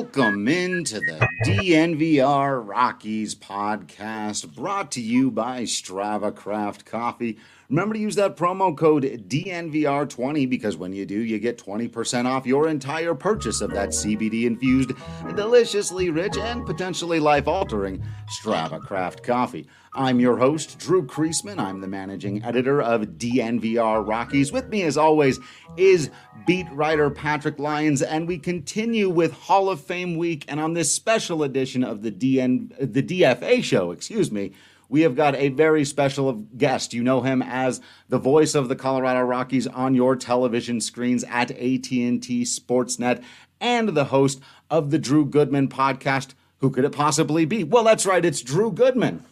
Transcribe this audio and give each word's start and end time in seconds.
Welcome 0.00 0.48
into 0.48 0.98
the 0.98 1.28
DNVR 1.44 2.66
Rockies 2.66 3.34
podcast 3.34 4.54
brought 4.54 4.90
to 4.92 5.00
you 5.02 5.30
by 5.30 5.64
Strava 5.64 6.34
Craft 6.34 6.86
Coffee. 6.86 7.36
Remember 7.68 7.92
to 7.92 8.00
use 8.00 8.14
that 8.14 8.34
promo 8.34 8.74
code 8.74 9.02
DNVR20 9.28 10.48
because 10.48 10.78
when 10.78 10.94
you 10.94 11.04
do, 11.04 11.18
you 11.18 11.38
get 11.38 11.58
20% 11.58 12.24
off 12.24 12.46
your 12.46 12.68
entire 12.68 13.14
purchase 13.14 13.60
of 13.60 13.72
that 13.72 13.90
CBD 13.90 14.44
infused, 14.44 14.92
deliciously 15.36 16.08
rich, 16.08 16.38
and 16.38 16.64
potentially 16.64 17.20
life 17.20 17.46
altering 17.46 18.02
Strava 18.40 18.80
Craft 18.80 19.22
coffee. 19.22 19.68
I'm 19.92 20.20
your 20.20 20.36
host, 20.36 20.78
Drew 20.78 21.04
Creasman. 21.04 21.58
I'm 21.58 21.80
the 21.80 21.88
managing 21.88 22.44
editor 22.44 22.80
of 22.80 23.02
DNVR 23.18 24.06
Rockies. 24.06 24.52
With 24.52 24.68
me, 24.68 24.82
as 24.82 24.96
always, 24.96 25.40
is 25.76 26.10
beat 26.46 26.68
writer 26.70 27.10
Patrick 27.10 27.58
Lyons, 27.58 28.00
and 28.00 28.28
we 28.28 28.38
continue 28.38 29.10
with 29.10 29.32
Hall 29.32 29.68
of 29.68 29.80
Fame 29.80 30.16
week. 30.16 30.44
And 30.46 30.60
on 30.60 30.74
this 30.74 30.94
special 30.94 31.42
edition 31.42 31.82
of 31.82 32.02
the 32.02 32.12
DN, 32.12 32.72
the 32.78 33.02
DFA 33.02 33.64
show, 33.64 33.90
excuse 33.90 34.30
me, 34.30 34.52
we 34.88 35.00
have 35.00 35.16
got 35.16 35.34
a 35.34 35.48
very 35.48 35.84
special 35.84 36.34
guest. 36.34 36.94
You 36.94 37.02
know 37.02 37.22
him 37.22 37.42
as 37.42 37.80
the 38.08 38.18
voice 38.18 38.54
of 38.54 38.68
the 38.68 38.76
Colorado 38.76 39.22
Rockies 39.22 39.66
on 39.66 39.96
your 39.96 40.14
television 40.14 40.80
screens 40.80 41.24
at 41.24 41.50
AT&T 41.50 42.44
Sportsnet 42.44 43.24
and 43.60 43.88
the 43.88 44.04
host 44.04 44.40
of 44.70 44.92
the 44.92 44.98
Drew 45.00 45.26
Goodman 45.26 45.66
podcast. 45.66 46.34
Who 46.58 46.70
could 46.70 46.84
it 46.84 46.92
possibly 46.92 47.44
be? 47.44 47.64
Well, 47.64 47.82
that's 47.82 48.06
right, 48.06 48.24
it's 48.24 48.42
Drew 48.42 48.70
Goodman. 48.70 49.24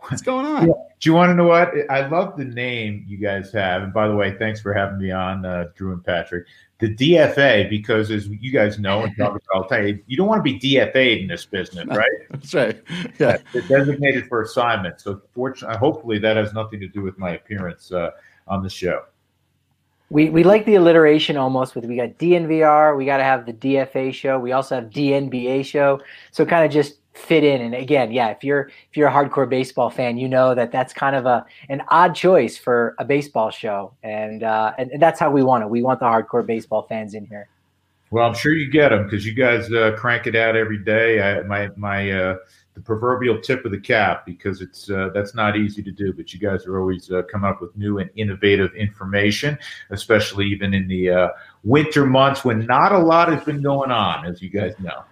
What's 0.00 0.22
going 0.22 0.46
on? 0.46 0.68
Yeah. 0.68 0.74
Do 1.00 1.10
you 1.10 1.14
want 1.14 1.30
to 1.30 1.34
know 1.34 1.46
what? 1.46 1.72
I 1.90 2.06
love 2.06 2.36
the 2.36 2.44
name 2.44 3.04
you 3.08 3.18
guys 3.18 3.52
have. 3.52 3.82
And 3.82 3.92
by 3.92 4.08
the 4.08 4.14
way, 4.14 4.36
thanks 4.38 4.60
for 4.60 4.72
having 4.72 4.98
me 4.98 5.10
on, 5.10 5.44
uh, 5.44 5.66
Drew 5.74 5.92
and 5.92 6.04
Patrick 6.04 6.46
the 6.78 6.94
DFA 6.94 7.70
because, 7.70 8.10
as 8.10 8.28
you 8.28 8.50
guys 8.50 8.78
know, 8.78 9.04
and 9.04 9.14
I'll 9.54 9.64
tell 9.64 9.86
you, 9.86 10.02
you 10.06 10.16
don't 10.16 10.28
want 10.28 10.44
to 10.44 10.52
be 10.52 10.58
DFA'd 10.58 11.22
in 11.22 11.28
this 11.28 11.46
business, 11.46 11.86
right? 11.96 12.10
That's 12.30 12.54
right. 12.54 12.82
Yeah, 13.18 13.38
it's 13.54 13.68
designated 13.68 14.26
for 14.26 14.42
assignment. 14.42 15.00
So, 15.00 15.22
fortunately, 15.34 15.78
hopefully, 15.78 16.18
that 16.18 16.36
has 16.36 16.52
nothing 16.52 16.80
to 16.80 16.88
do 16.88 17.02
with 17.02 17.18
my 17.18 17.30
appearance 17.30 17.92
uh, 17.92 18.10
on 18.46 18.62
the 18.62 18.70
show. 18.70 19.04
We 20.10 20.28
we 20.30 20.44
like 20.44 20.66
the 20.66 20.74
alliteration 20.74 21.36
almost 21.36 21.74
with 21.74 21.86
we 21.86 21.96
got 21.96 22.18
DNVR, 22.18 22.96
we 22.96 23.06
got 23.06 23.16
to 23.16 23.24
have 23.24 23.46
the 23.46 23.54
DFA 23.54 24.12
show, 24.12 24.38
we 24.38 24.52
also 24.52 24.76
have 24.76 24.90
DNBA 24.90 25.64
show. 25.64 26.00
So 26.30 26.44
kind 26.44 26.64
of 26.64 26.70
just 26.70 26.98
fit 27.16 27.44
in. 27.44 27.60
And 27.60 27.74
again, 27.74 28.12
yeah, 28.12 28.28
if 28.28 28.44
you're 28.44 28.68
if 28.90 28.96
you're 28.96 29.08
a 29.08 29.12
hardcore 29.12 29.48
baseball 29.48 29.90
fan, 29.90 30.16
you 30.16 30.28
know 30.28 30.54
that 30.54 30.70
that's 30.70 30.92
kind 30.92 31.16
of 31.16 31.26
a 31.26 31.44
an 31.68 31.82
odd 31.88 32.14
choice 32.14 32.56
for 32.56 32.94
a 32.98 33.04
baseball 33.04 33.50
show, 33.50 33.92
and 34.02 34.42
uh, 34.42 34.72
and, 34.78 34.90
and 34.92 35.02
that's 35.02 35.18
how 35.18 35.30
we 35.30 35.42
want 35.42 35.64
it. 35.64 35.70
We 35.70 35.82
want 35.82 36.00
the 36.00 36.06
hardcore 36.06 36.46
baseball 36.46 36.86
fans 36.88 37.14
in 37.14 37.26
here. 37.26 37.48
Well, 38.10 38.24
I'm 38.24 38.34
sure 38.34 38.52
you 38.52 38.70
get 38.70 38.90
them 38.90 39.04
because 39.04 39.26
you 39.26 39.34
guys 39.34 39.70
uh, 39.72 39.96
crank 39.98 40.26
it 40.26 40.36
out 40.36 40.54
every 40.54 40.78
day. 40.78 41.20
I, 41.20 41.42
my 41.42 41.70
my 41.76 42.12
uh, 42.12 42.36
the 42.74 42.80
proverbial 42.80 43.40
tip 43.40 43.64
of 43.64 43.72
the 43.72 43.80
cap 43.80 44.24
because 44.26 44.60
it's 44.60 44.90
uh, 44.90 45.08
that's 45.12 45.34
not 45.34 45.56
easy 45.56 45.82
to 45.82 45.90
do. 45.90 46.12
But 46.12 46.32
you 46.32 46.38
guys 46.38 46.66
are 46.66 46.78
always 46.78 47.10
uh, 47.10 47.22
coming 47.22 47.50
up 47.50 47.60
with 47.60 47.76
new 47.76 47.98
and 47.98 48.10
innovative 48.14 48.74
information, 48.74 49.58
especially 49.90 50.46
even 50.46 50.74
in 50.74 50.86
the 50.86 51.10
uh, 51.10 51.28
winter 51.64 52.06
months 52.06 52.44
when 52.44 52.64
not 52.66 52.92
a 52.92 52.98
lot 52.98 53.32
has 53.32 53.42
been 53.44 53.62
going 53.62 53.90
on, 53.90 54.26
as 54.26 54.40
you 54.40 54.50
guys 54.50 54.74
know. 54.78 55.02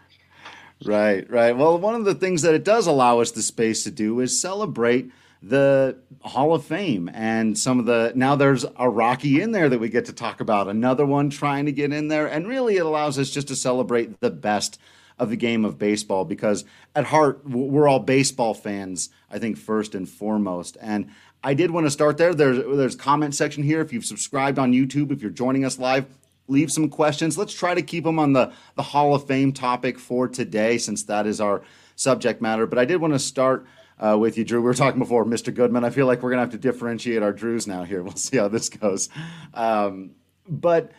Right, 0.87 1.29
right. 1.31 1.57
Well, 1.57 1.79
one 1.79 1.95
of 1.95 2.05
the 2.05 2.15
things 2.15 2.43
that 2.43 2.55
it 2.55 2.65
does 2.65 2.87
allow 2.87 3.21
us 3.21 3.31
the 3.31 3.43
space 3.43 3.85
to 3.85 3.91
do 3.91 4.21
is 4.21 4.41
celebrate 4.41 5.11
the 5.43 5.97
Hall 6.23 6.55
of 6.55 6.65
Fame 6.65 7.11
and 7.13 7.59
some 7.59 7.79
of 7.79 7.85
the 7.85 8.13
now 8.15 8.35
there's 8.35 8.65
a 8.79 8.89
Rocky 8.89 9.43
in 9.43 9.53
there 9.53 9.69
that 9.69 9.79
we 9.79 9.91
get 9.91 10.07
to 10.07 10.13
talk 10.13 10.41
about, 10.41 10.69
another 10.69 11.05
one 11.05 11.29
trying 11.29 11.67
to 11.67 11.73
get 11.73 11.93
in 11.93 12.09
there, 12.09 12.27
and 12.27 12.49
really 12.49 12.77
it 12.77 12.87
allows 12.87 13.19
us 13.19 13.31
just 13.31 13.49
to 13.49 13.57
celebrate 13.57 14.21
the 14.21 14.31
best 14.31 14.81
of 15.19 15.31
the 15.31 15.37
game 15.37 15.65
of 15.65 15.79
baseball 15.79 16.25
because 16.25 16.65
at 16.95 17.05
heart 17.05 17.47
we're 17.49 17.87
all 17.87 18.01
baseball 18.01 18.55
fans, 18.55 19.11
I 19.31 19.39
think 19.39 19.59
first 19.59 19.95
and 19.95 20.09
foremost. 20.09 20.77
And 20.81 21.11
I 21.43 21.55
did 21.55 21.71
want 21.71 21.87
to 21.87 21.91
start 21.91 22.17
there. 22.17 22.35
There's 22.35 22.59
there's 22.59 22.97
comment 22.97 23.35
section 23.35 23.63
here. 23.63 23.81
If 23.81 23.93
you've 23.93 24.07
subscribed 24.07 24.59
on 24.59 24.73
YouTube, 24.73 25.13
if 25.13 25.21
you're 25.21 25.31
joining 25.31 25.65
us 25.65 25.79
live, 25.79 26.07
leave 26.49 26.71
some 26.71 26.89
questions. 26.89 27.39
Let's 27.39 27.55
try 27.55 27.75
to 27.75 27.83
keep 27.83 28.05
them 28.05 28.19
on 28.19 28.33
the, 28.33 28.53
the 28.77 28.83
Hall 28.83 29.15
of 29.15 29.27
Fame 29.27 29.53
topic 29.53 29.99
for 29.99 30.29
today, 30.29 30.79
since 30.79 31.05
that 31.05 31.27
is 31.27 31.41
our 31.41 31.63
subject 31.97 32.43
matter. 32.43 32.67
But 32.67 32.79
I 32.79 32.85
did 32.85 33.01
want 33.01 33.13
to 33.15 33.19
start 33.19 33.67
uh, 33.99 34.17
with 34.19 34.37
you, 34.37 34.45
Drew. 34.45 34.61
We 34.61 34.67
were 34.67 34.75
talking 34.75 34.99
before, 34.99 35.25
Mr. 35.25 35.55
Goodman. 35.55 35.85
I 35.85 35.91
feel 35.91 36.07
like 36.07 36.23
we're 36.23 36.31
going 36.31 36.39
to 36.39 36.53
have 36.53 36.61
to 36.61 36.73
differentiate 36.73 37.23
our 37.23 37.33
Drews 37.33 37.67
now 37.67 37.85
here. 37.85 38.03
We'll 38.05 38.17
see 38.17 38.37
how 38.37 38.49
this 38.49 38.69
goes. 38.69 39.09
Um, 39.55 40.13
but 40.49 40.93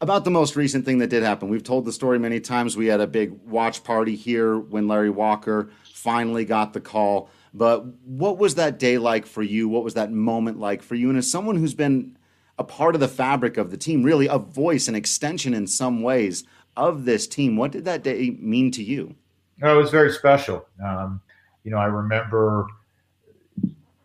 about 0.00 0.24
the 0.24 0.30
most 0.30 0.56
recent 0.56 0.84
thing 0.84 0.98
that 0.98 1.08
did 1.08 1.22
happen, 1.22 1.48
we've 1.48 1.62
told 1.62 1.84
the 1.84 1.92
story 1.92 2.18
many 2.18 2.40
times. 2.40 2.76
We 2.76 2.86
had 2.86 3.00
a 3.00 3.06
big 3.06 3.32
watch 3.46 3.84
party 3.84 4.16
here 4.16 4.58
when 4.58 4.88
Larry 4.88 5.10
Walker 5.10 5.70
finally 5.94 6.44
got 6.44 6.72
the 6.72 6.80
call. 6.80 7.30
But 7.52 7.84
what 8.04 8.38
was 8.38 8.56
that 8.56 8.78
day 8.78 8.98
like 8.98 9.26
for 9.26 9.42
you? 9.42 9.68
What 9.68 9.84
was 9.84 9.94
that 9.94 10.12
moment 10.12 10.58
like 10.58 10.82
for 10.82 10.94
you? 10.94 11.08
And 11.08 11.18
as 11.18 11.30
someone 11.30 11.56
who's 11.56 11.74
been 11.74 12.16
a 12.60 12.64
part 12.64 12.94
of 12.94 13.00
the 13.00 13.08
fabric 13.08 13.56
of 13.56 13.70
the 13.70 13.76
team, 13.76 14.02
really 14.02 14.26
a 14.26 14.36
voice, 14.38 14.86
an 14.86 14.94
extension 14.94 15.54
in 15.54 15.66
some 15.66 16.02
ways 16.02 16.44
of 16.76 17.06
this 17.06 17.26
team. 17.26 17.56
What 17.56 17.72
did 17.72 17.86
that 17.86 18.04
day 18.04 18.36
mean 18.38 18.70
to 18.72 18.82
you? 18.82 19.14
Oh, 19.62 19.78
it 19.78 19.82
was 19.82 19.90
very 19.90 20.12
special. 20.12 20.66
Um, 20.84 21.22
you 21.64 21.70
know, 21.70 21.78
I 21.78 21.86
remember 21.86 22.66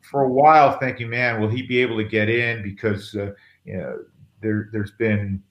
for 0.02 0.22
a 0.24 0.30
while 0.30 0.80
thinking, 0.80 1.10
man, 1.10 1.42
will 1.42 1.50
he 1.50 1.64
be 1.64 1.80
able 1.80 1.98
to 1.98 2.06
get 2.06 2.30
in? 2.30 2.64
Because 2.64 3.14
uh, 3.14 3.34
you 3.66 3.76
know, 3.78 4.00
there, 4.42 4.70
there's 4.72 4.92
been, 4.92 5.44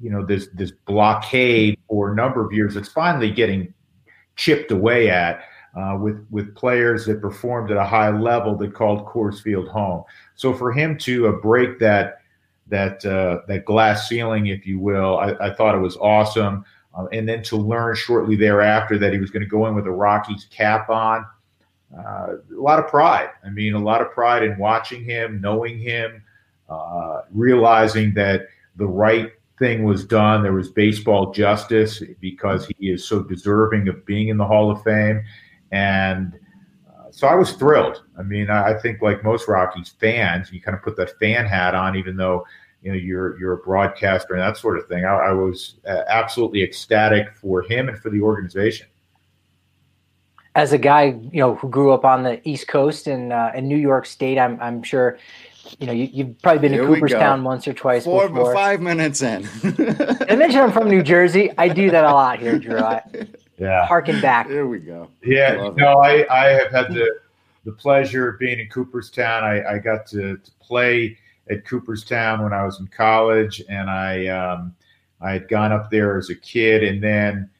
you 0.00 0.10
know, 0.10 0.26
this 0.26 0.48
this 0.54 0.72
blockade 0.86 1.78
for 1.88 2.10
a 2.10 2.16
number 2.16 2.44
of 2.44 2.52
years. 2.52 2.74
It's 2.74 2.88
finally 2.88 3.30
getting 3.30 3.72
chipped 4.34 4.72
away 4.72 5.08
at 5.08 5.44
uh, 5.76 5.96
with 6.00 6.26
with 6.30 6.52
players 6.56 7.06
that 7.06 7.20
performed 7.20 7.70
at 7.70 7.76
a 7.76 7.84
high 7.84 8.10
level 8.10 8.56
that 8.56 8.74
called 8.74 9.06
Coors 9.06 9.40
Field 9.40 9.68
home. 9.68 10.02
So 10.38 10.54
for 10.54 10.70
him 10.70 10.96
to 10.98 11.26
uh, 11.26 11.32
break 11.32 11.80
that 11.80 12.20
that 12.68 13.04
uh, 13.04 13.40
that 13.48 13.64
glass 13.64 14.08
ceiling, 14.08 14.46
if 14.46 14.66
you 14.66 14.78
will, 14.78 15.18
I, 15.18 15.32
I 15.40 15.52
thought 15.52 15.74
it 15.74 15.80
was 15.80 15.96
awesome. 15.96 16.64
Uh, 16.96 17.06
and 17.12 17.28
then 17.28 17.42
to 17.42 17.56
learn 17.56 17.96
shortly 17.96 18.36
thereafter 18.36 18.98
that 18.98 19.12
he 19.12 19.18
was 19.18 19.30
going 19.30 19.42
to 19.42 19.48
go 19.48 19.66
in 19.66 19.74
with 19.74 19.86
a 19.86 19.90
Rockies 19.90 20.46
cap 20.50 20.88
on, 20.90 21.26
uh, 21.96 22.34
a 22.56 22.60
lot 22.60 22.78
of 22.78 22.86
pride. 22.86 23.30
I 23.44 23.50
mean, 23.50 23.74
a 23.74 23.80
lot 23.80 24.00
of 24.00 24.12
pride 24.12 24.44
in 24.44 24.56
watching 24.58 25.04
him, 25.04 25.40
knowing 25.40 25.76
him, 25.76 26.22
uh, 26.68 27.22
realizing 27.32 28.14
that 28.14 28.42
the 28.76 28.86
right 28.86 29.32
thing 29.58 29.82
was 29.82 30.04
done. 30.04 30.44
There 30.44 30.52
was 30.52 30.70
baseball 30.70 31.32
justice 31.32 32.00
because 32.20 32.70
he 32.78 32.90
is 32.90 33.04
so 33.04 33.24
deserving 33.24 33.88
of 33.88 34.06
being 34.06 34.28
in 34.28 34.36
the 34.36 34.46
Hall 34.46 34.70
of 34.70 34.84
Fame. 34.84 35.24
And 35.72 36.38
so 37.18 37.26
I 37.26 37.34
was 37.34 37.50
thrilled. 37.50 38.04
I 38.16 38.22
mean, 38.22 38.48
I, 38.48 38.74
I 38.74 38.78
think 38.78 39.02
like 39.02 39.24
most 39.24 39.48
Rockies 39.48 39.92
fans, 39.98 40.52
you 40.52 40.60
kind 40.60 40.76
of 40.76 40.84
put 40.84 40.96
that 40.98 41.18
fan 41.18 41.46
hat 41.46 41.74
on, 41.74 41.96
even 41.96 42.16
though 42.16 42.46
you 42.80 42.92
know 42.92 42.96
you're 42.96 43.36
you're 43.40 43.54
a 43.54 43.56
broadcaster 43.56 44.34
and 44.34 44.40
that 44.40 44.56
sort 44.56 44.78
of 44.78 44.86
thing. 44.86 45.04
I, 45.04 45.14
I 45.14 45.32
was 45.32 45.80
uh, 45.84 46.02
absolutely 46.06 46.62
ecstatic 46.62 47.34
for 47.34 47.62
him 47.62 47.88
and 47.88 47.98
for 47.98 48.10
the 48.10 48.20
organization. 48.20 48.86
As 50.54 50.72
a 50.72 50.78
guy, 50.78 51.18
you 51.32 51.40
know, 51.40 51.56
who 51.56 51.68
grew 51.68 51.90
up 51.90 52.04
on 52.04 52.22
the 52.22 52.40
East 52.48 52.68
Coast 52.68 53.08
and 53.08 53.32
uh, 53.32 53.50
in 53.52 53.66
New 53.66 53.76
York 53.76 54.06
State, 54.06 54.38
I'm 54.38 54.56
I'm 54.60 54.84
sure 54.84 55.18
you 55.80 55.86
know, 55.86 55.92
you, 55.92 56.24
have 56.24 56.40
probably 56.40 56.60
been 56.60 56.72
Here 56.72 56.82
to 56.82 56.86
Cooperstown 56.86 57.42
once 57.42 57.66
or 57.66 57.72
twice 57.72 58.04
Four, 58.04 58.28
before. 58.28 58.54
Five 58.54 58.80
minutes 58.80 59.22
in. 59.22 59.46
I 60.30 60.36
mentioned 60.36 60.62
I'm 60.62 60.72
from 60.72 60.88
New 60.88 61.02
Jersey. 61.02 61.50
I 61.58 61.68
do 61.68 61.90
that 61.90 62.04
a 62.04 62.12
lot 62.12 62.38
here, 62.38 62.58
Drew. 62.58 62.78
I, 62.78 63.02
yeah. 63.58 63.86
Harken 63.86 64.20
back. 64.20 64.48
There 64.48 64.66
we 64.66 64.78
go. 64.78 65.10
Yeah. 65.22 65.70
No, 65.76 66.00
I, 66.00 66.26
I 66.30 66.48
have 66.50 66.70
had 66.70 66.92
the, 66.92 67.20
the 67.64 67.72
pleasure 67.72 68.28
of 68.30 68.38
being 68.38 68.58
in 68.58 68.68
Cooperstown. 68.68 69.44
I, 69.44 69.74
I 69.74 69.78
got 69.78 70.06
to, 70.08 70.36
to 70.36 70.50
play 70.60 71.18
at 71.50 71.64
Cooperstown 71.64 72.42
when 72.42 72.52
I 72.52 72.64
was 72.64 72.80
in 72.80 72.86
college, 72.88 73.62
and 73.68 73.90
I 73.90 74.26
um, 74.26 74.74
I 75.20 75.32
had 75.32 75.48
gone 75.48 75.72
up 75.72 75.90
there 75.90 76.18
as 76.18 76.30
a 76.30 76.34
kid, 76.34 76.84
and 76.84 77.02
then 77.02 77.50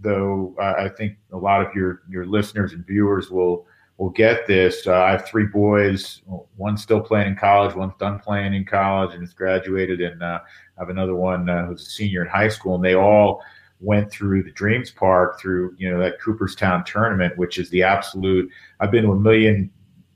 though 0.00 0.54
I 0.58 0.88
think 0.88 1.16
a 1.32 1.36
lot 1.36 1.64
of 1.64 1.74
your 1.74 2.02
your 2.08 2.26
listeners 2.26 2.72
and 2.72 2.86
viewers 2.86 3.30
will 3.30 3.66
will 3.98 4.10
get 4.10 4.46
this. 4.46 4.86
Uh, 4.86 4.94
I 4.94 5.12
have 5.12 5.26
three 5.26 5.46
boys. 5.46 6.22
One's 6.56 6.82
still 6.82 7.00
playing 7.00 7.28
in 7.28 7.36
college. 7.36 7.74
One's 7.74 7.94
done 7.98 8.18
playing 8.18 8.54
in 8.54 8.64
college 8.64 9.12
and 9.12 9.22
has 9.22 9.34
graduated, 9.34 10.00
and 10.00 10.22
uh, 10.22 10.40
I 10.42 10.80
have 10.80 10.88
another 10.88 11.14
one 11.14 11.48
uh, 11.48 11.66
who's 11.66 11.82
a 11.82 11.90
senior 11.90 12.22
in 12.22 12.28
high 12.28 12.48
school. 12.48 12.74
And 12.74 12.84
they 12.84 12.94
all 12.94 13.42
went 13.84 14.10
through 14.10 14.42
the 14.42 14.50
Dreams 14.50 14.90
Park 14.90 15.38
through 15.40 15.74
you 15.78 15.90
know 15.90 15.98
that 15.98 16.20
Cooperstown 16.20 16.84
tournament, 16.84 17.36
which 17.36 17.58
is 17.58 17.70
the 17.70 17.82
absolute. 17.82 18.50
I've 18.80 18.90
been 18.90 19.04
to 19.04 19.12
a 19.12 19.18
million 19.18 19.70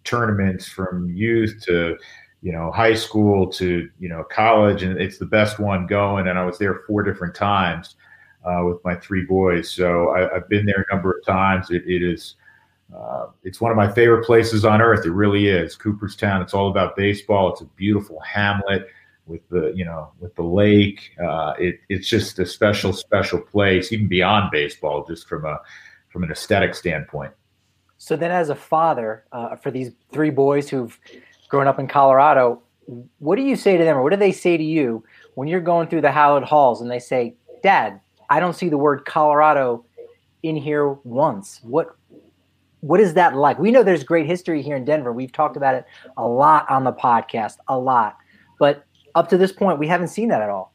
tournaments 0.04 0.66
from 0.66 1.10
youth 1.10 1.62
to 1.66 1.96
you 2.40 2.52
know 2.52 2.72
high 2.72 2.94
school 2.94 3.46
to 3.52 3.88
you 3.98 4.08
know 4.08 4.24
college, 4.24 4.82
and 4.82 4.98
it's 5.00 5.18
the 5.18 5.26
best 5.26 5.58
one 5.58 5.86
going. 5.86 6.28
And 6.28 6.38
I 6.38 6.44
was 6.44 6.58
there 6.58 6.82
four 6.86 7.02
different 7.02 7.34
times 7.34 7.96
uh, 8.44 8.62
with 8.64 8.82
my 8.84 8.94
three 8.96 9.24
boys, 9.24 9.70
so 9.70 10.10
I, 10.10 10.34
have 10.34 10.48
been 10.48 10.66
there 10.66 10.86
a 10.88 10.94
number 10.94 11.12
of 11.12 11.24
times. 11.24 11.70
it, 11.70 11.82
it 11.86 12.02
is. 12.02 12.36
Uh, 12.96 13.26
it's 13.44 13.60
one 13.60 13.70
of 13.70 13.76
my 13.76 13.92
favorite 13.92 14.24
places 14.24 14.64
on 14.64 14.80
earth. 14.80 15.04
It 15.04 15.10
really 15.10 15.48
is. 15.48 15.76
Cooperstown. 15.76 16.40
It's 16.40 16.54
all 16.54 16.70
about 16.70 16.96
baseball. 16.96 17.52
It's 17.52 17.60
a 17.60 17.66
beautiful 17.76 18.18
hamlet 18.20 18.88
with 19.28 19.46
the 19.50 19.72
you 19.74 19.84
know 19.84 20.10
with 20.18 20.34
the 20.34 20.42
lake. 20.42 21.10
Uh, 21.22 21.54
it, 21.58 21.80
it's 21.88 22.08
just 22.08 22.38
a 22.38 22.46
special 22.46 22.92
special 22.92 23.40
place, 23.40 23.92
even 23.92 24.08
beyond 24.08 24.50
baseball, 24.50 25.04
just 25.06 25.28
from 25.28 25.44
a 25.44 25.58
from 26.08 26.24
an 26.24 26.30
aesthetic 26.30 26.74
standpoint. 26.74 27.32
So 27.98 28.16
then, 28.16 28.30
as 28.30 28.48
a 28.48 28.54
father 28.54 29.24
uh, 29.32 29.56
for 29.56 29.70
these 29.70 29.90
three 30.12 30.30
boys 30.30 30.68
who've 30.68 30.98
grown 31.48 31.66
up 31.66 31.78
in 31.78 31.88
Colorado, 31.88 32.62
what 33.18 33.36
do 33.36 33.42
you 33.42 33.56
say 33.56 33.76
to 33.76 33.84
them, 33.84 33.96
or 33.96 34.02
what 34.02 34.10
do 34.10 34.16
they 34.16 34.32
say 34.32 34.56
to 34.56 34.64
you 34.64 35.04
when 35.34 35.48
you're 35.48 35.60
going 35.60 35.88
through 35.88 36.00
the 36.02 36.12
hallowed 36.12 36.44
halls 36.44 36.80
and 36.80 36.90
they 36.90 36.98
say, 36.98 37.34
"Dad, 37.62 38.00
I 38.30 38.40
don't 38.40 38.54
see 38.54 38.68
the 38.68 38.78
word 38.78 39.04
Colorado 39.04 39.84
in 40.42 40.56
here 40.56 40.88
once." 41.04 41.60
What 41.62 41.94
what 42.80 43.00
is 43.00 43.14
that 43.14 43.34
like? 43.34 43.58
We 43.58 43.70
know 43.70 43.82
there's 43.82 44.04
great 44.04 44.26
history 44.26 44.62
here 44.62 44.76
in 44.76 44.84
Denver. 44.84 45.12
We've 45.12 45.32
talked 45.32 45.56
about 45.56 45.74
it 45.74 45.84
a 46.16 46.26
lot 46.26 46.68
on 46.70 46.84
the 46.84 46.92
podcast, 46.92 47.56
a 47.66 47.78
lot. 47.78 48.16
But 48.58 48.84
up 49.18 49.28
to 49.28 49.36
this 49.36 49.52
point, 49.52 49.78
we 49.78 49.88
haven't 49.88 50.08
seen 50.08 50.28
that 50.28 50.40
at 50.40 50.48
all. 50.48 50.72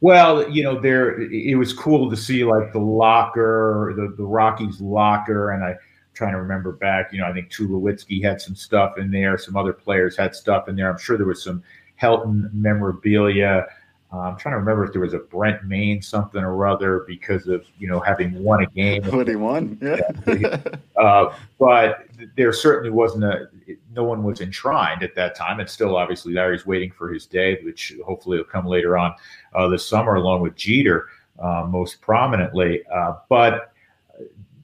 Well, 0.00 0.48
you 0.48 0.62
know, 0.62 0.80
there 0.80 1.20
it 1.20 1.58
was 1.58 1.72
cool 1.72 2.08
to 2.08 2.16
see 2.16 2.44
like 2.44 2.72
the 2.72 2.78
locker, 2.78 3.92
the, 3.96 4.14
the 4.16 4.24
Rockies 4.24 4.80
locker, 4.80 5.50
and 5.50 5.62
I 5.62 5.70
am 5.72 5.78
trying 6.14 6.32
to 6.32 6.38
remember 6.38 6.72
back, 6.72 7.12
you 7.12 7.20
know, 7.20 7.26
I 7.26 7.32
think 7.34 7.50
Tulowitzki 7.50 8.22
had 8.22 8.40
some 8.40 8.54
stuff 8.54 8.96
in 8.96 9.10
there, 9.10 9.36
some 9.36 9.56
other 9.56 9.74
players 9.74 10.16
had 10.16 10.34
stuff 10.34 10.68
in 10.68 10.76
there. 10.76 10.90
I'm 10.90 10.98
sure 10.98 11.18
there 11.18 11.26
was 11.26 11.42
some 11.42 11.62
Helton 12.00 12.50
memorabilia. 12.54 13.66
Uh, 14.12 14.18
I'm 14.18 14.36
trying 14.36 14.54
to 14.54 14.58
remember 14.58 14.84
if 14.84 14.92
there 14.92 15.00
was 15.00 15.14
a 15.14 15.18
Brent 15.18 15.64
Mayne 15.64 16.02
something 16.02 16.42
or 16.42 16.66
other 16.66 17.04
because 17.06 17.46
of 17.46 17.64
you 17.78 17.86
know 17.86 18.00
having 18.00 18.42
won 18.42 18.62
a 18.62 18.66
game. 18.66 19.02
What 19.10 19.28
he 19.28 19.36
won, 19.36 19.78
yeah. 19.80 20.60
uh, 20.96 21.32
but 21.58 22.06
there 22.36 22.52
certainly 22.52 22.90
wasn't 22.90 23.24
a. 23.24 23.48
No 23.94 24.04
one 24.04 24.24
was 24.24 24.40
enshrined 24.40 25.02
at 25.02 25.14
that 25.14 25.36
time. 25.36 25.60
It's 25.60 25.72
still 25.72 25.96
obviously 25.96 26.32
Larry's 26.32 26.66
waiting 26.66 26.90
for 26.90 27.12
his 27.12 27.26
day, 27.26 27.60
which 27.62 27.94
hopefully 28.04 28.38
will 28.38 28.44
come 28.44 28.66
later 28.66 28.98
on 28.98 29.14
uh, 29.54 29.68
this 29.68 29.86
summer, 29.86 30.16
along 30.16 30.40
with 30.40 30.56
Jeter 30.56 31.08
uh, 31.38 31.66
most 31.68 32.00
prominently. 32.00 32.82
Uh, 32.92 33.14
but 33.28 33.72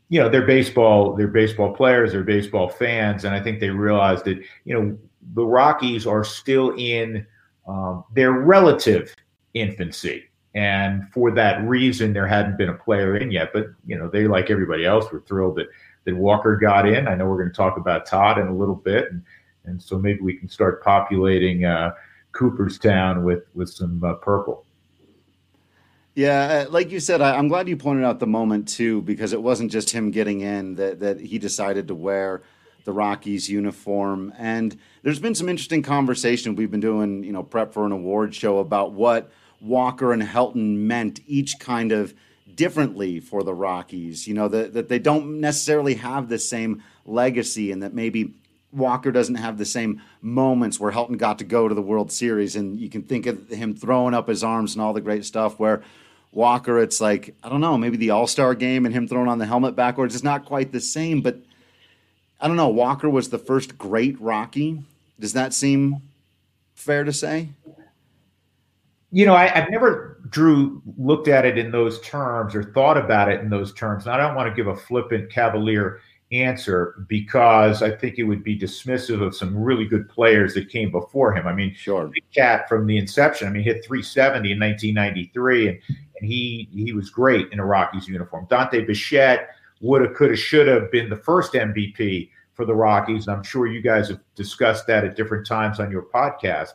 you 0.08 0.20
know 0.20 0.28
they're 0.28 0.46
baseball. 0.46 1.14
They're 1.14 1.28
baseball 1.28 1.72
players. 1.72 2.12
They're 2.12 2.25
baseball 2.25 2.69
fans, 2.69 3.25
and 3.25 3.34
I 3.34 3.40
think 3.40 3.60
they 3.60 3.70
realized 3.70 4.25
that 4.25 4.38
you 4.64 4.75
know 4.75 4.99
the 5.34 5.44
Rockies 5.44 6.04
are 6.04 6.25
still 6.25 6.75
in 6.76 7.25
um, 7.69 8.04
their 8.12 8.32
relative 8.32 9.14
infancy. 9.56 10.24
And 10.54 11.08
for 11.12 11.30
that 11.32 11.62
reason, 11.66 12.12
there 12.12 12.26
hadn't 12.26 12.56
been 12.56 12.70
a 12.70 12.74
player 12.74 13.16
in 13.16 13.30
yet. 13.30 13.52
But, 13.52 13.66
you 13.86 13.98
know, 13.98 14.08
they, 14.08 14.26
like 14.26 14.50
everybody 14.50 14.86
else, 14.86 15.10
were 15.12 15.20
thrilled 15.20 15.56
that, 15.56 15.66
that 16.04 16.16
Walker 16.16 16.56
got 16.56 16.88
in. 16.88 17.08
I 17.08 17.14
know 17.14 17.26
we're 17.26 17.38
going 17.38 17.50
to 17.50 17.56
talk 17.56 17.76
about 17.76 18.06
Todd 18.06 18.38
in 18.38 18.46
a 18.46 18.54
little 18.54 18.74
bit. 18.74 19.10
And, 19.10 19.22
and 19.64 19.82
so 19.82 19.98
maybe 19.98 20.20
we 20.20 20.34
can 20.34 20.48
start 20.48 20.82
populating 20.82 21.64
uh, 21.64 21.92
Cooperstown 22.32 23.24
with, 23.24 23.44
with 23.54 23.68
some 23.68 24.02
uh, 24.02 24.14
purple. 24.14 24.64
Yeah, 26.14 26.64
uh, 26.66 26.70
like 26.70 26.90
you 26.90 26.98
said, 26.98 27.20
I, 27.20 27.36
am 27.36 27.48
glad 27.48 27.68
you 27.68 27.76
pointed 27.76 28.06
out 28.06 28.20
the 28.20 28.26
moment 28.26 28.68
too, 28.68 29.02
because 29.02 29.34
it 29.34 29.42
wasn't 29.42 29.70
just 29.70 29.90
him 29.90 30.10
getting 30.10 30.40
in 30.40 30.74
that 30.76 30.98
that 31.00 31.20
he 31.20 31.38
decided 31.38 31.88
to 31.88 31.94
wear 31.94 32.40
the 32.86 32.92
Rockies 32.92 33.50
uniform. 33.50 34.32
And 34.38 34.78
there's 35.02 35.18
been 35.18 35.34
some 35.34 35.50
interesting 35.50 35.82
conversation. 35.82 36.56
We've 36.56 36.70
been 36.70 36.80
doing, 36.80 37.22
you 37.22 37.32
know, 37.32 37.42
prep 37.42 37.74
for 37.74 37.84
an 37.84 37.92
award 37.92 38.34
show 38.34 38.60
about 38.60 38.92
what 38.94 39.30
Walker 39.60 40.12
and 40.12 40.22
Helton 40.22 40.76
meant 40.76 41.20
each 41.26 41.58
kind 41.58 41.92
of 41.92 42.14
differently 42.54 43.20
for 43.20 43.42
the 43.42 43.54
Rockies. 43.54 44.26
You 44.26 44.34
know, 44.34 44.48
that, 44.48 44.74
that 44.74 44.88
they 44.88 44.98
don't 44.98 45.40
necessarily 45.40 45.94
have 45.94 46.28
the 46.28 46.38
same 46.38 46.82
legacy 47.04 47.70
and 47.70 47.82
that 47.82 47.94
maybe 47.94 48.34
Walker 48.72 49.10
doesn't 49.10 49.36
have 49.36 49.58
the 49.58 49.64
same 49.64 50.02
moments 50.20 50.78
where 50.78 50.92
Helton 50.92 51.18
got 51.18 51.38
to 51.38 51.44
go 51.44 51.68
to 51.68 51.74
the 51.74 51.82
World 51.82 52.12
Series. 52.12 52.56
And 52.56 52.78
you 52.78 52.88
can 52.88 53.02
think 53.02 53.26
of 53.26 53.48
him 53.48 53.74
throwing 53.74 54.14
up 54.14 54.28
his 54.28 54.44
arms 54.44 54.74
and 54.74 54.82
all 54.82 54.92
the 54.92 55.00
great 55.00 55.24
stuff 55.24 55.58
where 55.58 55.82
Walker, 56.32 56.78
it's 56.78 57.00
like, 57.00 57.34
I 57.42 57.48
don't 57.48 57.60
know, 57.60 57.78
maybe 57.78 57.96
the 57.96 58.10
All 58.10 58.26
Star 58.26 58.54
game 58.54 58.84
and 58.84 58.94
him 58.94 59.08
throwing 59.08 59.28
on 59.28 59.38
the 59.38 59.46
helmet 59.46 59.74
backwards 59.74 60.14
is 60.14 60.24
not 60.24 60.44
quite 60.44 60.72
the 60.72 60.80
same. 60.80 61.22
But 61.22 61.38
I 62.40 62.48
don't 62.48 62.56
know, 62.56 62.68
Walker 62.68 63.08
was 63.08 63.30
the 63.30 63.38
first 63.38 63.78
great 63.78 64.20
Rocky. 64.20 64.82
Does 65.18 65.32
that 65.32 65.54
seem 65.54 66.02
fair 66.74 67.04
to 67.04 67.12
say? 67.12 67.48
You 69.12 69.26
know, 69.26 69.34
I, 69.34 69.46
have 69.48 69.70
never 69.70 70.20
Drew 70.28 70.82
looked 70.98 71.28
at 71.28 71.44
it 71.44 71.58
in 71.58 71.70
those 71.70 72.00
terms 72.00 72.54
or 72.54 72.62
thought 72.62 72.96
about 72.96 73.30
it 73.30 73.40
in 73.40 73.50
those 73.50 73.72
terms. 73.72 74.06
And 74.06 74.14
I 74.14 74.18
don't 74.18 74.34
want 74.34 74.48
to 74.48 74.54
give 74.54 74.66
a 74.66 74.76
flippant 74.76 75.30
cavalier 75.30 76.00
answer 76.32 77.04
because 77.08 77.82
I 77.82 77.90
think 77.90 78.18
it 78.18 78.24
would 78.24 78.42
be 78.42 78.58
dismissive 78.58 79.22
of 79.22 79.36
some 79.36 79.56
really 79.56 79.84
good 79.84 80.08
players 80.08 80.54
that 80.54 80.68
came 80.68 80.90
before 80.90 81.32
him. 81.32 81.46
I 81.46 81.52
mean, 81.52 81.72
sure, 81.74 82.10
Cat 82.34 82.68
from 82.68 82.86
the 82.86 82.98
inception. 82.98 83.46
I 83.46 83.50
mean, 83.50 83.62
hit 83.62 83.84
370 83.84 84.52
in 84.52 84.58
1993, 84.58 85.68
and 85.68 85.78
and 86.20 86.28
he 86.28 86.68
he 86.72 86.92
was 86.92 87.10
great 87.10 87.52
in 87.52 87.60
a 87.60 87.64
Rockies 87.64 88.08
uniform. 88.08 88.46
Dante 88.48 88.84
Bichette 88.84 89.50
would 89.80 90.02
have, 90.02 90.14
could 90.14 90.30
have, 90.30 90.38
should 90.38 90.66
have 90.66 90.90
been 90.90 91.08
the 91.08 91.16
first 91.16 91.52
MVP 91.52 92.30
for 92.54 92.64
the 92.64 92.74
Rockies. 92.74 93.26
And 93.26 93.36
I'm 93.36 93.42
sure 93.42 93.66
you 93.66 93.82
guys 93.82 94.08
have 94.08 94.20
discussed 94.34 94.86
that 94.86 95.04
at 95.04 95.16
different 95.16 95.46
times 95.46 95.78
on 95.78 95.90
your 95.90 96.02
podcast. 96.02 96.70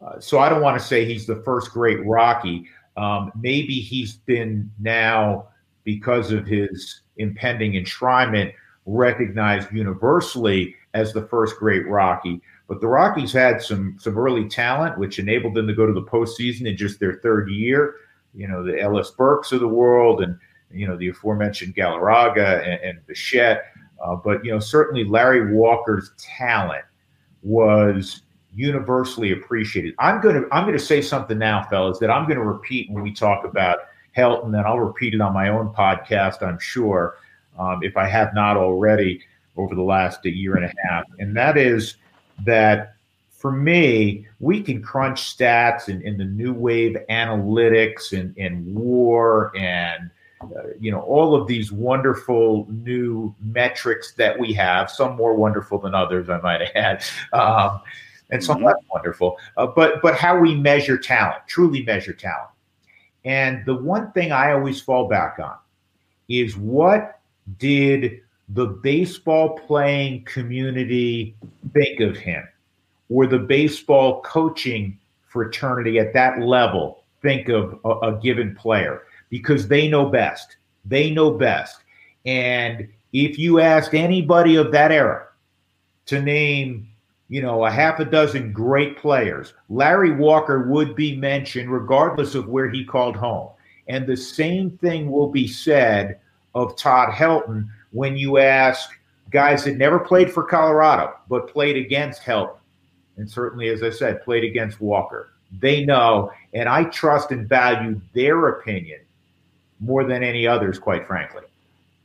Uh, 0.00 0.18
so 0.18 0.38
I 0.38 0.48
don't 0.48 0.62
want 0.62 0.80
to 0.80 0.84
say 0.84 1.04
he's 1.04 1.26
the 1.26 1.42
first 1.42 1.72
great 1.72 2.04
Rocky. 2.06 2.66
Um, 2.96 3.32
maybe 3.40 3.74
he's 3.74 4.16
been 4.16 4.70
now, 4.78 5.48
because 5.84 6.32
of 6.32 6.46
his 6.46 7.02
impending 7.16 7.72
enshrinement, 7.72 8.52
recognized 8.86 9.70
universally 9.72 10.74
as 10.94 11.12
the 11.12 11.26
first 11.26 11.56
great 11.56 11.86
Rocky. 11.86 12.40
But 12.68 12.80
the 12.80 12.88
Rockies 12.88 13.32
had 13.32 13.60
some 13.60 13.96
some 13.98 14.16
early 14.16 14.48
talent, 14.48 14.98
which 14.98 15.18
enabled 15.18 15.54
them 15.54 15.66
to 15.66 15.74
go 15.74 15.86
to 15.86 15.92
the 15.92 16.02
postseason 16.02 16.66
in 16.66 16.76
just 16.76 17.00
their 17.00 17.14
third 17.14 17.50
year. 17.50 17.96
You 18.34 18.48
know, 18.48 18.64
the 18.64 18.80
Ellis 18.80 19.10
Burks 19.10 19.52
of 19.52 19.60
the 19.60 19.68
world, 19.68 20.22
and 20.22 20.38
you 20.70 20.86
know 20.86 20.96
the 20.96 21.08
aforementioned 21.08 21.74
Galarraga 21.74 22.62
and, 22.62 22.80
and 22.82 23.06
Bichette. 23.06 23.64
Uh, 24.02 24.16
but 24.16 24.44
you 24.44 24.52
know, 24.52 24.60
certainly 24.60 25.04
Larry 25.04 25.52
Walker's 25.52 26.12
talent 26.16 26.84
was 27.42 28.22
universally 28.54 29.32
appreciated. 29.32 29.94
I'm 29.98 30.20
going 30.20 30.42
to 30.42 30.48
I'm 30.52 30.70
to 30.70 30.78
say 30.78 31.02
something 31.02 31.38
now, 31.38 31.64
fellas, 31.64 31.98
that 31.98 32.10
I'm 32.10 32.26
going 32.26 32.38
to 32.38 32.44
repeat 32.44 32.90
when 32.90 33.02
we 33.02 33.12
talk 33.12 33.44
about 33.44 33.78
Helton, 34.16 34.46
and 34.46 34.56
I'll 34.56 34.80
repeat 34.80 35.14
it 35.14 35.20
on 35.20 35.32
my 35.32 35.48
own 35.48 35.68
podcast. 35.70 36.42
I'm 36.42 36.58
sure 36.58 37.16
um, 37.58 37.80
if 37.82 37.96
I 37.96 38.06
have 38.06 38.34
not 38.34 38.56
already 38.56 39.22
over 39.56 39.74
the 39.74 39.82
last 39.82 40.24
year 40.24 40.56
and 40.56 40.64
a 40.64 40.72
half, 40.88 41.04
and 41.18 41.36
that 41.36 41.56
is 41.56 41.96
that 42.44 42.94
for 43.30 43.52
me, 43.52 44.26
we 44.38 44.62
can 44.62 44.82
crunch 44.82 45.36
stats 45.36 45.88
in, 45.88 46.02
in 46.02 46.18
the 46.18 46.24
new 46.24 46.52
wave 46.52 46.96
analytics 47.08 48.12
and, 48.18 48.36
and 48.36 48.66
WAR 48.74 49.56
and 49.56 50.10
uh, 50.42 50.68
you 50.78 50.90
know 50.90 51.00
all 51.00 51.34
of 51.34 51.46
these 51.46 51.70
wonderful 51.70 52.66
new 52.70 53.34
metrics 53.42 54.12
that 54.14 54.38
we 54.38 54.52
have. 54.52 54.90
Some 54.90 55.16
more 55.16 55.34
wonderful 55.34 55.78
than 55.78 55.94
others, 55.94 56.28
I 56.28 56.40
might 56.40 56.62
add. 56.74 57.04
Um, 57.32 57.80
and 58.32 58.42
so 58.42 58.54
mm-hmm. 58.54 58.64
that's 58.64 58.84
wonderful. 58.92 59.38
Uh, 59.56 59.66
but 59.66 60.02
but 60.02 60.14
how 60.14 60.38
we 60.38 60.54
measure 60.54 60.98
talent, 60.98 61.42
truly 61.46 61.82
measure 61.82 62.12
talent. 62.12 62.50
And 63.24 63.64
the 63.66 63.74
one 63.74 64.12
thing 64.12 64.32
I 64.32 64.52
always 64.52 64.80
fall 64.80 65.08
back 65.08 65.38
on 65.38 65.56
is 66.28 66.56
what 66.56 67.20
did 67.58 68.20
the 68.48 68.66
baseball 68.66 69.58
playing 69.58 70.24
community 70.24 71.36
think 71.74 72.00
of 72.00 72.16
him, 72.16 72.46
or 73.08 73.26
the 73.26 73.38
baseball 73.38 74.22
coaching 74.22 74.98
fraternity 75.28 75.98
at 75.98 76.12
that 76.14 76.40
level 76.40 77.04
think 77.22 77.48
of 77.48 77.78
a, 77.84 77.90
a 78.08 78.20
given 78.20 78.54
player 78.54 79.02
because 79.28 79.68
they 79.68 79.88
know 79.88 80.06
best. 80.06 80.56
They 80.84 81.10
know 81.10 81.30
best. 81.30 81.82
And 82.26 82.88
if 83.12 83.38
you 83.38 83.60
ask 83.60 83.94
anybody 83.94 84.56
of 84.56 84.72
that 84.72 84.92
era 84.92 85.26
to 86.06 86.20
name 86.20 86.89
you 87.30 87.40
know, 87.40 87.64
a 87.64 87.70
half 87.70 88.00
a 88.00 88.04
dozen 88.04 88.52
great 88.52 88.98
players. 88.98 89.54
Larry 89.68 90.10
Walker 90.10 90.68
would 90.68 90.96
be 90.96 91.16
mentioned 91.16 91.70
regardless 91.70 92.34
of 92.34 92.48
where 92.48 92.68
he 92.68 92.84
called 92.84 93.14
home. 93.14 93.50
And 93.88 94.04
the 94.04 94.16
same 94.16 94.72
thing 94.78 95.10
will 95.10 95.28
be 95.28 95.46
said 95.46 96.18
of 96.56 96.76
Todd 96.76 97.10
Helton 97.10 97.68
when 97.92 98.16
you 98.16 98.38
ask 98.38 98.90
guys 99.30 99.62
that 99.64 99.76
never 99.76 100.00
played 100.00 100.30
for 100.32 100.42
Colorado, 100.42 101.14
but 101.28 101.48
played 101.48 101.76
against 101.76 102.22
Helton. 102.22 102.56
And 103.16 103.30
certainly, 103.30 103.68
as 103.68 103.84
I 103.84 103.90
said, 103.90 104.24
played 104.24 104.42
against 104.42 104.80
Walker. 104.80 105.30
They 105.60 105.84
know, 105.84 106.32
and 106.52 106.68
I 106.68 106.84
trust 106.84 107.30
and 107.30 107.48
value 107.48 108.00
their 108.12 108.48
opinion 108.48 109.00
more 109.78 110.02
than 110.02 110.24
any 110.24 110.48
others, 110.48 110.80
quite 110.80 111.06
frankly. 111.06 111.42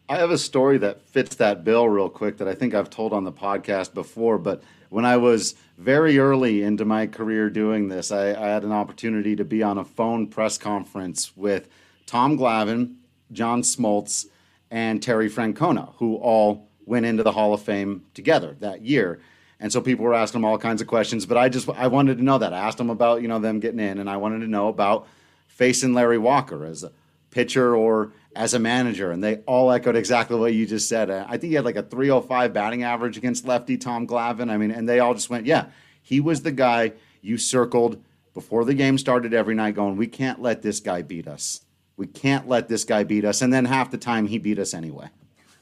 I 0.08 0.18
have 0.18 0.30
a 0.30 0.38
story 0.38 0.78
that 0.80 1.02
fits 1.02 1.36
that 1.38 1.64
bill 1.64 1.90
real 1.90 2.10
quick 2.10 2.38
that 2.38 2.48
I 2.48 2.54
think 2.54 2.76
I've 2.76 2.92
told 2.92 3.12
on 3.12 3.24
the 3.24 3.32
podcast 3.32 3.96
before, 3.96 4.38
but 4.38 4.62
when 4.96 5.04
I 5.04 5.18
was 5.18 5.56
very 5.78 6.20
early 6.20 6.64
into 6.64 6.86
my 6.86 7.06
career 7.06 7.50
doing 7.50 7.90
this, 7.90 8.14
I, 8.14 8.30
I, 8.30 8.48
had 8.48 8.64
an 8.64 8.72
opportunity 8.72 9.36
to 9.36 9.44
be 9.44 9.62
on 9.62 9.78
a 9.78 9.84
phone 9.84 10.28
press 10.28 10.58
conference 10.58 11.36
with 11.36 11.68
Tom 12.06 12.38
Glavine, 12.38 12.96
John 13.34 13.62
Smoltz, 13.62 14.28
and 14.72 15.04
Terry 15.04 15.30
Francona, 15.30 15.94
who 15.98 16.16
all 16.16 16.70
went 16.86 17.06
into 17.06 17.24
the 17.24 17.34
Hall 17.34 17.54
of 17.54 17.62
Fame 17.62 18.06
together 18.14 18.56
that 18.62 18.84
year. 18.84 19.20
And 19.60 19.70
so 19.70 19.82
people 19.82 20.06
were 20.06 20.14
asking 20.14 20.40
him 20.40 20.46
all 20.46 20.58
kinds 20.58 20.82
of 20.82 20.88
questions, 20.88 21.26
but 21.26 21.38
I 21.38 21.50
just 21.50 21.68
I 21.68 21.88
wanted 21.88 22.20
to 22.20 22.24
know 22.24 22.38
that. 22.38 22.54
I 22.54 22.60
asked 22.60 22.80
him 22.80 22.90
about 22.90 23.22
you 23.22 23.28
know 23.28 23.40
them 23.40 23.60
getting 23.60 23.82
in, 23.82 24.00
and 24.00 24.10
I 24.10 24.16
wanted 24.16 24.40
to 24.40 24.48
know 24.48 24.70
about 24.70 25.10
facing 25.50 25.94
Larry 25.94 26.20
Walker 26.20 26.64
as 26.64 26.86
a 26.86 26.94
pitcher 27.36 27.76
or 27.76 28.14
as 28.34 28.54
a 28.54 28.60
manager, 28.60 29.12
and 29.12 29.22
they 29.22 29.36
all 29.40 29.70
echoed 29.70 29.96
exactly 29.98 30.40
what 30.40 30.54
you 30.54 30.66
just 30.66 30.88
said. 30.88 31.12
I 31.12 31.32
think 31.32 31.52
he 31.52 31.54
had 31.54 31.66
like 31.66 31.76
a 31.76 31.84
305 31.84 32.54
batting 32.54 32.84
average 32.84 33.18
against 33.18 33.46
lefty 33.46 33.78
Tom 33.78 34.08
Glavine. 34.08 34.50
I 34.50 34.56
mean, 34.56 34.72
and 34.72 34.88
they 34.88 35.00
all 35.00 35.14
just 35.14 35.30
went, 35.30 35.46
yeah, 35.46 35.66
he 36.02 36.22
was 36.22 36.44
the 36.44 36.54
guy 36.54 36.94
you 37.22 37.38
circled 37.38 38.02
before 38.34 38.64
the 38.64 38.74
game 38.74 38.98
started 38.98 39.34
every 39.34 39.54
night, 39.54 39.76
going, 39.76 39.98
we 39.98 40.08
can't 40.08 40.42
let 40.42 40.62
this 40.62 40.80
guy 40.80 41.02
beat 41.02 41.28
us. 41.28 41.62
We 41.98 42.08
can't 42.08 42.48
let 42.48 42.70
this 42.70 42.86
guy 42.86 43.04
beat 43.04 43.26
us. 43.26 43.42
And 43.42 43.54
then 43.54 43.66
half 43.66 43.92
the 43.92 43.98
time 43.98 44.28
he 44.28 44.38
beat 44.38 44.60
us 44.60 44.74
anyway. 44.74 45.10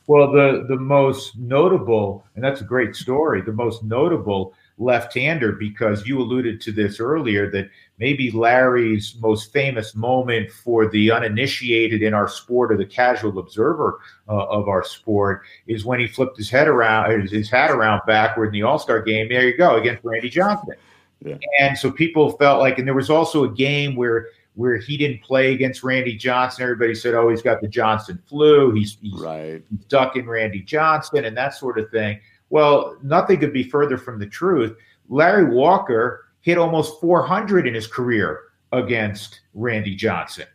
Well, 0.05 0.31
the 0.31 0.65
the 0.67 0.75
most 0.75 1.37
notable, 1.37 2.25
and 2.35 2.43
that's 2.43 2.61
a 2.61 2.65
great 2.65 2.95
story. 2.95 3.41
The 3.41 3.53
most 3.53 3.83
notable 3.83 4.53
left-hander, 4.77 5.53
because 5.53 6.05
you 6.07 6.19
alluded 6.19 6.59
to 6.61 6.71
this 6.71 6.99
earlier, 6.99 7.49
that 7.51 7.69
maybe 7.99 8.31
Larry's 8.31 9.15
most 9.19 9.53
famous 9.53 9.95
moment 9.95 10.51
for 10.51 10.89
the 10.89 11.11
uninitiated 11.11 12.01
in 12.01 12.13
our 12.13 12.27
sport 12.27 12.71
or 12.71 12.77
the 12.77 12.85
casual 12.85 13.37
observer 13.39 13.99
uh, 14.27 14.45
of 14.47 14.67
our 14.67 14.83
sport 14.83 15.43
is 15.67 15.85
when 15.85 15.99
he 15.99 16.07
flipped 16.07 16.37
his 16.37 16.49
head 16.49 16.67
around, 16.67 17.29
his 17.29 17.49
hat 17.49 17.71
around 17.71 18.01
backward 18.07 18.47
in 18.47 18.53
the 18.53 18.63
All 18.63 18.79
Star 18.79 19.01
game. 19.01 19.29
There 19.29 19.47
you 19.47 19.55
go 19.55 19.75
against 19.75 20.03
Randy 20.03 20.29
Johnson. 20.29 20.75
Yeah. 21.23 21.37
And 21.59 21.77
so 21.77 21.91
people 21.91 22.31
felt 22.31 22.59
like, 22.59 22.79
and 22.79 22.87
there 22.87 22.95
was 22.95 23.09
also 23.09 23.43
a 23.43 23.49
game 23.49 23.95
where 23.95 24.27
where 24.55 24.77
he 24.77 24.97
didn't 24.97 25.23
play 25.23 25.51
against 25.51 25.83
Randy 25.83 26.15
Johnson. 26.15 26.63
Everybody 26.63 26.93
said, 26.93 27.15
"Oh, 27.15 27.29
he's 27.29 27.41
got 27.41 27.61
the 27.61 27.67
Johnson 27.67 28.21
flu. 28.27 28.71
He's, 28.71 28.97
he's 29.01 29.19
right. 29.19 29.63
He's 29.69 29.85
ducking 29.85 30.27
Randy 30.27 30.61
Johnson 30.61 31.25
and 31.25 31.35
that 31.37 31.55
sort 31.55 31.79
of 31.79 31.89
thing." 31.89 32.19
Well, 32.53 32.97
nothing 33.01 33.39
could 33.39 33.51
be 33.51 33.63
further 33.63 33.97
from 33.97 34.19
the 34.19 34.27
truth. 34.27 34.77
Larry 35.09 35.43
Walker 35.43 36.27
hit 36.41 36.59
almost 36.59 37.01
400 37.01 37.65
in 37.65 37.73
his 37.73 37.87
career 37.87 38.41
against 38.71 39.39
Randy 39.55 39.95
Johnson. 39.95 40.45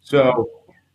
So, 0.00 0.48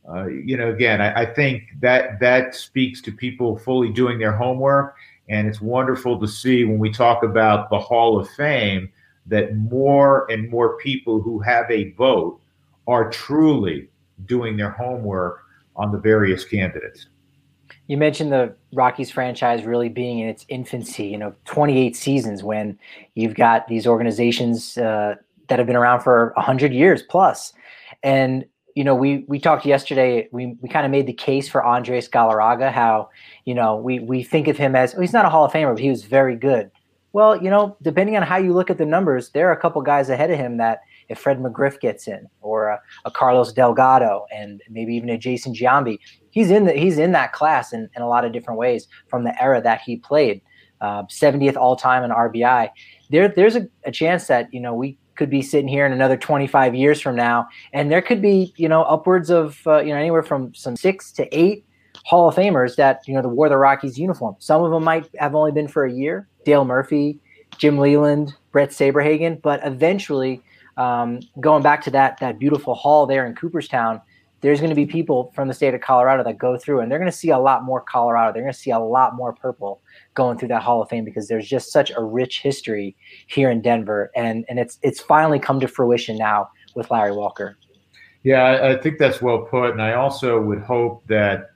uh, 0.10 0.25
you 0.25 0.57
know, 0.57 0.71
again, 0.71 1.00
I, 1.00 1.21
I 1.21 1.25
think 1.27 1.65
that 1.81 2.19
that 2.21 2.55
speaks 2.55 3.01
to 3.01 3.12
people 3.12 3.55
fully 3.60 3.89
doing 3.89 4.17
their 4.17 4.36
homework, 4.36 4.95
and 5.29 5.48
it's 5.48 5.62
wonderful 5.62 6.19
to 6.19 6.27
see 6.27 6.63
when 6.63 6.79
we 6.79 6.91
talk 6.91 7.21
about 7.21 7.69
the 7.69 7.77
Hall 7.77 8.19
of 8.19 8.27
Fame 8.31 8.91
that 9.27 9.55
more 9.55 10.25
and 10.31 10.50
more 10.50 10.75
people 10.77 11.21
who 11.21 11.38
have 11.41 11.69
a 11.69 11.91
vote 11.91 12.41
are 12.88 13.12
truly 13.12 13.89
doing 14.25 14.57
their 14.57 14.71
homework 14.71 15.43
on 15.75 15.91
the 15.91 16.00
various 16.00 16.43
candidates. 16.43 17.10
You 17.91 17.98
mentioned 17.98 18.31
the 18.31 18.55
Rockies 18.71 19.12
franchise 19.12 19.65
really 19.65 19.89
being 19.89 20.19
in 20.19 20.29
its 20.29 20.45
infancy, 20.48 21.07
you 21.07 21.17
know, 21.17 21.36
28 21.43 21.93
seasons 21.93 22.41
when 22.41 22.79
you've 23.15 23.36
got 23.36 23.67
these 23.67 23.86
organizations 23.86 24.77
uh, 24.77 25.15
that 25.50 25.60
have 25.60 25.67
been 25.67 25.75
around 25.75 26.00
for 26.00 26.31
100 26.38 26.71
years 26.71 27.03
plus. 27.03 27.51
And, 28.01 28.45
you 28.77 28.86
know, 28.86 28.95
we 28.95 29.25
we 29.27 29.39
talked 29.39 29.65
yesterday, 29.65 30.29
we, 30.31 30.55
we 30.62 30.69
kind 30.69 30.86
of 30.86 30.91
made 30.93 31.05
the 31.05 31.12
case 31.12 31.50
for 31.50 31.65
Andres 31.65 32.07
Galarraga, 32.07 32.71
how, 32.71 33.10
you 33.43 33.53
know, 33.53 33.75
we, 33.75 34.00
we 34.00 34.24
think 34.24 34.48
of 34.48 34.55
him 34.55 34.74
as, 34.74 34.93
he's 34.93 35.12
not 35.12 35.25
a 35.25 35.29
Hall 35.29 35.43
of 35.43 35.51
Famer, 35.51 35.74
but 35.74 35.81
he 35.81 35.89
was 35.89 36.05
very 36.05 36.38
good. 36.38 36.71
Well, 37.12 37.43
you 37.43 37.50
know, 37.50 37.75
depending 37.81 38.15
on 38.15 38.24
how 38.24 38.38
you 38.38 38.53
look 38.53 38.69
at 38.69 38.77
the 38.77 38.86
numbers, 38.86 39.31
there 39.31 39.50
are 39.50 39.51
a 39.51 39.60
couple 39.60 39.81
guys 39.81 40.10
ahead 40.10 40.31
of 40.31 40.38
him 40.38 40.55
that 40.60 40.79
if 41.12 41.20
Fred 41.20 41.39
McGriff 41.39 41.80
gets 41.80 42.08
in, 42.08 42.27
or 42.41 42.70
a, 42.70 42.82
a 43.06 43.12
Carlos 43.12 43.53
Delgado, 43.53 44.25
and 44.34 44.62
maybe 44.70 44.96
even 44.96 45.10
a 45.10 45.18
Jason 45.18 45.53
Giambi, 45.53 46.00
he's 46.32 46.50
in 46.50 46.65
the, 46.65 46.74
he's 46.74 46.98
in 46.98 47.12
that 47.12 47.34
class 47.34 47.74
in, 47.74 47.89
in 47.96 48.01
a 48.01 48.08
lot 48.08 48.25
of 48.25 48.32
different 48.32 48.60
ways 48.60 48.88
from 49.08 49.24
the 49.24 49.41
era 49.41 49.62
that 49.62 49.82
he 49.82 49.98
played. 49.98 50.41
Uh, 50.80 51.03
70th 51.03 51.56
all 51.58 51.75
time 51.75 52.03
in 52.03 52.10
RBI. 52.10 52.68
There, 53.12 53.27
there's 53.27 53.56
a, 53.56 53.68
a 53.86 53.91
chance 53.91 54.25
that 54.25 54.51
you 54.51 54.60
know 54.60 54.74
we 54.74 54.98
could 55.15 55.30
be 55.30 55.44
sitting 55.44 55.68
here 55.68 55.86
in 55.86 55.91
another 55.91 56.18
25 56.18 56.74
years 56.74 57.00
from 57.00 57.15
now, 57.15 57.48
and 57.72 57.91
there 57.91 58.01
could 58.01 58.20
be 58.20 58.51
you 58.56 58.68
know 58.68 58.82
upwards 58.84 59.30
of 59.30 59.62
uh, 59.68 59.80
you 59.82 59.89
know 59.89 59.98
anywhere 59.98 60.24
from 60.24 60.53
some 60.56 60.75
six 60.75 61.12
to 61.12 61.27
eight 61.38 61.65
Hall 62.06 62.27
of 62.27 62.36
Famers 62.36 62.75
that 62.77 63.08
you 63.08 63.13
know 63.13 63.22
the 63.22 63.30
wore 63.30 63.50
the 63.50 63.58
Rockies 63.58 63.98
uniform. 63.98 64.36
Some 64.39 64.63
of 64.63 64.72
them 64.72 64.84
might 64.84 65.08
have 65.20 65.36
only 65.36 65.51
been 65.51 65.68
for 65.68 65.86
a 65.86 65.91
year. 65.91 66.27
Dale 66.46 66.65
Murphy, 66.65 67.20
Jim 67.58 67.77
Leyland, 67.77 68.34
Bret 68.51 68.70
Saberhagen, 68.70 69.41
but 69.41 69.60
eventually, 69.63 70.41
um, 70.81 71.19
going 71.39 71.61
back 71.61 71.83
to 71.83 71.91
that 71.91 72.19
that 72.19 72.39
beautiful 72.39 72.73
hall 72.73 73.05
there 73.05 73.27
in 73.27 73.35
Cooperstown, 73.35 74.01
there's 74.41 74.59
going 74.59 74.71
to 74.71 74.75
be 74.75 74.88
people 74.88 75.31
from 75.35 75.47
the 75.47 75.53
state 75.53 75.75
of 75.75 75.81
Colorado 75.81 76.23
that 76.23 76.39
go 76.39 76.57
through, 76.57 76.79
and 76.79 76.91
they're 76.91 76.97
going 76.97 77.11
to 77.11 77.15
see 77.15 77.29
a 77.29 77.38
lot 77.38 77.63
more 77.63 77.81
Colorado. 77.81 78.33
They're 78.33 78.41
going 78.41 78.53
to 78.53 78.59
see 78.59 78.71
a 78.71 78.79
lot 78.79 79.15
more 79.15 79.31
purple 79.31 79.81
going 80.15 80.39
through 80.39 80.47
that 80.47 80.63
Hall 80.63 80.81
of 80.81 80.89
Fame 80.89 81.05
because 81.05 81.27
there's 81.27 81.47
just 81.47 81.71
such 81.71 81.91
a 81.95 82.03
rich 82.03 82.41
history 82.41 82.95
here 83.27 83.51
in 83.51 83.61
Denver, 83.61 84.11
and 84.15 84.43
and 84.50 84.57
it's 84.57 84.79
it's 84.81 85.00
finally 85.00 85.39
come 85.39 85.59
to 85.59 85.67
fruition 85.67 86.17
now 86.17 86.50
with 86.75 86.89
Larry 86.89 87.11
Walker. 87.11 87.57
Yeah, 88.23 88.71
I 88.75 88.81
think 88.81 88.97
that's 88.97 89.21
well 89.21 89.43
put, 89.43 89.71
and 89.71 89.81
I 89.81 89.93
also 89.93 90.41
would 90.41 90.61
hope 90.61 91.05
that 91.07 91.51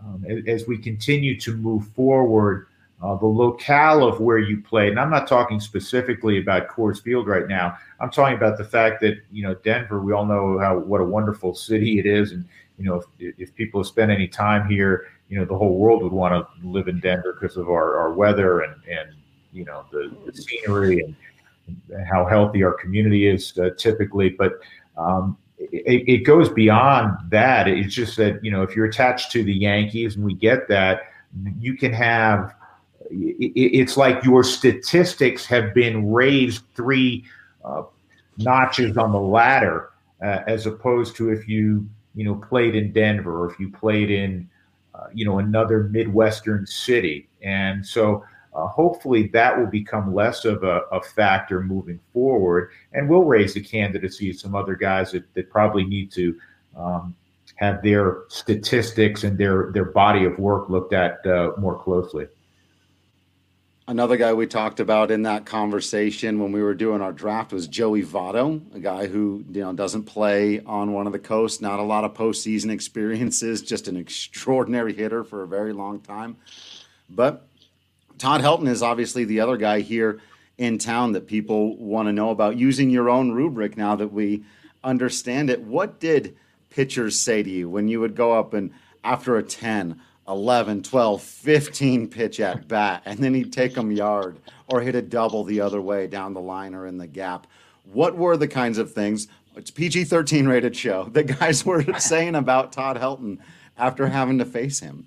um, 0.00 0.24
as 0.46 0.66
we 0.66 0.78
continue 0.78 1.38
to 1.40 1.56
move 1.56 1.88
forward, 1.88 2.66
uh, 3.02 3.16
the 3.16 3.26
locale 3.26 4.06
of 4.06 4.20
where 4.20 4.38
you 4.38 4.60
played, 4.62 4.90
and 4.90 5.00
I'm 5.00 5.10
not 5.10 5.26
talking 5.26 5.58
specifically 5.58 6.38
about 6.38 6.68
Coors 6.68 7.02
Field 7.02 7.26
right 7.26 7.48
now. 7.48 7.76
I'm 7.98 8.10
talking 8.10 8.36
about 8.36 8.58
the 8.58 8.64
fact 8.64 9.00
that 9.00 9.16
you 9.32 9.42
know 9.42 9.54
Denver. 9.54 10.00
We 10.00 10.12
all 10.12 10.24
know 10.24 10.58
how 10.60 10.78
what 10.78 11.00
a 11.00 11.04
wonderful 11.04 11.54
city 11.54 11.98
it 11.98 12.06
is, 12.06 12.30
and 12.30 12.44
you 12.78 12.84
know 12.84 13.02
if, 13.18 13.34
if 13.38 13.54
people 13.56 13.82
spent 13.82 14.12
any 14.12 14.28
time 14.28 14.68
here, 14.68 15.08
you 15.28 15.38
know 15.38 15.44
the 15.44 15.56
whole 15.56 15.78
world 15.78 16.02
would 16.04 16.12
want 16.12 16.32
to 16.32 16.68
live 16.68 16.86
in 16.86 17.00
Denver 17.00 17.36
because 17.40 17.56
of 17.56 17.68
our, 17.68 17.96
our 17.98 18.12
weather 18.12 18.60
and 18.60 18.74
and 18.88 19.16
you 19.52 19.64
know 19.64 19.84
the, 19.90 20.14
the 20.24 20.32
scenery 20.32 21.00
and 21.00 21.16
how 22.06 22.24
healthy 22.24 22.62
our 22.62 22.74
community 22.74 23.26
is 23.26 23.58
uh, 23.58 23.70
typically. 23.76 24.28
But 24.28 24.60
um, 24.96 25.36
it, 25.58 26.04
it 26.06 26.18
goes 26.18 26.48
beyond 26.48 27.18
that. 27.30 27.66
It's 27.66 27.94
just 27.94 28.16
that 28.18 28.44
you 28.44 28.52
know 28.52 28.62
if 28.62 28.76
you're 28.76 28.86
attached 28.86 29.32
to 29.32 29.42
the 29.42 29.54
Yankees, 29.54 30.14
and 30.14 30.24
we 30.24 30.34
get 30.34 30.68
that, 30.68 31.02
you 31.58 31.76
can 31.76 31.92
have 31.92 32.54
it's 33.12 33.96
like 33.96 34.24
your 34.24 34.42
statistics 34.42 35.44
have 35.46 35.74
been 35.74 36.10
raised 36.10 36.62
three 36.74 37.24
uh, 37.64 37.82
notches 38.38 38.96
on 38.96 39.12
the 39.12 39.20
ladder, 39.20 39.90
uh, 40.22 40.40
as 40.46 40.66
opposed 40.66 41.16
to 41.16 41.30
if 41.30 41.48
you 41.48 41.86
you 42.14 42.24
know 42.24 42.34
played 42.34 42.74
in 42.74 42.92
Denver 42.92 43.42
or 43.42 43.50
if 43.50 43.58
you 43.60 43.70
played 43.70 44.10
in 44.10 44.48
uh, 44.94 45.06
you 45.12 45.24
know 45.24 45.38
another 45.38 45.84
midwestern 45.84 46.66
city, 46.66 47.28
and 47.42 47.84
so. 47.84 48.24
Uh, 48.54 48.66
hopefully, 48.66 49.28
that 49.28 49.58
will 49.58 49.64
become 49.64 50.14
less 50.14 50.44
of 50.44 50.62
a, 50.62 50.82
a, 50.92 51.00
factor 51.00 51.62
moving 51.62 51.98
forward, 52.12 52.68
and 52.92 53.08
we'll 53.08 53.24
raise 53.24 53.54
the 53.54 53.60
candidacy 53.62 54.28
of 54.28 54.38
some 54.38 54.54
other 54.54 54.76
guys 54.76 55.10
that, 55.10 55.24
that 55.32 55.48
probably 55.48 55.84
need 55.84 56.12
to 56.12 56.38
um, 56.76 57.16
have 57.56 57.82
their 57.82 58.24
statistics 58.28 59.24
and 59.24 59.38
their 59.38 59.70
their 59.72 59.86
body 59.86 60.26
of 60.26 60.38
work 60.38 60.68
looked 60.68 60.92
at 60.92 61.24
uh, 61.26 61.52
more 61.56 61.78
closely. 61.78 62.26
Another 63.88 64.16
guy 64.16 64.32
we 64.32 64.46
talked 64.46 64.78
about 64.78 65.10
in 65.10 65.22
that 65.22 65.44
conversation 65.44 66.38
when 66.38 66.52
we 66.52 66.62
were 66.62 66.74
doing 66.74 67.00
our 67.00 67.12
draft 67.12 67.52
was 67.52 67.66
Joey 67.66 68.04
Votto, 68.04 68.62
a 68.76 68.78
guy 68.78 69.08
who 69.08 69.44
you 69.50 69.60
know 69.60 69.72
doesn't 69.72 70.04
play 70.04 70.60
on 70.60 70.92
one 70.92 71.08
of 71.08 71.12
the 71.12 71.18
coasts, 71.18 71.60
not 71.60 71.80
a 71.80 71.82
lot 71.82 72.04
of 72.04 72.14
postseason 72.14 72.70
experiences, 72.72 73.60
just 73.60 73.88
an 73.88 73.96
extraordinary 73.96 74.92
hitter 74.92 75.24
for 75.24 75.42
a 75.42 75.48
very 75.48 75.72
long 75.72 75.98
time. 75.98 76.36
But 77.10 77.44
Todd 78.18 78.40
Helton 78.40 78.68
is 78.68 78.84
obviously 78.84 79.24
the 79.24 79.40
other 79.40 79.56
guy 79.56 79.80
here 79.80 80.20
in 80.58 80.78
town 80.78 81.12
that 81.12 81.26
people 81.26 81.76
want 81.76 82.06
to 82.06 82.12
know 82.12 82.30
about. 82.30 82.56
Using 82.56 82.88
your 82.88 83.10
own 83.10 83.32
rubric 83.32 83.76
now 83.76 83.96
that 83.96 84.12
we 84.12 84.44
understand 84.84 85.50
it, 85.50 85.60
what 85.60 85.98
did 85.98 86.36
pitchers 86.70 87.18
say 87.18 87.42
to 87.42 87.50
you 87.50 87.68
when 87.68 87.88
you 87.88 87.98
would 87.98 88.14
go 88.14 88.32
up 88.32 88.54
and 88.54 88.70
after 89.02 89.36
a 89.36 89.42
10 89.42 90.00
11, 90.28 90.82
12, 90.82 91.22
15 91.22 92.08
pitch 92.08 92.40
at 92.40 92.68
bat, 92.68 93.02
and 93.04 93.18
then 93.18 93.34
he'd 93.34 93.52
take 93.52 93.74
them 93.74 93.90
yard 93.90 94.38
or 94.68 94.80
hit 94.80 94.94
a 94.94 95.02
double 95.02 95.44
the 95.44 95.60
other 95.60 95.80
way 95.80 96.06
down 96.06 96.32
the 96.32 96.40
line 96.40 96.74
or 96.74 96.86
in 96.86 96.96
the 96.96 97.06
gap. 97.06 97.46
What 97.92 98.16
were 98.16 98.36
the 98.36 98.48
kinds 98.48 98.78
of 98.78 98.92
things? 98.92 99.28
It's 99.56 99.70
PG 99.70 100.04
13 100.04 100.46
rated 100.46 100.76
show 100.76 101.04
that 101.12 101.38
guys 101.38 101.64
were 101.66 101.84
saying 101.98 102.34
about 102.34 102.72
Todd 102.72 102.96
Helton 102.96 103.38
after 103.76 104.06
having 104.06 104.38
to 104.38 104.44
face 104.44 104.80
him. 104.80 105.06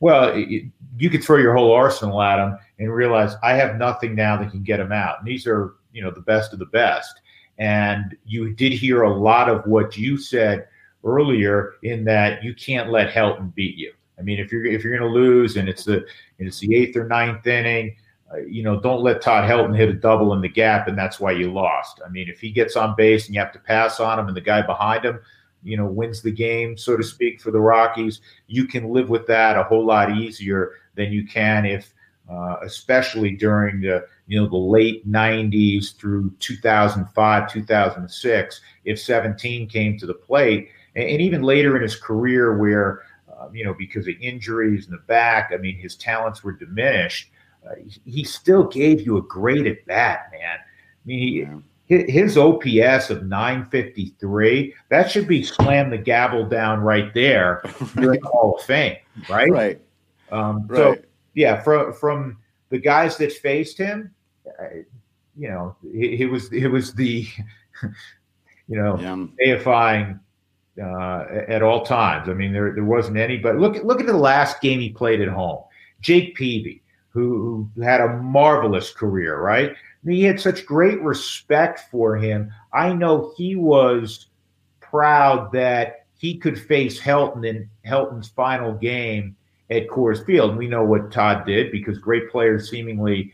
Well, 0.00 0.36
you 0.36 1.10
could 1.10 1.24
throw 1.24 1.38
your 1.38 1.54
whole 1.54 1.72
arsenal 1.72 2.20
at 2.20 2.38
him 2.38 2.58
and 2.78 2.92
realize 2.92 3.36
I 3.42 3.54
have 3.54 3.76
nothing 3.76 4.14
now 4.14 4.36
that 4.36 4.50
can 4.50 4.62
get 4.62 4.80
him 4.80 4.92
out. 4.92 5.18
And 5.18 5.28
these 5.28 5.46
are, 5.46 5.74
you 5.92 6.02
know, 6.02 6.10
the 6.10 6.20
best 6.20 6.52
of 6.52 6.58
the 6.58 6.66
best. 6.66 7.20
And 7.58 8.16
you 8.26 8.52
did 8.52 8.72
hear 8.72 9.02
a 9.02 9.16
lot 9.16 9.48
of 9.48 9.64
what 9.66 9.96
you 9.96 10.18
said 10.18 10.66
earlier 11.04 11.74
in 11.82 12.04
that 12.04 12.42
you 12.42 12.54
can't 12.54 12.90
let 12.90 13.12
Helton 13.12 13.54
beat 13.54 13.76
you. 13.76 13.92
I 14.18 14.22
mean, 14.22 14.38
if 14.38 14.52
you're 14.52 14.64
if 14.64 14.84
you're 14.84 14.96
going 14.96 15.12
to 15.12 15.18
lose 15.18 15.56
and 15.56 15.68
it's 15.68 15.84
the 15.84 16.04
and 16.38 16.48
it's 16.48 16.60
the 16.60 16.74
eighth 16.74 16.96
or 16.96 17.06
ninth 17.08 17.46
inning, 17.46 17.96
uh, 18.32 18.38
you 18.38 18.62
know, 18.62 18.80
don't 18.80 19.02
let 19.02 19.20
Todd 19.20 19.48
Helton 19.48 19.76
hit 19.76 19.88
a 19.88 19.94
double 19.94 20.32
in 20.34 20.40
the 20.40 20.48
gap, 20.48 20.88
and 20.88 20.96
that's 20.96 21.20
why 21.20 21.32
you 21.32 21.52
lost. 21.52 22.00
I 22.04 22.08
mean, 22.08 22.28
if 22.28 22.40
he 22.40 22.50
gets 22.50 22.76
on 22.76 22.94
base 22.96 23.26
and 23.26 23.34
you 23.34 23.40
have 23.40 23.52
to 23.52 23.58
pass 23.58 24.00
on 24.00 24.18
him, 24.18 24.28
and 24.28 24.36
the 24.36 24.40
guy 24.40 24.62
behind 24.62 25.04
him, 25.04 25.20
you 25.62 25.76
know, 25.76 25.86
wins 25.86 26.22
the 26.22 26.30
game, 26.30 26.76
so 26.76 26.96
to 26.96 27.02
speak, 27.02 27.40
for 27.40 27.50
the 27.50 27.60
Rockies, 27.60 28.20
you 28.46 28.66
can 28.66 28.90
live 28.90 29.08
with 29.08 29.26
that 29.26 29.56
a 29.56 29.64
whole 29.64 29.84
lot 29.84 30.16
easier 30.16 30.72
than 30.94 31.12
you 31.12 31.26
can 31.26 31.66
if 31.66 31.92
uh, 32.30 32.56
especially 32.62 33.32
during 33.32 33.80
the 33.80 34.06
you 34.26 34.40
know 34.40 34.48
the 34.48 34.56
late 34.56 35.06
90s 35.06 35.94
through 35.96 36.32
2005 36.38 37.52
2006 37.52 38.60
if 38.84 38.98
17 38.98 39.68
came 39.68 39.98
to 39.98 40.06
the 40.06 40.14
plate 40.14 40.70
and, 40.96 41.06
and 41.06 41.20
even 41.20 41.42
later 41.42 41.76
in 41.76 41.82
his 41.82 41.96
career 41.96 42.56
where 42.56 43.02
you 43.52 43.64
know 43.64 43.74
because 43.74 44.06
of 44.06 44.14
injuries 44.20 44.86
in 44.86 44.92
the 44.92 45.02
back 45.06 45.50
i 45.52 45.56
mean 45.56 45.76
his 45.76 45.96
talents 45.96 46.42
were 46.42 46.52
diminished 46.52 47.30
uh, 47.66 47.74
he, 47.76 48.10
he, 48.10 48.24
still 48.24 48.64
gave 48.64 49.00
you 49.00 49.16
a 49.16 49.22
great 49.22 49.66
at 49.66 49.84
bat 49.86 50.30
man 50.32 50.58
i 50.58 51.06
mean 51.06 51.18
he, 51.18 51.46
his 51.86 52.38
OPS 52.38 53.10
of 53.10 53.26
953, 53.26 54.74
that 54.88 55.10
should 55.10 55.28
be 55.28 55.42
slam 55.42 55.90
the 55.90 55.98
gavel 55.98 56.46
down 56.46 56.80
right 56.80 57.12
there 57.12 57.60
right. 57.94 58.20
the 58.20 58.28
Hall 58.28 58.56
of 58.58 58.64
Fame, 58.64 58.96
right? 59.28 59.50
Right. 59.50 59.80
Um, 60.32 60.66
right. 60.66 60.76
So, 60.76 60.96
yeah, 61.34 61.60
from 61.60 61.92
from 61.92 62.38
the 62.70 62.78
guys 62.78 63.18
that 63.18 63.32
faced 63.32 63.76
him, 63.76 64.10
uh, 64.58 64.68
you 65.36 65.48
know, 65.48 65.76
it, 65.82 66.30
was 66.30 66.50
it 66.52 66.68
was 66.68 66.94
the, 66.94 67.26
you 67.82 68.80
know, 68.80 68.98
yeah. 68.98 69.26
deifying 69.56 70.18
uh, 70.82 71.24
at 71.48 71.62
all 71.62 71.84
times. 71.84 72.28
I 72.28 72.34
mean, 72.34 72.52
there 72.52 72.72
there 72.74 72.84
wasn't 72.84 73.18
any. 73.18 73.38
But 73.38 73.56
look 73.56 73.82
look 73.84 74.00
at 74.00 74.06
the 74.06 74.16
last 74.16 74.60
game 74.60 74.80
he 74.80 74.90
played 74.90 75.20
at 75.20 75.28
home. 75.28 75.62
Jake 76.00 76.34
Peavy, 76.34 76.82
who, 77.10 77.68
who 77.74 77.82
had 77.82 78.00
a 78.00 78.16
marvelous 78.16 78.92
career, 78.92 79.40
right? 79.40 79.74
he 80.06 80.22
had 80.22 80.38
such 80.38 80.66
great 80.66 81.00
respect 81.00 81.90
for 81.90 82.16
him. 82.16 82.52
I 82.74 82.92
know 82.92 83.32
he 83.38 83.56
was 83.56 84.26
proud 84.80 85.50
that 85.52 86.04
he 86.18 86.36
could 86.36 86.60
face 86.60 87.00
Helton 87.00 87.46
in 87.46 87.68
Helton's 87.86 88.28
final 88.28 88.74
game 88.74 89.34
at 89.70 89.88
Coors 89.88 90.24
Field. 90.26 90.56
We 90.56 90.68
know 90.68 90.84
what 90.84 91.10
Todd 91.10 91.46
did 91.46 91.72
because 91.72 91.98
great 91.98 92.30
players 92.30 92.68
seemingly 92.68 93.32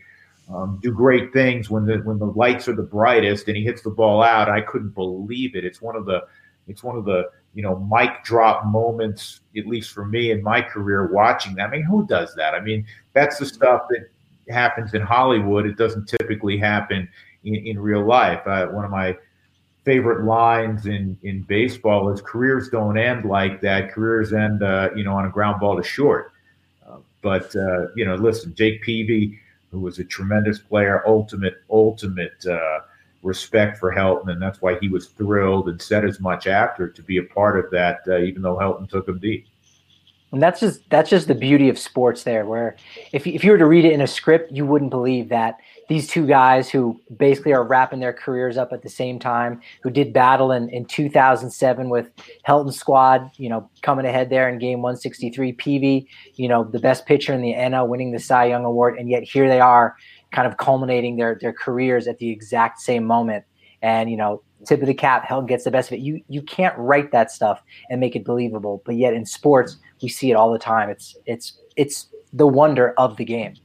um, 0.53 0.79
do 0.81 0.93
great 0.93 1.33
things 1.33 1.69
when 1.69 1.85
the 1.85 1.97
when 1.99 2.19
the 2.19 2.25
lights 2.25 2.67
are 2.67 2.75
the 2.75 2.83
brightest 2.83 3.47
and 3.47 3.57
he 3.57 3.63
hits 3.63 3.81
the 3.81 3.89
ball 3.89 4.21
out. 4.21 4.49
I 4.49 4.61
couldn't 4.61 4.95
believe 4.95 5.55
it. 5.55 5.65
It's 5.65 5.81
one 5.81 5.95
of 5.95 6.05
the 6.05 6.21
it's 6.67 6.83
one 6.83 6.97
of 6.97 7.05
the 7.05 7.29
you 7.53 7.63
know 7.63 7.79
mic 7.79 8.23
drop 8.23 8.65
moments, 8.65 9.41
at 9.57 9.67
least 9.67 9.91
for 9.91 10.05
me 10.05 10.31
in 10.31 10.41
my 10.41 10.61
career 10.61 11.11
watching 11.11 11.55
that. 11.55 11.67
I 11.67 11.71
mean, 11.71 11.83
who 11.83 12.05
does 12.07 12.33
that? 12.35 12.53
I 12.53 12.61
mean, 12.61 12.85
that's 13.13 13.39
the 13.39 13.45
stuff 13.45 13.83
that 13.89 14.09
happens 14.49 14.93
in 14.93 15.01
Hollywood. 15.01 15.65
It 15.65 15.77
doesn't 15.77 16.07
typically 16.07 16.57
happen 16.57 17.07
in, 17.43 17.55
in 17.55 17.79
real 17.79 18.05
life. 18.05 18.45
Uh, 18.45 18.67
one 18.67 18.85
of 18.85 18.91
my 18.91 19.17
favorite 19.83 20.25
lines 20.25 20.85
in, 20.85 21.17
in 21.23 21.41
baseball 21.43 22.09
is 22.09 22.21
careers 22.21 22.69
don't 22.69 22.97
end 22.97 23.25
like 23.25 23.61
that. 23.61 23.91
Careers 23.91 24.33
end, 24.33 24.61
uh, 24.61 24.89
you 24.95 25.03
know, 25.03 25.13
on 25.13 25.25
a 25.25 25.29
ground 25.29 25.59
ball 25.59 25.75
to 25.75 25.83
short. 25.83 26.31
Uh, 26.87 26.97
but, 27.21 27.55
uh, 27.55 27.87
you 27.95 28.05
know, 28.05 28.15
listen, 28.15 28.53
Jake 28.53 28.81
Peavy, 28.83 29.39
who 29.71 29.79
was 29.79 29.99
a 29.99 30.03
tremendous 30.03 30.59
player, 30.59 31.03
ultimate, 31.07 31.55
ultimate 31.69 32.45
uh, 32.45 32.81
respect 33.23 33.77
for 33.77 33.93
Helton. 33.93 34.31
And 34.31 34.41
that's 34.41 34.61
why 34.61 34.77
he 34.79 34.87
was 34.87 35.07
thrilled 35.07 35.69
and 35.69 35.81
said 35.81 36.05
as 36.05 36.19
much 36.19 36.47
after 36.47 36.89
to 36.89 37.01
be 37.01 37.17
a 37.17 37.23
part 37.23 37.63
of 37.63 37.71
that, 37.71 37.99
uh, 38.07 38.17
even 38.19 38.41
though 38.41 38.57
Helton 38.57 38.89
took 38.89 39.07
him 39.07 39.19
deep. 39.19 39.47
And 40.31 40.41
that's 40.41 40.61
just 40.61 40.89
that's 40.89 41.09
just 41.09 41.27
the 41.27 41.35
beauty 41.35 41.67
of 41.67 41.77
sports 41.77 42.23
there, 42.23 42.45
where 42.45 42.77
if 43.11 43.27
if 43.27 43.43
you 43.43 43.51
were 43.51 43.57
to 43.57 43.65
read 43.65 43.83
it 43.83 43.91
in 43.91 43.99
a 43.99 44.07
script, 44.07 44.49
you 44.49 44.65
wouldn't 44.65 44.89
believe 44.89 45.27
that 45.27 45.57
these 45.89 46.07
two 46.07 46.25
guys 46.25 46.69
who 46.69 46.97
basically 47.17 47.51
are 47.51 47.65
wrapping 47.65 47.99
their 47.99 48.13
careers 48.13 48.57
up 48.57 48.71
at 48.71 48.81
the 48.81 48.87
same 48.87 49.19
time, 49.19 49.59
who 49.83 49.89
did 49.89 50.13
battle 50.13 50.53
in, 50.53 50.69
in 50.69 50.85
2007 50.85 51.89
with 51.89 52.09
Helton 52.47 52.71
squad, 52.71 53.29
you 53.35 53.49
know, 53.49 53.69
coming 53.81 54.05
ahead 54.05 54.29
there 54.29 54.47
in 54.47 54.57
game 54.57 54.81
163, 54.81 55.51
Peavy, 55.51 56.07
you 56.35 56.47
know, 56.47 56.63
the 56.63 56.79
best 56.79 57.05
pitcher 57.05 57.33
in 57.33 57.41
the 57.41 57.51
NL, 57.51 57.89
winning 57.89 58.13
the 58.13 58.19
Cy 58.19 58.45
Young 58.45 58.63
Award, 58.63 58.97
and 58.97 59.09
yet 59.09 59.23
here 59.23 59.49
they 59.49 59.59
are, 59.59 59.97
kind 60.31 60.47
of 60.47 60.57
culminating 60.57 61.17
their 61.17 61.37
their 61.41 61.53
careers 61.53 62.07
at 62.07 62.17
the 62.19 62.29
exact 62.29 62.79
same 62.79 63.05
moment. 63.05 63.45
And 63.81 64.09
you 64.09 64.17
know, 64.17 64.43
tip 64.65 64.81
of 64.81 64.87
the 64.87 64.93
cap, 64.93 65.27
Helton 65.27 65.47
gets 65.47 65.63
the 65.63 65.71
best 65.71 65.89
of 65.89 65.97
it. 65.97 66.01
You 66.01 66.21
you 66.27 66.41
can't 66.41 66.77
write 66.77 67.11
that 67.11 67.31
stuff 67.31 67.61
and 67.89 67.99
make 67.99 68.15
it 68.15 68.25
believable, 68.25 68.81
but 68.85 68.95
yet 68.95 69.13
in 69.13 69.25
sports 69.25 69.77
we 70.01 70.09
see 70.09 70.31
it 70.31 70.35
all 70.35 70.51
the 70.51 70.59
time. 70.59 70.89
It's 70.89 71.17
it's 71.25 71.57
it's 71.75 72.07
the 72.33 72.47
wonder 72.47 72.93
of 72.97 73.17
the 73.17 73.25
game. 73.25 73.55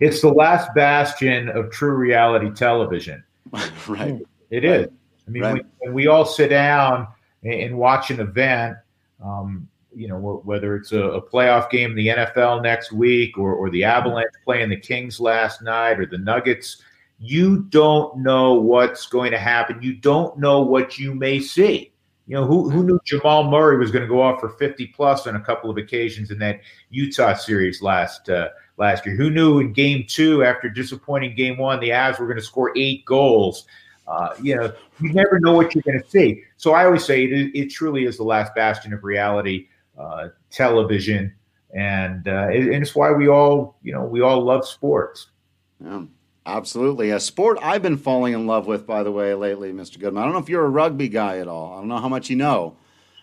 It's 0.00 0.20
the 0.20 0.32
last 0.32 0.74
bastion 0.74 1.48
of 1.48 1.70
true 1.70 1.94
reality 1.94 2.50
television. 2.50 3.22
right. 3.88 4.20
It 4.50 4.64
is. 4.64 4.88
I 5.26 5.30
mean, 5.30 5.42
right. 5.42 5.64
when, 5.78 5.94
we 5.94 6.06
all 6.06 6.24
sit 6.24 6.48
down 6.48 7.06
and 7.42 7.78
watch 7.78 8.10
an 8.10 8.20
event, 8.20 8.76
um, 9.24 9.68
you 9.94 10.08
know, 10.08 10.42
whether 10.44 10.76
it's 10.76 10.92
a, 10.92 11.02
a, 11.02 11.22
playoff 11.22 11.70
game 11.70 11.90
in 11.90 11.96
the 11.96 12.08
NFL 12.08 12.62
next 12.62 12.92
week 12.92 13.38
or, 13.38 13.54
or 13.54 13.70
the 13.70 13.84
Avalanche 13.84 14.30
playing 14.44 14.70
the 14.70 14.76
Kings 14.76 15.20
last 15.20 15.62
night 15.62 15.98
or 15.98 16.06
the 16.06 16.18
Nuggets, 16.18 16.82
you 17.18 17.62
don't 17.70 18.18
know 18.18 18.54
what's 18.54 19.06
going 19.06 19.30
to 19.30 19.38
happen. 19.38 19.82
You 19.82 19.94
don't 19.94 20.38
know 20.38 20.60
what 20.60 20.98
you 20.98 21.14
may 21.14 21.40
see. 21.40 21.92
You 22.26 22.36
know, 22.36 22.46
who, 22.46 22.70
who 22.70 22.84
knew 22.84 22.98
Jamal 23.04 23.50
Murray 23.50 23.76
was 23.76 23.90
going 23.90 24.02
to 24.02 24.08
go 24.08 24.22
off 24.22 24.40
for 24.40 24.50
50 24.50 24.86
plus 24.88 25.26
on 25.26 25.36
a 25.36 25.40
couple 25.40 25.70
of 25.70 25.76
occasions 25.76 26.30
in 26.30 26.38
that 26.38 26.60
Utah 26.90 27.34
series 27.34 27.82
last 27.82 28.30
uh, 28.30 28.48
last 28.78 29.04
year? 29.04 29.14
Who 29.14 29.30
knew 29.30 29.60
in 29.60 29.72
game 29.72 30.06
two, 30.08 30.42
after 30.42 30.70
disappointing 30.70 31.36
game 31.36 31.58
one, 31.58 31.80
the 31.80 31.90
Avs 31.90 32.18
were 32.18 32.26
going 32.26 32.38
to 32.38 32.44
score 32.44 32.72
eight 32.76 33.04
goals? 33.04 33.66
Uh, 34.06 34.30
you 34.42 34.56
know, 34.56 34.72
you 35.00 35.12
never 35.12 35.38
know 35.40 35.52
what 35.52 35.74
you're 35.74 35.82
going 35.82 36.00
to 36.00 36.08
see. 36.08 36.42
So 36.56 36.72
I 36.72 36.84
always 36.84 37.04
say 37.04 37.24
it, 37.24 37.50
it 37.54 37.66
truly 37.66 38.04
is 38.04 38.16
the 38.16 38.24
last 38.24 38.54
bastion 38.54 38.92
of 38.92 39.04
reality 39.04 39.68
uh, 39.98 40.28
television. 40.50 41.34
And, 41.74 42.28
uh, 42.28 42.48
and 42.50 42.82
it's 42.82 42.94
why 42.94 43.12
we 43.12 43.28
all, 43.28 43.76
you 43.82 43.92
know, 43.92 44.04
we 44.04 44.20
all 44.20 44.42
love 44.42 44.66
sports. 44.66 45.30
Yeah. 45.80 46.04
Absolutely. 46.46 47.10
A 47.10 47.18
sport 47.20 47.58
I've 47.62 47.82
been 47.82 47.96
falling 47.96 48.34
in 48.34 48.46
love 48.46 48.66
with, 48.66 48.86
by 48.86 49.02
the 49.02 49.10
way, 49.10 49.32
lately, 49.34 49.72
Mr. 49.72 49.98
Goodman. 49.98 50.22
I 50.22 50.26
don't 50.26 50.34
know 50.34 50.40
if 50.40 50.50
you're 50.50 50.66
a 50.66 50.68
rugby 50.68 51.08
guy 51.08 51.38
at 51.38 51.48
all. 51.48 51.72
I 51.72 51.78
don't 51.78 51.88
know 51.88 51.98
how 51.98 52.08
much 52.08 52.28
you 52.28 52.36
know 52.36 52.76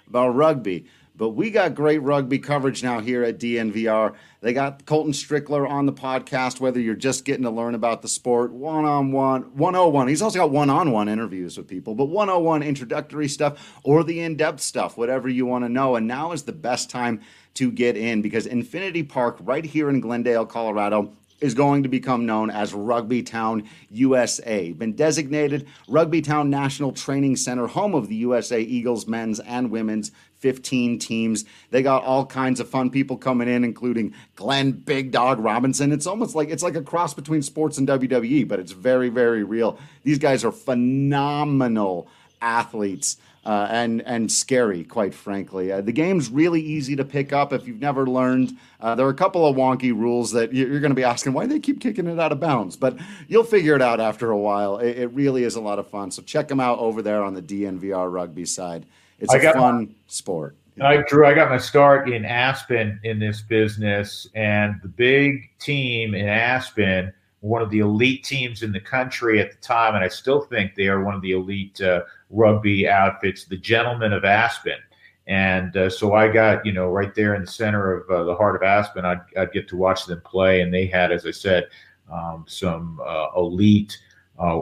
about 0.07 0.29
rugby, 0.29 0.87
but 1.21 1.35
we 1.35 1.51
got 1.51 1.75
great 1.75 1.99
rugby 1.99 2.39
coverage 2.39 2.81
now 2.81 2.99
here 2.99 3.23
at 3.23 3.37
DNVR. 3.37 4.15
They 4.39 4.53
got 4.53 4.87
Colton 4.87 5.11
Strickler 5.11 5.69
on 5.69 5.85
the 5.85 5.93
podcast, 5.93 6.59
whether 6.59 6.79
you're 6.79 6.95
just 6.95 7.25
getting 7.25 7.43
to 7.43 7.51
learn 7.51 7.75
about 7.75 8.01
the 8.01 8.07
sport, 8.07 8.51
one 8.51 8.85
on 8.85 9.11
one, 9.11 9.55
101. 9.55 10.07
He's 10.07 10.23
also 10.23 10.39
got 10.39 10.49
one 10.49 10.71
on 10.71 10.91
one 10.91 11.07
interviews 11.07 11.59
with 11.59 11.67
people, 11.67 11.93
but 11.93 12.05
101 12.05 12.63
introductory 12.63 13.27
stuff 13.27 13.79
or 13.83 14.03
the 14.03 14.19
in 14.19 14.35
depth 14.35 14.61
stuff, 14.61 14.97
whatever 14.97 15.29
you 15.29 15.45
want 15.45 15.63
to 15.63 15.69
know. 15.69 15.95
And 15.95 16.07
now 16.07 16.31
is 16.31 16.41
the 16.41 16.53
best 16.53 16.89
time 16.89 17.21
to 17.53 17.71
get 17.71 17.95
in 17.95 18.23
because 18.23 18.47
Infinity 18.47 19.03
Park, 19.03 19.37
right 19.41 19.63
here 19.63 19.91
in 19.91 20.01
Glendale, 20.01 20.47
Colorado, 20.47 21.13
is 21.39 21.53
going 21.55 21.83
to 21.83 21.89
become 21.89 22.25
known 22.25 22.49
as 22.49 22.73
Rugby 22.73 23.23
Town 23.23 23.67
USA. 23.89 24.71
Been 24.71 24.93
designated 24.93 25.67
Rugby 25.87 26.21
Town 26.21 26.49
National 26.49 26.91
Training 26.91 27.35
Center, 27.35 27.67
home 27.67 27.95
of 27.95 28.07
the 28.07 28.15
USA 28.15 28.61
Eagles 28.61 29.07
men's 29.07 29.39
and 29.39 29.71
women's 29.71 30.11
15 30.41 30.99
teams. 30.99 31.45
They 31.69 31.81
got 31.81 32.03
all 32.03 32.25
kinds 32.25 32.59
of 32.59 32.69
fun 32.69 32.89
people 32.89 33.15
coming 33.17 33.47
in, 33.47 33.63
including 33.63 34.13
Glenn 34.35 34.71
Big 34.71 35.11
Dog 35.11 35.39
Robinson. 35.39 35.91
It's 35.91 36.07
almost 36.07 36.35
like 36.35 36.49
it's 36.49 36.63
like 36.63 36.75
a 36.75 36.81
cross 36.81 37.13
between 37.13 37.41
sports 37.41 37.77
and 37.77 37.87
WWE, 37.87 38.47
but 38.47 38.59
it's 38.59 38.71
very, 38.71 39.09
very 39.09 39.43
real. 39.43 39.79
These 40.03 40.17
guys 40.17 40.43
are 40.43 40.51
phenomenal 40.51 42.09
athletes 42.41 43.17
uh, 43.45 43.67
and 43.71 44.01
and 44.05 44.31
scary, 44.31 44.83
quite 44.83 45.13
frankly. 45.13 45.71
Uh, 45.71 45.81
the 45.81 45.91
game's 45.91 46.29
really 46.29 46.61
easy 46.61 46.95
to 46.95 47.05
pick 47.05 47.33
up 47.33 47.53
if 47.53 47.67
you've 47.67 47.81
never 47.81 48.05
learned. 48.05 48.55
Uh, 48.79 48.95
there 48.95 49.05
are 49.05 49.09
a 49.11 49.15
couple 49.15 49.45
of 49.45 49.55
wonky 49.55 49.91
rules 49.91 50.31
that 50.31 50.53
you're 50.53 50.79
going 50.79 50.91
to 50.91 50.95
be 50.95 51.03
asking 51.03 51.33
why 51.33 51.45
they 51.45 51.59
keep 51.59 51.79
kicking 51.79 52.07
it 52.07 52.19
out 52.19 52.31
of 52.31 52.39
bounds, 52.39 52.75
but 52.75 52.97
you'll 53.27 53.43
figure 53.43 53.75
it 53.75 53.81
out 53.81 53.99
after 53.99 54.29
a 54.29 54.37
while. 54.37 54.77
It, 54.77 54.97
it 54.97 55.07
really 55.13 55.43
is 55.43 55.55
a 55.55 55.61
lot 55.61 55.79
of 55.79 55.89
fun. 55.89 56.11
So 56.11 56.21
check 56.21 56.47
them 56.47 56.59
out 56.59 56.79
over 56.79 57.01
there 57.01 57.23
on 57.23 57.33
the 57.33 57.41
DNVR 57.41 58.11
rugby 58.11 58.45
side. 58.45 58.85
It's 59.21 59.33
I 59.33 59.37
a 59.37 59.53
fun 59.53 59.77
my, 59.79 59.87
sport. 60.07 60.57
I 60.81 60.97
Drew, 61.07 61.25
I 61.25 61.33
got 61.33 61.49
my 61.49 61.57
start 61.57 62.09
in 62.09 62.25
Aspen 62.25 62.99
in 63.03 63.19
this 63.19 63.41
business, 63.41 64.27
and 64.35 64.79
the 64.81 64.89
big 64.89 65.49
team 65.59 66.15
in 66.15 66.27
Aspen 66.27 67.13
one 67.41 67.63
of 67.63 67.71
the 67.71 67.79
elite 67.79 68.23
teams 68.23 68.61
in 68.61 68.71
the 68.71 68.79
country 68.79 69.39
at 69.39 69.51
the 69.51 69.57
time, 69.57 69.95
and 69.95 70.03
I 70.03 70.07
still 70.07 70.41
think 70.41 70.75
they 70.75 70.87
are 70.87 71.03
one 71.03 71.15
of 71.15 71.21
the 71.21 71.31
elite 71.31 71.81
uh, 71.81 72.03
rugby 72.29 72.87
outfits, 72.87 73.45
the 73.45 73.57
Gentlemen 73.57 74.13
of 74.13 74.23
Aspen. 74.23 74.77
And 75.27 75.75
uh, 75.75 75.89
so 75.89 76.13
I 76.13 76.27
got, 76.27 76.65
you 76.65 76.71
know, 76.71 76.89
right 76.89 77.13
there 77.15 77.35
in 77.35 77.41
the 77.41 77.51
center 77.51 77.93
of 77.93 78.09
uh, 78.09 78.23
the 78.25 78.35
heart 78.35 78.55
of 78.55 78.63
Aspen, 78.63 79.05
I'd, 79.05 79.21
I'd, 79.37 79.51
get 79.51 79.67
to 79.69 79.77
watch 79.77 80.05
them 80.05 80.21
play. 80.21 80.61
And 80.61 80.73
they 80.73 80.85
had, 80.85 81.11
as 81.11 81.25
I 81.25 81.31
said, 81.31 81.67
um, 82.11 82.45
some 82.47 82.99
uh, 83.03 83.27
elite, 83.35 83.97
uh, 84.37 84.61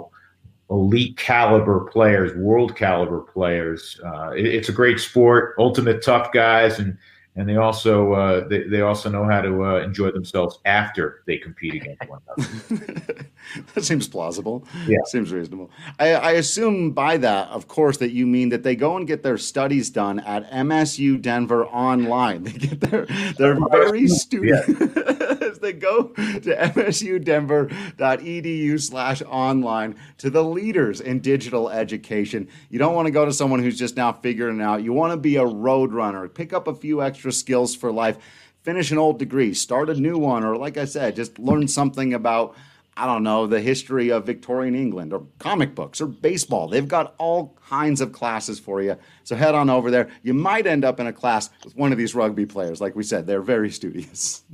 elite 0.69 1.17
caliber 1.17 1.81
players, 1.91 2.35
world 2.35 2.75
caliber 2.75 3.21
players. 3.21 3.99
Uh, 4.05 4.31
it, 4.31 4.45
it's 4.45 4.69
a 4.69 4.73
great 4.73 4.99
sport, 4.99 5.55
ultimate 5.57 6.03
tough 6.03 6.31
guys. 6.31 6.79
And 6.79 6.97
and 7.35 7.47
they 7.47 7.55
also 7.55 8.13
uh, 8.13 8.47
they, 8.47 8.63
they 8.63 8.81
also 8.81 9.09
know 9.09 9.23
how 9.23 9.41
to 9.41 9.63
uh, 9.63 9.79
enjoy 9.79 10.11
themselves 10.11 10.59
after 10.65 11.23
they 11.25 11.37
compete 11.37 11.75
against 11.75 12.09
one 12.09 12.19
another. 12.27 13.25
that 13.73 13.85
seems 13.85 14.09
plausible. 14.09 14.67
Yeah, 14.87 14.97
seems 15.05 15.31
reasonable. 15.31 15.71
I, 15.99 16.15
I, 16.15 16.31
assume 16.31 16.91
by 16.91 17.15
that, 17.17 17.47
of 17.49 17.67
course, 17.67 17.97
that 17.97 18.11
you 18.11 18.27
mean 18.27 18.49
that 18.49 18.63
they 18.63 18.75
go 18.75 18.97
and 18.97 19.07
get 19.07 19.23
their 19.23 19.37
studies 19.37 19.89
done 19.89 20.19
at 20.21 20.51
MSU 20.51 21.21
Denver 21.21 21.65
online. 21.67 22.43
They 22.43 22.51
get 22.51 22.81
their 22.81 23.05
their 23.37 23.57
very 23.71 24.07
student. 24.07 24.79
Yeah. 24.97 25.15
then 25.61 25.79
go 25.79 26.03
to 26.03 26.13
msudenver.edu 26.15 28.81
slash 28.81 29.21
online 29.23 29.95
to 30.17 30.29
the 30.29 30.43
leaders 30.43 31.01
in 31.01 31.19
digital 31.19 31.69
education. 31.69 32.47
You 32.69 32.79
don't 32.79 32.95
want 32.95 33.07
to 33.07 33.11
go 33.11 33.25
to 33.25 33.33
someone 33.33 33.61
who's 33.61 33.77
just 33.77 33.97
now 33.97 34.11
figuring 34.11 34.59
it 34.59 34.63
out. 34.63 34.83
You 34.83 34.93
want 34.93 35.13
to 35.13 35.17
be 35.17 35.35
a 35.37 35.45
road 35.45 35.93
runner. 35.93 36.27
Pick 36.27 36.53
up 36.53 36.67
a 36.67 36.75
few 36.75 37.01
extra 37.01 37.31
skills 37.31 37.75
for 37.75 37.91
life. 37.91 38.17
Finish 38.63 38.91
an 38.91 38.97
old 38.97 39.19
degree, 39.19 39.53
start 39.53 39.89
a 39.89 39.95
new 39.95 40.17
one, 40.17 40.43
or 40.43 40.57
like 40.57 40.77
I 40.77 40.85
said, 40.85 41.15
just 41.15 41.39
learn 41.39 41.67
something 41.67 42.13
about 42.13 42.55
I 42.99 43.05
don't 43.05 43.23
know, 43.23 43.47
the 43.47 43.61
history 43.61 44.11
of 44.11 44.25
Victorian 44.25 44.75
England 44.75 45.13
or 45.13 45.25
comic 45.39 45.73
books 45.73 46.01
or 46.01 46.07
baseball. 46.07 46.67
They've 46.67 46.85
got 46.85 47.15
all 47.17 47.57
kinds 47.69 48.01
of 48.01 48.11
classes 48.11 48.59
for 48.59 48.81
you. 48.81 48.97
So 49.23 49.37
head 49.37 49.55
on 49.55 49.69
over 49.69 49.89
there. 49.89 50.09
You 50.21 50.33
might 50.33 50.67
end 50.67 50.83
up 50.83 50.99
in 50.99 51.07
a 51.07 51.13
class 51.13 51.49
with 51.63 51.77
one 51.77 51.93
of 51.93 51.97
these 51.97 52.13
rugby 52.13 52.45
players. 52.45 52.81
Like 52.81 52.97
we 52.97 53.03
said, 53.03 53.25
they're 53.25 53.41
very 53.41 53.69
studious. 53.69 54.43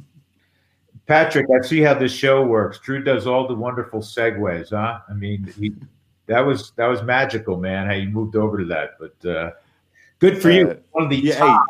Patrick, 1.07 1.47
I 1.51 1.65
see 1.65 1.81
how 1.81 1.93
this 1.93 2.11
show 2.11 2.43
works. 2.43 2.79
Drew 2.79 3.03
does 3.03 3.27
all 3.27 3.47
the 3.47 3.53
wonderful 3.53 3.99
segues, 3.99 4.71
huh? 4.71 4.99
I 5.07 5.13
mean, 5.13 5.53
he, 5.57 5.71
that 6.27 6.39
was 6.39 6.71
that 6.77 6.87
was 6.87 7.03
magical, 7.03 7.57
man. 7.57 7.87
How 7.87 7.93
you 7.93 8.09
moved 8.09 8.35
over 8.35 8.57
to 8.57 8.65
that, 8.65 8.97
but 8.99 9.29
uh, 9.29 9.51
good 10.19 10.41
for 10.41 10.49
uh, 10.49 10.53
you. 10.53 10.81
One 10.91 11.03
of 11.03 11.09
the 11.09 11.17
yeah, 11.17 11.37
top, 11.37 11.63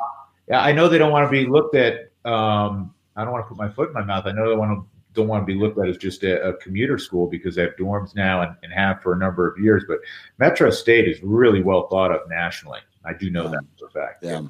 hey. 0.48 0.56
I 0.56 0.72
know 0.72 0.88
they 0.88 0.98
don't 0.98 1.12
want 1.12 1.28
to 1.28 1.32
be 1.32 1.46
looked 1.50 1.76
at. 1.76 2.12
Um, 2.24 2.94
I 3.18 3.24
don't 3.24 3.34
want 3.34 3.46
to 3.46 3.50
put 3.50 3.58
my 3.58 3.70
foot 3.70 3.90
in 3.90 3.94
my 3.94 4.04
mouth. 4.04 4.26
I 4.26 4.32
know 4.32 4.50
they 4.50 4.56
want 4.56 4.72
to 4.72 4.86
don't 5.16 5.28
want 5.28 5.42
to 5.42 5.46
be 5.46 5.60
looked 5.60 5.80
at 5.80 5.88
as 5.88 5.98
just 5.98 6.24
a, 6.24 6.50
a 6.50 6.54
commuter 6.58 6.98
school 6.98 7.28
because 7.28 7.56
they 7.56 7.62
have 7.62 7.76
dorms 7.78 8.16
now 8.16 8.42
and, 8.42 8.56
and, 8.64 8.74
have 8.74 9.02
for 9.02 9.14
a 9.14 9.18
number 9.18 9.50
of 9.50 9.58
years. 9.58 9.86
But 9.88 10.00
Metro 10.38 10.70
State 10.70 11.08
is 11.08 11.24
really 11.24 11.64
well 11.64 11.88
thought 11.88 12.12
of 12.12 12.30
nationally. 12.30 12.82
I 13.06 13.14
do 13.14 13.30
know 13.30 13.46
yeah. 13.46 13.52
that 13.52 13.62
for 13.80 13.88
a 13.88 13.92
fact. 13.92 14.24
Yeah. 14.24 14.42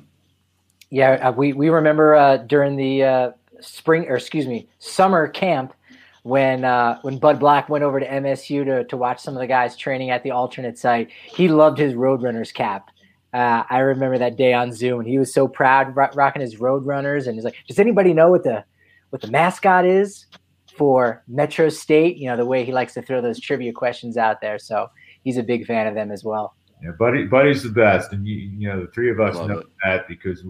Yeah, 0.91 1.13
uh, 1.13 1.31
we, 1.31 1.53
we 1.53 1.69
remember 1.69 2.15
uh, 2.15 2.37
during 2.37 2.75
the 2.75 3.03
uh, 3.03 3.31
spring, 3.61 4.05
or 4.07 4.15
excuse 4.15 4.47
me, 4.47 4.67
summer 4.79 5.27
camp 5.27 5.73
when 6.23 6.63
uh, 6.63 6.99
when 7.01 7.17
Bud 7.17 7.39
Black 7.39 7.69
went 7.69 7.83
over 7.83 7.99
to 7.99 8.07
MSU 8.07 8.65
to, 8.65 8.83
to 8.85 8.97
watch 8.97 9.19
some 9.19 9.35
of 9.35 9.39
the 9.39 9.47
guys 9.47 9.75
training 9.75 10.09
at 10.09 10.23
the 10.23 10.31
alternate 10.31 10.77
site. 10.77 11.09
He 11.25 11.47
loved 11.47 11.77
his 11.77 11.93
Roadrunners 11.93 12.53
cap. 12.53 12.89
Uh, 13.33 13.63
I 13.69 13.79
remember 13.79 14.17
that 14.17 14.37
day 14.37 14.53
on 14.53 14.71
Zoom, 14.71 15.01
and 15.01 15.09
he 15.09 15.19
was 15.19 15.33
so 15.33 15.47
proud 15.47 15.95
rocking 15.95 16.41
his 16.41 16.55
Roadrunners, 16.55 17.27
and 17.27 17.35
he's 17.35 17.43
like, 17.43 17.55
"Does 17.67 17.79
anybody 17.79 18.13
know 18.13 18.29
what 18.29 18.43
the 18.43 18.63
what 19.09 19.21
the 19.21 19.29
mascot 19.29 19.85
is?" 19.85 20.25
for 20.77 21.23
Metro 21.27 21.69
State. 21.69 22.17
You 22.17 22.29
know, 22.29 22.37
the 22.37 22.45
way 22.45 22.63
he 22.63 22.71
likes 22.71 22.93
to 22.95 23.01
throw 23.01 23.21
those 23.21 23.39
trivia 23.39 23.71
questions 23.71 24.17
out 24.17 24.41
there. 24.41 24.59
So 24.59 24.89
he's 25.23 25.37
a 25.37 25.43
big 25.43 25.65
fan 25.65 25.87
of 25.87 25.95
them 25.95 26.11
as 26.11 26.23
well. 26.23 26.55
Yeah, 26.83 26.91
Buddy, 26.99 27.25
Buddy's 27.25 27.63
the 27.63 27.69
best, 27.69 28.11
and 28.11 28.27
you, 28.27 28.35
you 28.35 28.67
know 28.67 28.81
the 28.81 28.91
three 28.91 29.09
of 29.09 29.19
us 29.19 29.35
know 29.35 29.59
it. 29.59 29.67
that 29.83 30.07
because, 30.07 30.43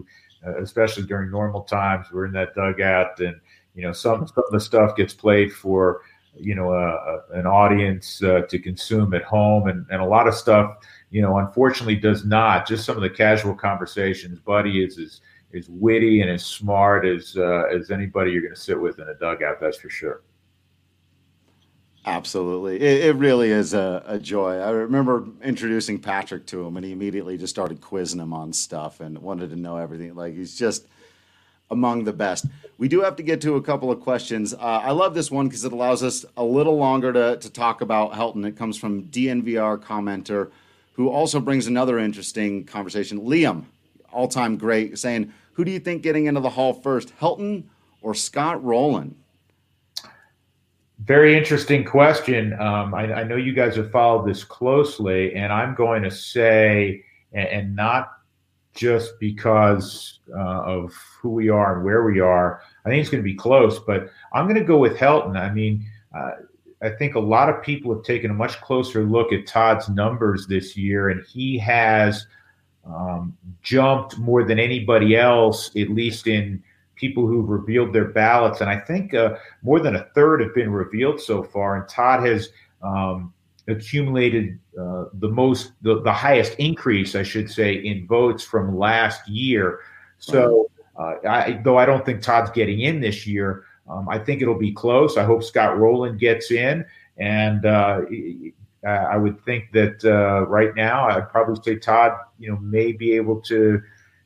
especially 0.60 1.04
during 1.04 1.30
normal 1.30 1.62
times, 1.62 2.06
we're 2.12 2.26
in 2.26 2.32
that 2.32 2.54
dugout, 2.54 3.20
and 3.20 3.40
you 3.74 3.82
know 3.82 3.92
some 3.92 4.26
some 4.26 4.44
of 4.44 4.52
the 4.52 4.60
stuff 4.60 4.96
gets 4.96 5.14
played 5.14 5.52
for 5.52 6.02
you 6.34 6.54
know 6.54 6.72
uh, 6.72 7.20
an 7.32 7.46
audience 7.46 8.22
uh, 8.22 8.42
to 8.48 8.58
consume 8.58 9.14
at 9.14 9.22
home, 9.24 9.68
and 9.68 9.86
and 9.90 10.00
a 10.00 10.06
lot 10.06 10.28
of 10.28 10.34
stuff 10.34 10.76
you 11.10 11.22
know 11.22 11.38
unfortunately 11.38 11.96
does 11.96 12.24
not. 12.24 12.66
Just 12.66 12.84
some 12.84 12.96
of 12.96 13.02
the 13.02 13.10
casual 13.10 13.54
conversations. 13.54 14.38
Buddy 14.40 14.84
is 14.84 14.98
is 14.98 15.20
as 15.54 15.68
witty 15.68 16.20
and 16.20 16.30
as 16.30 16.44
smart 16.44 17.06
as 17.06 17.36
uh, 17.36 17.64
as 17.74 17.90
anybody 17.90 18.32
you're 18.32 18.42
going 18.42 18.54
to 18.54 18.60
sit 18.60 18.80
with 18.80 18.98
in 18.98 19.08
a 19.08 19.14
dugout. 19.14 19.60
That's 19.60 19.78
for 19.78 19.90
sure. 19.90 20.22
Absolutely, 22.08 22.76
it, 22.76 23.06
it 23.06 23.16
really 23.16 23.50
is 23.50 23.74
a, 23.74 24.00
a, 24.06 24.16
joy. 24.16 24.58
I 24.58 24.70
remember 24.70 25.26
introducing 25.42 25.98
Patrick 25.98 26.46
to 26.46 26.64
him, 26.64 26.76
and 26.76 26.86
he 26.86 26.92
immediately 26.92 27.36
just 27.36 27.52
started 27.52 27.80
quizzing 27.80 28.20
him 28.20 28.32
on 28.32 28.52
stuff 28.52 29.00
and 29.00 29.18
wanted 29.18 29.50
to 29.50 29.56
know 29.56 29.76
everything. 29.76 30.14
Like 30.14 30.34
he's 30.34 30.56
just 30.56 30.86
among 31.68 32.04
the 32.04 32.12
best. 32.12 32.46
We 32.78 32.86
do 32.86 33.00
have 33.00 33.16
to 33.16 33.24
get 33.24 33.40
to 33.40 33.56
a 33.56 33.62
couple 33.62 33.90
of 33.90 34.00
questions. 34.00 34.54
Uh, 34.54 34.58
I 34.58 34.92
love 34.92 35.14
this 35.14 35.32
one 35.32 35.48
because 35.48 35.64
it 35.64 35.72
allows 35.72 36.04
us 36.04 36.24
a 36.36 36.44
little 36.44 36.76
longer 36.76 37.12
to, 37.12 37.38
to 37.38 37.50
talk 37.50 37.80
about 37.80 38.12
Helton. 38.12 38.46
It 38.46 38.56
comes 38.56 38.78
from 38.78 39.04
DNVR 39.04 39.82
commenter, 39.82 40.52
who 40.92 41.08
also 41.08 41.40
brings 41.40 41.66
another 41.66 41.98
interesting 41.98 42.64
conversation. 42.64 43.20
Liam, 43.22 43.64
all 44.12 44.28
time 44.28 44.56
great, 44.56 44.96
saying, 44.96 45.32
Who 45.54 45.64
do 45.64 45.72
you 45.72 45.80
think 45.80 46.02
getting 46.02 46.26
into 46.26 46.40
the 46.40 46.50
Hall 46.50 46.72
first, 46.72 47.18
Helton 47.18 47.64
or 48.00 48.14
Scott 48.14 48.62
Rolen? 48.62 49.16
Very 51.04 51.36
interesting 51.36 51.84
question. 51.84 52.54
Um, 52.54 52.94
I, 52.94 53.12
I, 53.12 53.22
know 53.24 53.36
you 53.36 53.52
guys 53.52 53.76
have 53.76 53.90
followed 53.90 54.26
this 54.26 54.44
closely, 54.44 55.34
and 55.34 55.52
I'm 55.52 55.74
going 55.74 56.02
to 56.02 56.10
say, 56.10 57.04
and, 57.32 57.48
and 57.48 57.76
not 57.76 58.12
just 58.74 59.20
because 59.20 60.20
uh, 60.34 60.62
of 60.62 60.94
who 61.20 61.30
we 61.30 61.50
are 61.50 61.76
and 61.76 61.84
where 61.84 62.04
we 62.04 62.20
are, 62.20 62.62
I 62.84 62.88
think 62.88 63.02
it's 63.02 63.10
going 63.10 63.22
to 63.22 63.28
be 63.28 63.34
close, 63.34 63.78
but 63.78 64.08
I'm 64.32 64.46
going 64.46 64.58
to 64.58 64.64
go 64.64 64.78
with 64.78 64.96
Helton. 64.96 65.36
I 65.36 65.52
mean, 65.52 65.84
uh, 66.16 66.30
I 66.82 66.90
think 66.90 67.14
a 67.14 67.20
lot 67.20 67.50
of 67.50 67.62
people 67.62 67.94
have 67.94 68.02
taken 68.02 68.30
a 68.30 68.34
much 68.34 68.58
closer 68.62 69.02
look 69.04 69.32
at 69.32 69.46
Todd's 69.46 69.90
numbers 69.90 70.46
this 70.46 70.76
year, 70.78 71.10
and 71.10 71.22
he 71.26 71.58
has 71.58 72.26
um, 72.86 73.36
jumped 73.62 74.18
more 74.18 74.44
than 74.44 74.58
anybody 74.58 75.16
else, 75.16 75.68
at 75.76 75.90
least 75.90 76.26
in 76.26 76.62
people 76.96 77.26
who've 77.26 77.48
revealed 77.48 77.92
their 77.92 78.06
ballots. 78.06 78.60
And 78.60 78.68
I 78.68 78.78
think 78.78 79.14
uh, 79.14 79.36
more 79.62 79.80
than 79.80 79.96
a 79.96 80.04
third 80.14 80.40
have 80.40 80.54
been 80.54 80.72
revealed 80.72 81.20
so 81.20 81.42
far. 81.42 81.76
And 81.76 81.88
Todd 81.88 82.26
has 82.26 82.48
um, 82.82 83.32
accumulated 83.68 84.58
uh, 84.78 85.04
the 85.14 85.28
most, 85.28 85.72
the, 85.82 86.02
the 86.02 86.12
highest 86.12 86.54
increase, 86.58 87.14
I 87.14 87.22
should 87.22 87.50
say, 87.50 87.74
in 87.74 88.06
votes 88.06 88.42
from 88.42 88.76
last 88.76 89.28
year. 89.28 89.80
So, 90.18 90.70
uh, 90.98 91.14
I, 91.28 91.60
though 91.62 91.76
I 91.76 91.84
don't 91.84 92.04
think 92.04 92.22
Todd's 92.22 92.50
getting 92.50 92.80
in 92.80 93.00
this 93.00 93.26
year, 93.26 93.64
um, 93.88 94.08
I 94.08 94.18
think 94.18 94.42
it'll 94.42 94.58
be 94.58 94.72
close. 94.72 95.16
I 95.16 95.24
hope 95.24 95.44
Scott 95.44 95.78
Rolen 95.78 96.16
gets 96.16 96.50
in. 96.50 96.84
And 97.18 97.64
uh, 97.64 98.00
uh, 98.86 98.88
I 98.88 99.16
would 99.16 99.42
think 99.44 99.72
that 99.72 100.04
uh, 100.04 100.46
right 100.46 100.74
now, 100.74 101.08
I'd 101.08 101.30
probably 101.30 101.56
say 101.62 101.78
Todd, 101.78 102.12
you 102.38 102.50
know, 102.50 102.56
may 102.58 102.92
be 102.92 103.12
able 103.12 103.40
to, 103.42 103.82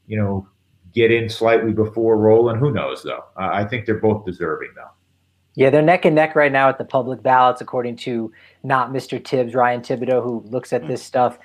you 0.07 0.17
know, 0.17 0.49
get 0.93 1.11
in 1.11 1.29
slightly 1.29 1.73
before 1.73 2.17
Rolen. 2.17 2.59
Who 2.59 2.73
knows, 2.73 3.03
though? 3.03 3.25
Uh, 3.37 3.51
I 3.53 3.65
think 3.65 3.87
they're 3.87 4.01
both 4.01 4.25
deserving, 4.25 4.71
though. 4.75 4.91
Yeah, 5.55 5.71
they're 5.71 5.83
neck 5.83 6.05
and 6.05 6.15
neck 6.15 6.37
right 6.37 6.53
now 6.53 6.69
at 6.69 6.79
the 6.79 6.85
public 6.85 7.23
ballots, 7.23 7.61
according 7.61 7.97
to 7.97 8.33
not 8.63 8.93
Mr. 8.93 9.23
Tibbs, 9.23 9.55
Ryan 9.55 9.81
Thibodaux, 9.81 10.23
who 10.23 10.45
looks 10.49 10.73
at 10.73 10.87
this 10.87 11.03
stuff. 11.03 11.39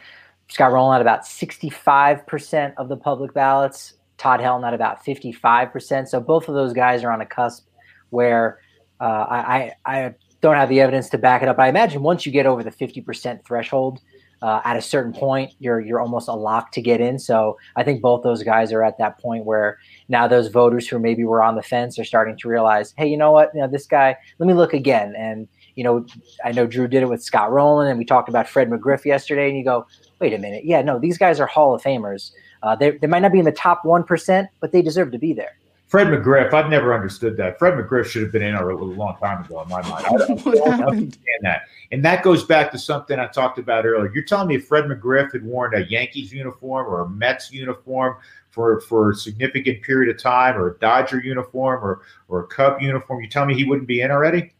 Scott 0.47 0.71
Rolen 0.71 0.95
at 0.95 1.01
about 1.01 1.21
65% 1.21 2.73
of 2.77 2.87
the 2.87 2.97
public 2.97 3.33
ballots, 3.33 3.95
Todd 4.17 4.39
Helton 4.39 4.67
at 4.67 4.73
about 4.73 5.03
55%. 5.03 6.07
So 6.07 6.19
both 6.19 6.47
of 6.47 6.53
those 6.53 6.71
guys 6.71 7.03
are 7.03 7.11
on 7.11 7.21
a 7.21 7.25
cusp 7.25 7.67
where 8.11 8.59
uh, 8.99 9.25
I, 9.27 9.71
I, 9.85 10.13
don't 10.41 10.55
have 10.55 10.69
the 10.69 10.79
evidence 10.79 11.09
to 11.09 11.17
back 11.17 11.41
it 11.41 11.47
up. 11.47 11.57
I 11.57 11.69
imagine 11.69 12.03
once 12.03 12.23
you 12.23 12.31
get 12.31 12.45
over 12.45 12.61
the 12.61 12.69
50% 12.69 13.43
threshold, 13.43 14.01
uh, 14.45 14.61
at 14.63 14.77
a 14.77 14.81
certain 14.81 15.11
point, 15.11 15.51
you're 15.57 15.79
you're 15.79 15.99
almost 15.99 16.27
a 16.27 16.33
lock 16.33 16.71
to 16.73 16.79
get 16.79 17.01
in. 17.01 17.17
So 17.17 17.57
I 17.75 17.81
think 17.83 17.99
both 17.99 18.21
those 18.21 18.43
guys 18.43 18.71
are 18.71 18.83
at 18.83 18.99
that 18.99 19.17
point 19.17 19.43
where 19.43 19.79
now 20.07 20.27
those 20.27 20.49
voters 20.49 20.87
who 20.87 20.99
maybe 20.99 21.23
were 21.23 21.41
on 21.41 21.55
the 21.55 21.63
fence 21.63 21.97
are 21.97 22.05
starting 22.05 22.37
to 22.37 22.47
realize, 22.47 22.93
hey, 22.95 23.07
you 23.07 23.17
know 23.17 23.31
what? 23.31 23.49
You 23.55 23.61
know, 23.61 23.67
this 23.67 23.87
guy. 23.87 24.15
Let 24.37 24.45
me 24.45 24.53
look 24.53 24.71
again. 24.71 25.15
And 25.17 25.47
you 25.73 25.83
know, 25.83 26.05
I 26.43 26.51
know 26.51 26.67
Drew 26.67 26.87
did 26.87 27.01
it 27.01 27.09
with 27.09 27.23
Scott 27.23 27.51
Rolen, 27.51 27.87
and 27.87 27.97
we 27.97 28.05
talked 28.05 28.29
about 28.29 28.47
Fred 28.47 28.69
McGriff 28.69 29.03
yesterday. 29.03 29.49
And 29.49 29.57
you 29.57 29.63
go, 29.63 29.87
wait 30.19 30.31
a 30.31 30.37
minute, 30.37 30.63
yeah, 30.63 30.83
no, 30.83 30.99
these 30.99 31.17
guys 31.17 31.39
are 31.39 31.47
Hall 31.47 31.73
of 31.73 31.81
Famers. 31.81 32.29
Uh, 32.61 32.75
they 32.75 32.91
they 32.91 33.07
might 33.07 33.23
not 33.23 33.31
be 33.31 33.39
in 33.39 33.45
the 33.45 33.51
top 33.51 33.83
one 33.83 34.03
percent, 34.03 34.49
but 34.59 34.71
they 34.71 34.83
deserve 34.83 35.11
to 35.13 35.17
be 35.17 35.33
there. 35.33 35.57
Fred 35.87 36.07
McGriff, 36.07 36.51
I've 36.51 36.69
never 36.69 36.95
understood 36.95 37.37
that. 37.37 37.59
Fred 37.59 37.75
McGriff 37.75 38.07
should 38.07 38.23
have 38.23 38.31
been 38.31 38.41
in 38.41 38.55
a 38.55 38.65
long 38.65 39.17
time 39.17 39.45
ago 39.45 39.61
in 39.61 39.69
my 39.69 39.81
mind. 39.87 40.05
I 40.05 40.17
don't, 40.17 40.47
I 40.47 40.51
don't 40.51 40.83
understand 40.83 41.39
that. 41.41 41.61
And 41.91 42.03
that 42.03 42.23
goes 42.23 42.43
back 42.43 42.71
to 42.71 42.79
something 42.79 43.19
I 43.19 43.27
talked 43.27 43.59
about 43.59 43.85
earlier. 43.85 44.11
You're 44.11 44.23
telling 44.23 44.47
me 44.47 44.55
if 44.55 44.67
Fred 44.67 44.85
McGriff 44.85 45.33
had 45.33 45.43
worn 45.43 45.75
a 45.75 45.81
Yankees 45.81 46.33
uniform 46.33 46.87
or 46.87 47.01
a 47.01 47.09
Mets 47.09 47.51
uniform 47.51 48.17
for, 48.49 48.81
for 48.81 49.11
a 49.11 49.15
significant 49.15 49.83
period 49.83 50.13
of 50.13 50.21
time 50.21 50.57
or 50.57 50.71
a 50.71 50.79
Dodger 50.79 51.19
uniform 51.19 51.83
or, 51.83 52.01
or 52.29 52.41
a 52.41 52.47
Cub 52.47 52.81
uniform, 52.81 53.21
you 53.21 53.29
tell 53.29 53.45
me 53.45 53.53
he 53.53 53.63
wouldn't 53.63 53.87
be 53.87 54.01
in 54.01 54.09
already? 54.09 54.53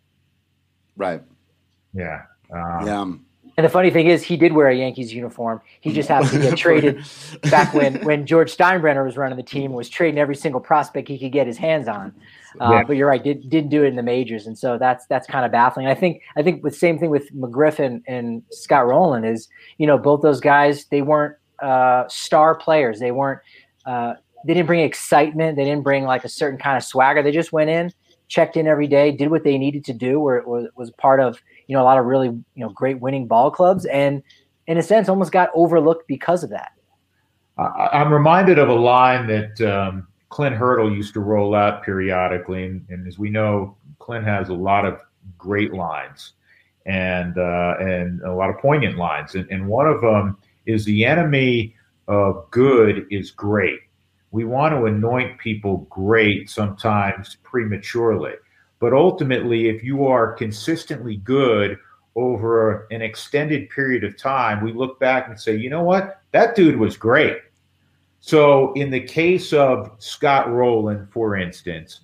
Right. 0.96 1.24
Yeah. 1.94 2.24
Um, 2.52 2.86
yeah. 2.86 3.14
And 3.58 3.66
the 3.66 3.70
funny 3.70 3.90
thing 3.90 4.08
is, 4.08 4.22
he 4.22 4.36
did 4.36 4.52
wear 4.52 4.68
a 4.68 4.76
Yankees 4.76 5.14
uniform. 5.14 5.62
He 5.80 5.94
just 5.94 6.10
happened 6.10 6.32
to 6.32 6.40
get 6.40 6.58
traded 6.58 7.06
back 7.44 7.74
when 7.74 7.96
when 8.06 8.26
George 8.26 8.56
Steinbrenner 8.56 9.06
was 9.06 9.16
running 9.16 9.38
the 9.38 9.44
team. 9.44 9.66
and 9.66 9.76
Was 9.76 9.90
trading 9.90 10.20
every 10.20 10.36
single 10.36 10.60
prospect 10.60 11.08
he 11.08 11.18
could 11.18 11.32
get 11.32 11.48
his 11.48 11.58
hands 11.58 11.88
on. 11.88 12.14
Uh, 12.60 12.72
yeah. 12.72 12.84
But 12.84 12.98
you're 12.98 13.08
right, 13.08 13.24
did 13.24 13.50
didn't 13.50 13.70
do 13.70 13.84
it 13.84 13.88
in 13.88 13.96
the 13.96 14.04
majors, 14.04 14.48
and 14.48 14.58
so 14.58 14.78
that's 14.78 15.06
that's 15.08 15.28
kind 15.28 15.46
of 15.46 15.52
baffling. 15.52 15.88
I 15.88 15.96
think 15.96 16.22
I 16.36 16.44
think 16.44 16.64
the 16.64 16.72
same 16.72 17.00
thing 17.00 17.10
with 17.10 17.34
McGriff 17.34 17.80
and, 17.80 18.04
and 18.08 18.44
Scott 18.52 18.88
Rolen 18.88 19.24
is 19.24 19.48
you 19.78 19.88
know 19.88 19.98
both 19.98 20.22
those 20.22 20.42
guys 20.42 20.86
they 20.86 21.02
weren't 21.02 21.36
uh, 21.62 22.06
star 22.10 22.56
players. 22.56 23.00
They 23.00 23.12
weren't 23.12 23.40
uh, 23.86 24.16
they 24.46 24.54
didn't 24.54 24.68
bring 24.68 24.82
excitement. 24.82 25.56
They 25.56 25.64
didn't 25.64 25.84
bring 25.84 26.04
like 26.04 26.24
a 26.24 26.30
certain 26.30 26.60
kind 26.60 26.78
of 26.78 26.84
swagger. 26.84 27.24
They 27.24 27.32
just 27.32 27.52
went 27.52 27.70
in, 27.70 27.92
checked 28.28 28.58
in 28.58 28.68
every 28.68 28.88
day, 28.88 29.12
did 29.12 29.32
what 29.32 29.44
they 29.44 29.58
needed 29.58 29.84
to 29.86 29.94
do, 29.94 30.20
where 30.20 30.38
it 30.38 30.48
was, 30.48 30.68
was 30.76 30.92
part 30.92 31.20
of 31.20 31.42
you 31.68 31.76
know 31.76 31.82
a 31.82 31.86
lot 31.86 31.98
of 31.98 32.06
really 32.06 32.28
you 32.28 32.44
know 32.56 32.70
great 32.70 33.00
winning 33.00 33.28
ball 33.28 33.52
clubs, 33.52 33.86
and 33.86 34.24
in 34.68 34.78
a 34.78 34.84
sense 34.84 35.10
almost 35.10 35.32
got 35.32 35.50
overlooked 35.54 36.08
because 36.08 36.44
of 36.44 36.50
that. 36.50 36.72
I'm 37.58 38.12
reminded 38.12 38.60
of 38.60 38.68
a 38.68 38.74
line 38.74 39.28
that 39.28 39.62
um, 39.62 40.08
Clint 40.30 40.56
Hurdle 40.56 40.92
used 40.92 41.14
to 41.14 41.22
roll 41.22 41.56
out 41.56 41.84
periodically, 41.84 42.66
and, 42.66 42.86
and, 42.90 43.08
as 43.08 43.18
we 43.18 43.30
know, 43.30 43.78
Clint 44.00 44.26
has 44.26 44.50
a 44.50 44.54
lot 44.54 44.86
of 44.86 45.00
great 45.38 45.74
lines 45.74 46.34
and 46.86 47.38
uh, 47.38 47.76
and 47.80 48.22
a 48.24 48.34
lot 48.34 48.50
of 48.50 48.58
poignant 48.58 48.98
lines, 48.98 49.36
and, 49.36 49.50
and 49.50 49.68
one 49.68 49.88
of 49.88 50.02
them 50.02 50.38
is 50.66 50.84
the 50.86 51.06
enemy 51.06 51.76
of 52.08 52.50
good 52.52 53.08
is 53.10 53.32
great. 53.32 53.80
We 54.32 54.44
want 54.44 54.74
to 54.74 54.86
anoint 54.86 55.40
people 55.40 55.88
great 55.90 56.50
sometimes 56.50 57.38
prematurely, 57.44 58.34
but 58.80 58.94
ultimately, 58.94 59.68
if 59.68 59.84
you 59.84 60.06
are 60.06 60.34
consistently 60.34 61.18
good 61.18 61.78
over 62.16 62.88
an 62.92 63.02
extended 63.02 63.70
period 63.70 64.04
of 64.04 64.18
time, 64.18 64.64
we 64.64 64.72
look 64.72 65.00
back 65.00 65.28
and 65.28 65.40
say, 65.40 65.56
you 65.56 65.70
know 65.70 65.84
what, 65.84 66.22
that 66.32 66.56
dude 66.56 66.78
was 66.78 66.96
great 66.96 67.38
so, 68.26 68.74
in 68.74 68.90
the 68.90 69.02
case 69.02 69.54
of 69.54 69.92
Scott 70.00 70.52
Rolen, 70.52 71.08
for 71.12 71.36
instance, 71.36 72.00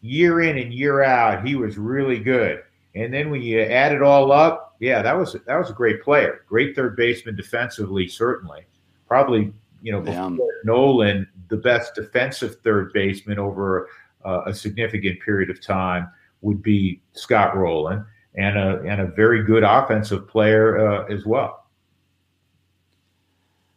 year 0.00 0.42
in 0.42 0.58
and 0.58 0.72
year 0.72 1.02
out, 1.02 1.44
he 1.44 1.56
was 1.56 1.76
really 1.76 2.20
good. 2.20 2.62
And 2.94 3.12
then 3.12 3.30
when 3.30 3.42
you 3.42 3.62
add 3.62 3.90
it 3.90 4.00
all 4.00 4.30
up, 4.30 4.76
yeah, 4.78 5.02
that 5.02 5.18
was 5.18 5.32
that 5.32 5.58
was 5.58 5.70
a 5.70 5.72
great 5.72 6.04
player, 6.04 6.44
great 6.48 6.76
third 6.76 6.94
baseman 6.94 7.34
defensively, 7.34 8.06
certainly. 8.06 8.64
Probably, 9.08 9.52
you 9.82 9.90
know, 9.90 10.00
before 10.00 10.38
Nolan, 10.62 11.26
the 11.48 11.56
best 11.56 11.96
defensive 11.96 12.60
third 12.62 12.92
baseman 12.92 13.40
over 13.40 13.88
uh, 14.26 14.42
a 14.46 14.54
significant 14.54 15.20
period 15.20 15.48
of 15.48 15.62
time 15.62 16.10
would 16.42 16.62
be 16.62 17.00
Scott 17.12 17.56
Rolen, 17.56 18.04
and 18.34 18.58
a 18.58 18.80
and 18.80 19.00
a 19.00 19.06
very 19.06 19.42
good 19.42 19.62
offensive 19.62 20.28
player 20.28 20.78
uh, 20.78 21.06
as 21.06 21.24
well. 21.24 21.66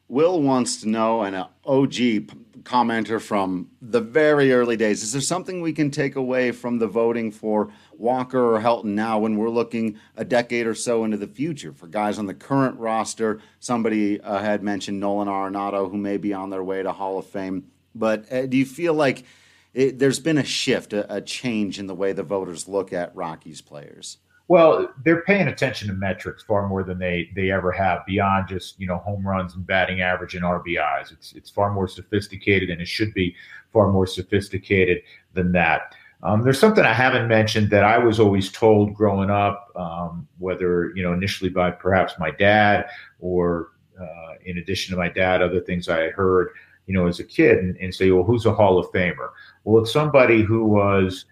Will 0.10 0.42
wants 0.42 0.82
to 0.82 0.90
know, 0.90 1.22
and 1.22 1.36
an 1.36 1.46
OG 1.66 2.36
commenter 2.64 3.22
from 3.22 3.70
the 3.80 4.02
very 4.02 4.52
early 4.52 4.76
days, 4.76 5.04
is 5.04 5.12
there 5.12 5.22
something 5.22 5.62
we 5.62 5.72
can 5.72 5.92
take 5.92 6.16
away 6.16 6.52
from 6.52 6.80
the 6.80 6.88
voting 6.88 7.32
for 7.32 7.72
Walker 7.94 8.56
or 8.56 8.60
Helton 8.60 8.86
now 8.86 9.20
when 9.20 9.38
we're 9.38 9.50
looking 9.50 10.00
a 10.18 10.26
decade 10.26 10.66
or 10.66 10.74
so 10.74 11.04
into 11.04 11.16
the 11.16 11.28
future 11.28 11.72
for 11.72 11.86
guys 11.86 12.18
on 12.18 12.26
the 12.26 12.34
current 12.34 12.78
roster? 12.80 13.40
Somebody 13.60 14.20
uh, 14.22 14.40
had 14.40 14.64
mentioned 14.64 15.00
Nolan 15.00 15.28
Arenado, 15.28 15.90
who 15.90 15.98
may 15.98 16.18
be 16.18 16.34
on 16.34 16.50
their 16.50 16.64
way 16.64 16.82
to 16.82 16.92
Hall 16.92 17.20
of 17.20 17.28
Fame. 17.28 17.68
But 17.94 18.32
uh, 18.32 18.48
do 18.48 18.58
you 18.58 18.66
feel 18.66 18.96
like 18.96 19.26
it, 19.74 20.00
there's 20.00 20.20
been 20.20 20.38
a 20.38 20.44
shift, 20.44 20.94
a, 20.94 21.14
a 21.14 21.22
change 21.22 21.80
in 21.80 21.88
the 21.88 21.96
way 21.96 22.14
the 22.14 22.24
voters 22.24 22.68
look 22.68 22.94
at 22.94 23.16
Rockies 23.16 23.62
players? 23.62 24.18
Well, 24.48 24.90
they're 25.06 25.22
paying 25.22 25.48
attention 25.48 25.90
to 25.90 25.94
metrics 25.94 26.42
far 26.42 26.68
more 26.68 26.84
than 26.84 26.98
they 26.98 27.30
they 27.36 27.52
ever 27.52 27.72
have 27.72 28.04
beyond 28.08 28.48
just 28.48 28.80
you 28.80 28.88
know 28.88 28.98
home 28.98 29.26
runs 29.26 29.54
and 29.54 29.66
batting 29.66 30.02
average 30.02 30.34
and 30.34 30.44
RBIs. 30.44 31.12
It's 31.12 31.34
it's 31.34 31.52
far 31.52 31.72
more 31.72 31.88
sophisticated, 31.88 32.72
and 32.72 32.82
it 32.82 32.88
should 32.88 33.14
be 33.14 33.36
far 33.72 33.92
more 33.92 34.08
sophisticated 34.08 35.04
than 35.36 35.52
that. 35.52 35.94
Um, 36.24 36.42
there's 36.42 36.60
something 36.60 36.84
I 36.84 36.94
haven't 36.94 37.28
mentioned 37.28 37.70
that 37.70 37.84
I 37.84 38.00
was 38.00 38.20
always 38.20 38.52
told 38.52 38.96
growing 38.96 39.30
up, 39.30 39.72
um, 39.76 40.28
whether 40.40 40.92
you 40.96 41.04
know 41.04 41.14
initially 41.14 41.52
by 41.52 41.70
perhaps 41.70 42.14
my 42.18 42.32
dad 42.32 42.90
or 43.20 43.70
uh, 44.02 44.34
in 44.46 44.58
addition 44.58 44.96
to 44.96 44.98
my 44.98 45.10
dad, 45.10 45.44
other 45.44 45.62
things 45.62 45.88
I 45.88 46.10
heard 46.10 46.50
you 46.90 46.96
know 46.96 47.06
as 47.06 47.20
a 47.20 47.24
kid, 47.24 47.60
and, 47.60 47.78
and 47.78 47.94
say, 47.94 48.10
well, 48.10 48.24
who's 48.24 48.48
a 48.48 48.54
Hall 48.54 48.80
of 48.80 48.92
Famer? 48.92 49.30
Well, 49.64 49.84
it's 49.84 49.94
somebody 49.94 50.42
who 50.42 50.66
was 50.66 51.26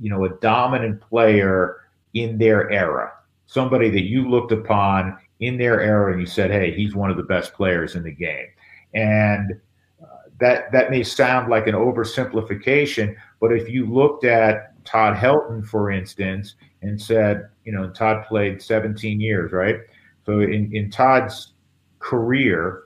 you 0.00 0.08
know 0.08 0.24
a 0.24 0.30
dominant 0.40 1.00
player 1.00 1.78
in 2.14 2.38
their 2.38 2.70
era, 2.70 3.12
somebody 3.46 3.90
that 3.90 4.04
you 4.04 4.30
looked 4.30 4.52
upon 4.52 5.18
in 5.40 5.58
their 5.58 5.80
era 5.80 6.12
and 6.12 6.20
you 6.20 6.26
said, 6.26 6.52
hey, 6.52 6.72
he's 6.72 6.94
one 6.94 7.10
of 7.10 7.16
the 7.16 7.22
best 7.24 7.52
players 7.52 7.96
in 7.96 8.04
the 8.04 8.12
game. 8.12 8.46
And 8.94 9.60
uh, 10.00 10.06
that 10.38 10.70
that 10.70 10.92
may 10.92 11.02
sound 11.02 11.50
like 11.50 11.66
an 11.66 11.74
oversimplification, 11.74 13.16
but 13.40 13.52
if 13.52 13.68
you 13.68 13.92
looked 13.92 14.24
at 14.24 14.84
Todd 14.84 15.16
Helton, 15.16 15.66
for 15.66 15.90
instance, 15.90 16.54
and 16.82 17.00
said, 17.00 17.48
you 17.64 17.72
know, 17.72 17.90
Todd 17.90 18.24
played 18.26 18.62
17 18.62 19.20
years, 19.20 19.50
right? 19.50 19.80
So 20.26 20.40
in, 20.40 20.70
in 20.72 20.90
Todd's 20.90 21.54
career, 21.98 22.82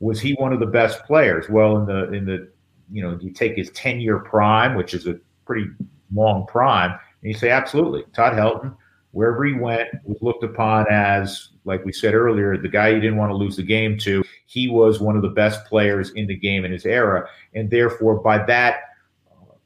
was 0.00 0.20
he 0.20 0.34
one 0.34 0.52
of 0.52 0.60
the 0.60 0.66
best 0.66 1.04
players? 1.04 1.48
Well, 1.48 1.76
in 1.78 1.86
the 1.86 2.12
in 2.12 2.24
the 2.24 2.48
you 2.90 3.02
know, 3.02 3.18
you 3.20 3.30
take 3.30 3.56
his 3.56 3.70
10 3.70 4.00
year 4.00 4.18
prime, 4.18 4.74
which 4.74 4.94
is 4.94 5.06
a 5.06 5.18
pretty 5.44 5.66
long 6.12 6.46
prime, 6.46 6.90
and 6.90 7.32
you 7.32 7.34
say, 7.34 7.50
absolutely. 7.50 8.04
Todd 8.14 8.34
Helton, 8.34 8.74
wherever 9.12 9.44
he 9.44 9.52
went, 9.52 9.88
was 10.04 10.18
looked 10.22 10.44
upon 10.44 10.86
as, 10.90 11.50
like 11.64 11.84
we 11.84 11.92
said 11.92 12.14
earlier, 12.14 12.56
the 12.56 12.68
guy 12.68 12.88
you 12.88 13.00
didn't 13.00 13.18
want 13.18 13.30
to 13.30 13.36
lose 13.36 13.56
the 13.56 13.62
game 13.62 13.98
to. 13.98 14.24
He 14.46 14.68
was 14.68 15.00
one 15.00 15.16
of 15.16 15.22
the 15.22 15.28
best 15.28 15.64
players 15.66 16.10
in 16.12 16.26
the 16.26 16.36
game 16.36 16.64
in 16.64 16.72
his 16.72 16.86
era. 16.86 17.28
And 17.54 17.70
therefore, 17.70 18.20
by 18.20 18.44
that 18.46 18.80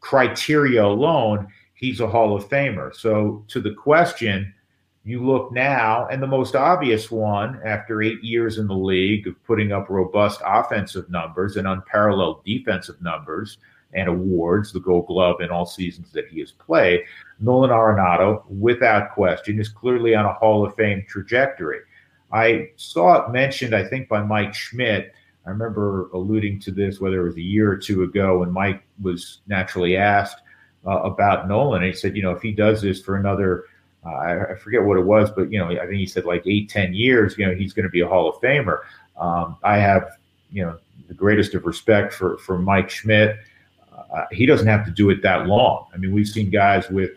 criteria 0.00 0.84
alone, 0.84 1.46
he's 1.74 2.00
a 2.00 2.08
Hall 2.08 2.34
of 2.34 2.48
Famer. 2.48 2.94
So, 2.94 3.44
to 3.48 3.60
the 3.60 3.74
question, 3.74 4.52
you 5.04 5.24
look 5.24 5.52
now, 5.52 6.06
and 6.08 6.22
the 6.22 6.26
most 6.26 6.54
obvious 6.54 7.10
one 7.10 7.60
after 7.64 8.02
eight 8.02 8.22
years 8.22 8.58
in 8.58 8.68
the 8.68 8.74
league 8.74 9.26
of 9.26 9.44
putting 9.44 9.72
up 9.72 9.90
robust 9.90 10.40
offensive 10.44 11.10
numbers 11.10 11.56
and 11.56 11.66
unparalleled 11.66 12.44
defensive 12.44 13.00
numbers 13.02 13.58
and 13.94 14.08
awards, 14.08 14.72
the 14.72 14.80
Gold 14.80 15.06
Glove 15.06 15.40
in 15.40 15.50
all 15.50 15.66
seasons 15.66 16.12
that 16.12 16.28
he 16.28 16.40
has 16.40 16.52
played, 16.52 17.02
Nolan 17.40 17.70
Arenado, 17.70 18.44
without 18.48 19.12
question, 19.12 19.60
is 19.60 19.68
clearly 19.68 20.14
on 20.14 20.24
a 20.24 20.32
Hall 20.34 20.64
of 20.64 20.74
Fame 20.76 21.04
trajectory. 21.08 21.80
I 22.32 22.68
saw 22.76 23.26
it 23.26 23.32
mentioned, 23.32 23.74
I 23.74 23.84
think, 23.84 24.08
by 24.08 24.22
Mike 24.22 24.54
Schmidt. 24.54 25.12
I 25.44 25.50
remember 25.50 26.08
alluding 26.14 26.60
to 26.60 26.70
this, 26.70 27.00
whether 27.00 27.20
it 27.20 27.24
was 27.24 27.36
a 27.36 27.42
year 27.42 27.70
or 27.70 27.76
two 27.76 28.04
ago, 28.04 28.38
when 28.38 28.52
Mike 28.52 28.84
was 29.02 29.40
naturally 29.48 29.96
asked 29.96 30.38
uh, 30.86 31.00
about 31.02 31.48
Nolan. 31.48 31.82
And 31.82 31.92
he 31.92 31.98
said, 31.98 32.16
you 32.16 32.22
know, 32.22 32.30
if 32.30 32.40
he 32.40 32.52
does 32.52 32.80
this 32.80 33.02
for 33.02 33.16
another, 33.16 33.64
uh, 34.04 34.46
I 34.50 34.54
forget 34.56 34.82
what 34.82 34.98
it 34.98 35.04
was, 35.04 35.30
but, 35.30 35.52
you 35.52 35.58
know, 35.58 35.68
I 35.68 35.86
think 35.86 35.94
he 35.94 36.06
said 36.06 36.24
like 36.24 36.42
eight, 36.46 36.68
ten 36.68 36.92
years, 36.92 37.38
you 37.38 37.46
know, 37.46 37.54
he's 37.54 37.72
going 37.72 37.84
to 37.84 37.90
be 37.90 38.00
a 38.00 38.08
Hall 38.08 38.28
of 38.28 38.36
Famer. 38.40 38.80
Um, 39.16 39.56
I 39.62 39.78
have, 39.78 40.16
you 40.50 40.64
know, 40.64 40.78
the 41.08 41.14
greatest 41.14 41.54
of 41.54 41.64
respect 41.66 42.12
for, 42.12 42.38
for 42.38 42.58
Mike 42.58 42.90
Schmidt. 42.90 43.36
Uh, 44.12 44.24
he 44.32 44.44
doesn't 44.44 44.66
have 44.66 44.84
to 44.84 44.90
do 44.90 45.10
it 45.10 45.22
that 45.22 45.46
long. 45.46 45.86
I 45.94 45.98
mean, 45.98 46.12
we've 46.12 46.28
seen 46.28 46.50
guys 46.50 46.88
with 46.90 47.10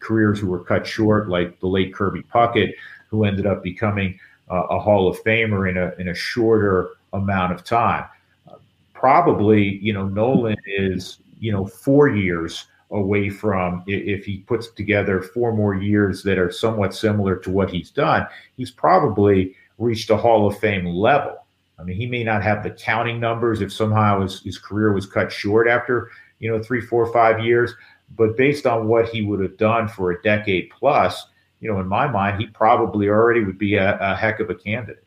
careers 0.00 0.38
who 0.38 0.48
were 0.48 0.62
cut 0.62 0.86
short, 0.86 1.28
like 1.28 1.58
the 1.60 1.66
late 1.66 1.94
Kirby 1.94 2.22
Puckett, 2.22 2.74
who 3.08 3.24
ended 3.24 3.46
up 3.46 3.62
becoming 3.62 4.18
uh, 4.50 4.64
a 4.70 4.78
Hall 4.78 5.08
of 5.08 5.22
Famer 5.24 5.68
in 5.68 5.76
a 5.76 5.92
in 5.98 6.08
a 6.08 6.14
shorter 6.14 6.90
amount 7.12 7.52
of 7.52 7.64
time. 7.64 8.04
Uh, 8.48 8.56
probably, 8.94 9.78
you 9.78 9.92
know, 9.92 10.06
Nolan 10.06 10.56
is 10.66 11.18
you 11.40 11.52
know 11.52 11.66
four 11.66 12.08
years 12.08 12.66
away 12.90 13.28
from 13.28 13.82
if 13.86 14.24
he 14.24 14.38
puts 14.38 14.68
together 14.68 15.20
four 15.20 15.52
more 15.52 15.74
years 15.74 16.22
that 16.22 16.38
are 16.38 16.50
somewhat 16.50 16.94
similar 16.94 17.36
to 17.36 17.50
what 17.50 17.70
he's 17.70 17.90
done, 17.90 18.26
he's 18.56 18.70
probably 18.70 19.54
reached 19.78 20.10
a 20.10 20.16
Hall 20.16 20.46
of 20.46 20.58
Fame 20.58 20.86
level. 20.86 21.44
I 21.78 21.84
mean, 21.84 21.96
he 21.96 22.06
may 22.06 22.24
not 22.24 22.42
have 22.42 22.62
the 22.62 22.70
counting 22.70 23.20
numbers 23.20 23.60
if 23.60 23.72
somehow 23.72 24.22
his, 24.22 24.40
his 24.42 24.58
career 24.58 24.92
was 24.92 25.06
cut 25.06 25.30
short 25.30 25.68
after, 25.68 26.10
you 26.40 26.50
know, 26.50 26.62
three, 26.62 26.80
four, 26.80 27.12
five 27.12 27.44
years. 27.44 27.74
But 28.16 28.36
based 28.36 28.66
on 28.66 28.88
what 28.88 29.08
he 29.08 29.22
would 29.22 29.40
have 29.40 29.56
done 29.58 29.86
for 29.86 30.10
a 30.10 30.22
decade 30.22 30.70
plus, 30.70 31.26
you 31.60 31.70
know, 31.70 31.78
in 31.80 31.86
my 31.86 32.08
mind, 32.08 32.40
he 32.40 32.46
probably 32.46 33.08
already 33.08 33.44
would 33.44 33.58
be 33.58 33.74
a, 33.76 33.98
a 34.00 34.16
heck 34.16 34.40
of 34.40 34.50
a 34.50 34.54
candidate. 34.54 35.04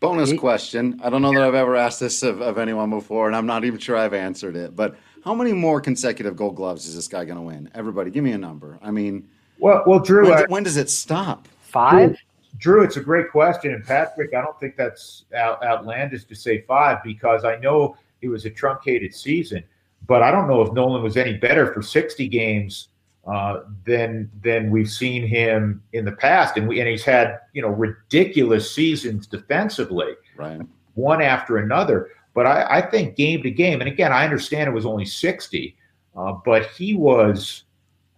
Bonus 0.00 0.32
question. 0.32 1.00
I 1.02 1.10
don't 1.10 1.22
know 1.22 1.32
that 1.32 1.42
I've 1.42 1.54
ever 1.54 1.76
asked 1.76 2.00
this 2.00 2.24
of, 2.24 2.42
of 2.42 2.58
anyone 2.58 2.90
before, 2.90 3.28
and 3.28 3.36
I'm 3.36 3.46
not 3.46 3.64
even 3.64 3.78
sure 3.78 3.96
I've 3.96 4.14
answered 4.14 4.56
it. 4.56 4.74
But 4.74 4.96
how 5.24 5.34
many 5.34 5.52
more 5.52 5.80
consecutive 5.80 6.36
gold 6.36 6.56
gloves 6.56 6.86
is 6.86 6.94
this 6.94 7.08
guy 7.08 7.24
going 7.24 7.36
to 7.36 7.42
win? 7.42 7.70
Everybody, 7.74 8.10
give 8.10 8.24
me 8.24 8.32
a 8.32 8.38
number. 8.38 8.78
I 8.82 8.90
mean, 8.90 9.28
well, 9.58 9.82
well, 9.86 10.00
Drew, 10.00 10.28
when, 10.28 10.38
I, 10.38 10.44
when 10.48 10.62
does 10.62 10.76
it 10.76 10.90
stop? 10.90 11.46
Five? 11.60 12.16
Drew, 12.58 12.82
it's 12.82 12.96
a 12.96 13.00
great 13.00 13.30
question. 13.30 13.72
And 13.72 13.84
Patrick, 13.84 14.34
I 14.34 14.42
don't 14.42 14.58
think 14.58 14.76
that's 14.76 15.24
out, 15.36 15.64
outlandish 15.64 16.24
to 16.24 16.34
say 16.34 16.62
five 16.62 16.98
because 17.04 17.44
I 17.44 17.56
know 17.56 17.96
it 18.20 18.28
was 18.28 18.44
a 18.44 18.50
truncated 18.50 19.14
season, 19.14 19.62
but 20.06 20.22
I 20.22 20.30
don't 20.30 20.48
know 20.48 20.62
if 20.62 20.72
Nolan 20.72 21.02
was 21.02 21.16
any 21.16 21.34
better 21.34 21.72
for 21.72 21.82
60 21.82 22.28
games 22.28 22.88
uh, 23.26 23.60
than 23.84 24.28
than 24.42 24.70
we've 24.70 24.90
seen 24.90 25.26
him 25.26 25.80
in 25.92 26.04
the 26.04 26.12
past. 26.12 26.56
And 26.56 26.66
we 26.66 26.80
and 26.80 26.88
he's 26.88 27.04
had 27.04 27.40
you 27.52 27.62
know 27.62 27.68
ridiculous 27.68 28.74
seasons 28.74 29.28
defensively, 29.28 30.14
right, 30.36 30.60
one 30.94 31.22
after 31.22 31.58
another. 31.58 32.10
But 32.34 32.46
I, 32.46 32.78
I 32.78 32.80
think 32.80 33.16
game 33.16 33.42
to 33.42 33.50
game, 33.50 33.80
and 33.80 33.88
again, 33.88 34.12
I 34.12 34.24
understand 34.24 34.68
it 34.68 34.72
was 34.72 34.86
only 34.86 35.04
60, 35.04 35.76
uh, 36.16 36.32
but 36.44 36.66
he 36.70 36.94
was, 36.94 37.64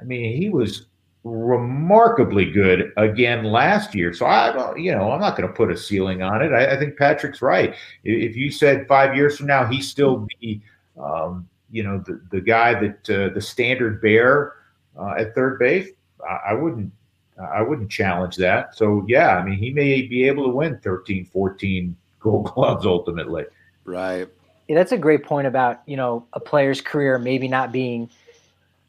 I 0.01 0.05
mean, 0.05 0.41
he 0.41 0.49
was 0.49 0.87
remarkably 1.25 2.51
good 2.51 2.93
again 2.99 3.45
last 3.45 3.95
year. 3.95 4.13
So 4.13 4.27
I, 4.27 4.77
you 4.77 4.93
know, 4.93 5.11
I'm 5.11 5.21
not 5.21 5.37
going 5.37 5.49
to 5.49 5.55
put 5.55 5.73
a 5.73 5.77
ceiling 5.77 6.23
on 6.23 6.43
it. 6.43 6.53
I, 6.53 6.75
I, 6.75 6.79
think 6.79 6.99
Patrick's 6.99 7.41
right. 7.41 7.75
If 8.05 8.37
you 8.37 8.51
said 8.51 8.87
five 8.87 9.17
years 9.17 9.39
from 9.39 9.47
now 9.47 9.65
he's 9.65 9.89
still 9.89 10.29
the, 10.41 10.61
um, 11.03 11.49
you 11.71 11.83
know, 11.83 11.99
the 12.07 12.21
the 12.31 12.41
guy 12.41 12.75
that 12.75 13.11
uh, 13.11 13.33
the 13.35 13.41
standard 13.41 14.03
bear 14.03 14.53
uh, 15.01 15.15
at 15.19 15.35
third 15.35 15.59
base, 15.59 15.89
I, 16.29 16.51
I, 16.51 16.53
wouldn't. 16.53 16.93
I 17.53 17.63
wouldn't 17.63 17.91
challenge 17.91 18.37
that. 18.37 18.77
So 18.77 19.05
yeah, 19.09 19.37
I 19.37 19.45
mean, 19.45 19.59
he 19.59 19.73
may 19.73 20.03
be 20.03 20.29
able 20.29 20.45
to 20.45 20.51
win 20.51 20.79
13, 20.85 21.25
14 21.25 21.97
Gold 22.21 22.45
Gloves 22.55 22.87
ultimately. 22.87 23.45
Right. 23.85 24.29
Yeah, 24.69 24.77
that's 24.77 24.93
a 24.93 24.99
great 24.99 25.25
point 25.25 25.47
about 25.47 25.83
you 25.87 25.97
know 25.97 26.27
a 26.33 26.41
player's 26.41 26.81
career 26.81 27.19
maybe 27.19 27.49
not 27.49 27.71
being 27.71 28.09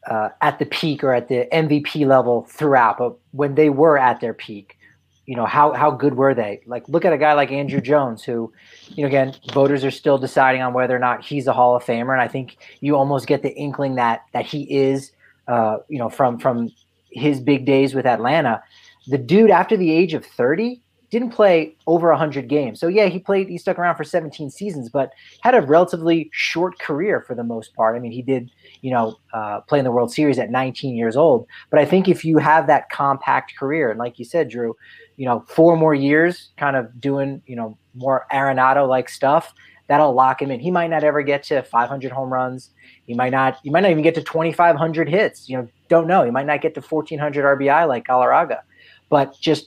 uh, 0.06 0.30
at 0.40 0.58
the 0.58 0.66
peak 0.66 1.02
or 1.02 1.12
at 1.12 1.28
the 1.28 1.48
MVP 1.52 2.06
level 2.06 2.46
throughout, 2.48 2.98
but 2.98 3.16
when 3.32 3.56
they 3.56 3.68
were 3.68 3.98
at 3.98 4.20
their 4.20 4.32
peak, 4.32 4.78
you 5.26 5.34
know 5.34 5.44
how 5.44 5.72
how 5.72 5.90
good 5.90 6.14
were 6.14 6.34
they? 6.34 6.60
Like 6.66 6.88
look 6.88 7.04
at 7.04 7.12
a 7.12 7.18
guy 7.18 7.32
like 7.34 7.50
Andruw 7.50 7.82
Jones, 7.82 8.22
who, 8.22 8.52
you 8.90 9.02
know, 9.02 9.08
again, 9.08 9.34
voters 9.52 9.84
are 9.84 9.90
still 9.90 10.18
deciding 10.18 10.62
on 10.62 10.72
whether 10.72 10.94
or 10.94 11.00
not 11.00 11.24
he's 11.24 11.46
a 11.46 11.52
Hall 11.52 11.76
of 11.76 11.84
Famer, 11.84 12.12
and 12.12 12.22
I 12.22 12.28
think 12.28 12.56
you 12.80 12.96
almost 12.96 13.26
get 13.26 13.42
the 13.42 13.54
inkling 13.54 13.96
that 13.96 14.22
that 14.32 14.46
he 14.46 14.62
is, 14.72 15.12
uh, 15.48 15.78
you 15.88 15.98
know, 15.98 16.08
from 16.08 16.38
from 16.38 16.70
his 17.10 17.40
big 17.40 17.66
days 17.66 17.94
with 17.94 18.06
Atlanta. 18.06 18.62
The 19.08 19.18
dude 19.18 19.50
after 19.50 19.76
the 19.76 19.90
age 19.90 20.14
of 20.14 20.24
thirty 20.24 20.80
didn't 21.18 21.32
play 21.32 21.74
over 21.86 22.10
100 22.10 22.46
games. 22.46 22.78
So 22.78 22.88
yeah, 22.88 23.06
he 23.06 23.18
played 23.18 23.48
he 23.48 23.56
stuck 23.56 23.78
around 23.78 23.96
for 23.96 24.04
17 24.04 24.50
seasons, 24.50 24.90
but 24.90 25.12
had 25.40 25.54
a 25.54 25.62
relatively 25.62 26.28
short 26.32 26.78
career 26.78 27.22
for 27.26 27.34
the 27.34 27.42
most 27.42 27.74
part. 27.74 27.96
I 27.96 28.00
mean, 28.00 28.12
he 28.12 28.20
did, 28.20 28.50
you 28.82 28.90
know, 28.90 29.16
uh, 29.32 29.60
play 29.62 29.78
in 29.78 29.84
the 29.86 29.92
World 29.92 30.12
Series 30.12 30.38
at 30.38 30.50
19 30.50 30.94
years 30.94 31.16
old. 31.16 31.46
But 31.70 31.80
I 31.80 31.86
think 31.86 32.06
if 32.06 32.22
you 32.24 32.36
have 32.36 32.66
that 32.66 32.90
compact 32.90 33.56
career, 33.56 33.90
and 33.90 33.98
like 33.98 34.18
you 34.18 34.26
said, 34.26 34.50
Drew, 34.50 34.76
you 35.16 35.24
know, 35.24 35.44
four 35.48 35.76
more 35.76 35.94
years 35.94 36.50
kind 36.58 36.76
of 36.76 37.00
doing, 37.00 37.40
you 37.46 37.56
know, 37.56 37.78
more 37.94 38.26
Arenado 38.30 38.86
like 38.86 39.08
stuff, 39.08 39.54
that'll 39.86 40.12
lock 40.12 40.42
him 40.42 40.50
in. 40.50 40.60
He 40.60 40.70
might 40.70 40.90
not 40.90 41.02
ever 41.02 41.22
get 41.22 41.44
to 41.44 41.62
500 41.62 42.12
home 42.12 42.30
runs. 42.30 42.70
He 43.06 43.14
might 43.14 43.30
not. 43.30 43.58
He 43.62 43.70
might 43.70 43.80
not 43.80 43.90
even 43.90 44.02
get 44.02 44.14
to 44.16 44.22
2,500 44.22 45.08
hits. 45.08 45.48
You 45.48 45.58
know, 45.58 45.68
don't 45.88 46.06
know. 46.06 46.24
He 46.24 46.30
might 46.30 46.46
not 46.46 46.60
get 46.60 46.74
to 46.74 46.80
1,400 46.80 47.58
RBI 47.58 47.88
like 47.88 48.06
Galarraga. 48.06 48.60
But 49.08 49.36
just 49.40 49.66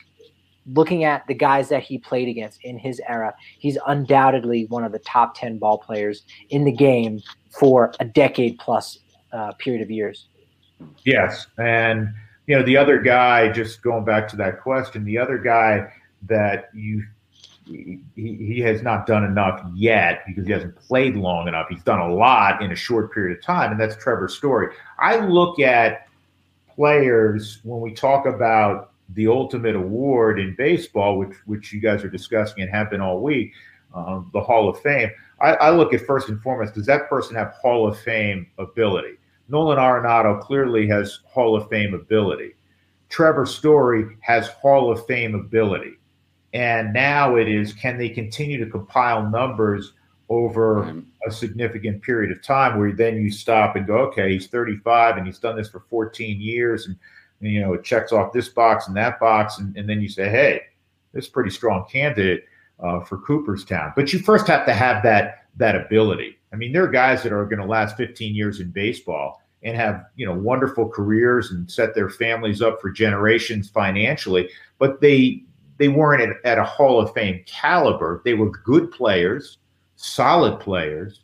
looking 0.74 1.04
at 1.04 1.26
the 1.28 1.34
guys 1.34 1.70
that 1.70 1.84
he 1.84 1.98
played 1.98 2.28
against 2.28 2.64
in 2.64 2.78
his 2.78 3.02
era, 3.08 3.34
he's 3.58 3.78
undoubtedly 3.88 4.66
one 4.66 4.84
of 4.84 4.92
the 4.92 5.00
top 5.00 5.36
10 5.36 5.58
ball 5.58 5.78
players 5.78 6.24
in 6.50 6.64
the 6.64 6.72
game 6.72 7.22
for 7.50 7.94
a 8.00 8.06
decade 8.06 8.58
plus 8.60 9.00
uh, 9.34 9.52
period 9.54 9.82
of 9.82 9.92
years. 9.92 10.28
Yes. 11.06 11.48
And, 11.58 12.10
you 12.48 12.56
know, 12.56 12.64
the 12.64 12.78
other 12.78 13.00
guy, 13.00 13.52
just 13.52 13.82
going 13.82 14.06
back 14.06 14.28
to 14.30 14.36
that 14.38 14.62
question, 14.62 15.04
the 15.04 15.18
other 15.18 15.38
guy 15.38 15.92
that 16.28 16.70
you 16.74 17.04
he, 17.66 18.00
he 18.16 18.60
has 18.62 18.82
not 18.82 19.06
done 19.06 19.24
enough 19.24 19.62
yet 19.76 20.24
because 20.26 20.48
he 20.48 20.52
hasn't 20.52 20.76
played 20.76 21.16
long 21.16 21.48
enough. 21.48 21.68
He's 21.70 21.84
done 21.84 22.00
a 22.00 22.12
lot 22.12 22.62
in 22.62 22.72
a 22.72 22.76
short 22.76 23.14
period 23.14 23.38
of 23.38 23.44
time, 23.44 23.72
and 23.72 23.80
that's 23.80 23.96
Trevor 23.96 24.28
Story. 24.28 24.74
I 24.98 25.18
look 25.18 25.60
at 25.60 26.08
players 26.74 27.60
when 27.64 27.82
we 27.82 27.94
talk 27.94 28.26
about 28.26 28.92
the 29.14 29.28
ultimate 29.28 29.76
award 29.76 30.40
in 30.40 30.56
baseball, 30.56 31.18
which 31.18 31.36
which 31.46 31.74
you 31.74 31.80
guys 31.80 32.04
are 32.04 32.10
discussing 32.10 32.62
and 32.64 32.72
have 32.72 32.90
been 32.90 33.02
all 33.02 33.22
week, 33.22 33.54
um, 33.94 34.30
the 34.34 34.42
Hall 34.42 34.70
of 34.70 34.80
Fame. 34.82 35.10
I, 35.42 35.54
I, 35.54 35.70
look 35.72 35.94
at 35.94 36.06
first 36.06 36.30
and 36.30 36.42
foremost, 36.42 36.74
does 36.74 36.86
that 36.88 37.10
person 37.10 37.36
have 37.36 37.54
Hall 37.54 37.88
of 37.88 37.98
Fame 38.00 38.48
ability? 38.58 39.18
Nolan 39.48 39.78
Arenado 39.78 40.40
clearly 40.42 40.88
has 40.88 41.22
Hall 41.26 41.56
of 41.56 41.68
Fame 41.70 41.94
ability. 41.94 42.56
Trevor 43.10 43.46
Story 43.46 44.18
has 44.22 44.50
Hall 44.50 44.92
of 44.92 45.06
Fame 45.08 45.34
ability. 45.34 45.94
And 46.54 46.94
now 46.94 47.36
it 47.36 47.48
is 47.48 47.74
can 47.74 47.98
they 47.98 48.10
continue 48.10 48.64
to 48.64 48.70
compile 48.70 49.28
numbers 49.30 49.94
over 50.30 51.04
a 51.26 51.32
significant 51.32 52.04
period 52.04 52.32
of 52.32 52.44
time 52.44 52.78
where 52.78 52.92
then 52.92 53.18
you 53.18 53.32
stop 53.32 53.76
and 53.76 53.88
go, 53.88 53.98
okay, 53.98 54.32
he's 54.34 54.48
35 54.48 55.18
and 55.18 55.26
he's 55.26 55.40
done 55.40 55.56
this 55.56 55.70
for 55.70 55.80
14 55.90 56.40
years 56.40 56.86
and 56.86 56.96
you 57.42 57.62
know, 57.62 57.74
it 57.74 57.84
checks 57.84 58.12
off 58.12 58.34
this 58.34 58.50
box 58.50 58.88
and 58.88 58.98
that 58.98 59.20
box, 59.20 59.60
and, 59.60 59.76
and 59.78 59.88
then 59.88 60.02
you 60.02 60.10
say, 60.10 60.30
hey, 60.30 60.62
this 61.14 61.26
is 61.26 61.30
pretty 61.30 61.50
strong 61.50 61.86
candidate 61.90 62.46
uh, 62.80 63.00
for 63.02 63.18
Cooperstown. 63.20 63.94
But 63.96 64.14
you 64.14 64.20
first 64.20 64.48
have 64.48 64.66
to 64.66 64.74
have 64.74 65.04
that 65.04 65.46
that 65.58 65.76
ability. 65.76 66.38
I 66.54 66.56
mean, 66.56 66.72
there 66.72 66.84
are 66.84 66.92
guys 66.92 67.24
that 67.24 67.34
are 67.34 67.46
going 67.46 67.60
to 67.60 67.66
last 67.66 67.98
15 67.98 68.34
years 68.34 68.60
in 68.60 68.72
baseball 68.72 69.42
and 69.64 69.76
have 69.76 70.06
you 70.16 70.26
know 70.26 70.34
wonderful 70.34 70.88
careers 70.88 71.52
and 71.52 71.70
set 71.70 71.94
their 71.94 72.10
families 72.10 72.62
up 72.62 72.80
for 72.82 72.90
generations 72.90 73.70
financially, 73.70 74.50
but 74.78 75.02
they 75.02 75.44
they 75.78 75.88
weren't 75.88 76.22
at, 76.22 76.36
at 76.46 76.58
a 76.58 76.64
Hall 76.64 77.00
of 77.00 77.14
Fame 77.14 77.44
caliber. 77.46 78.22
They 78.26 78.34
were 78.34 78.50
good 78.50 78.92
players, 78.92 79.58
solid 79.96 80.60
players 80.60 81.22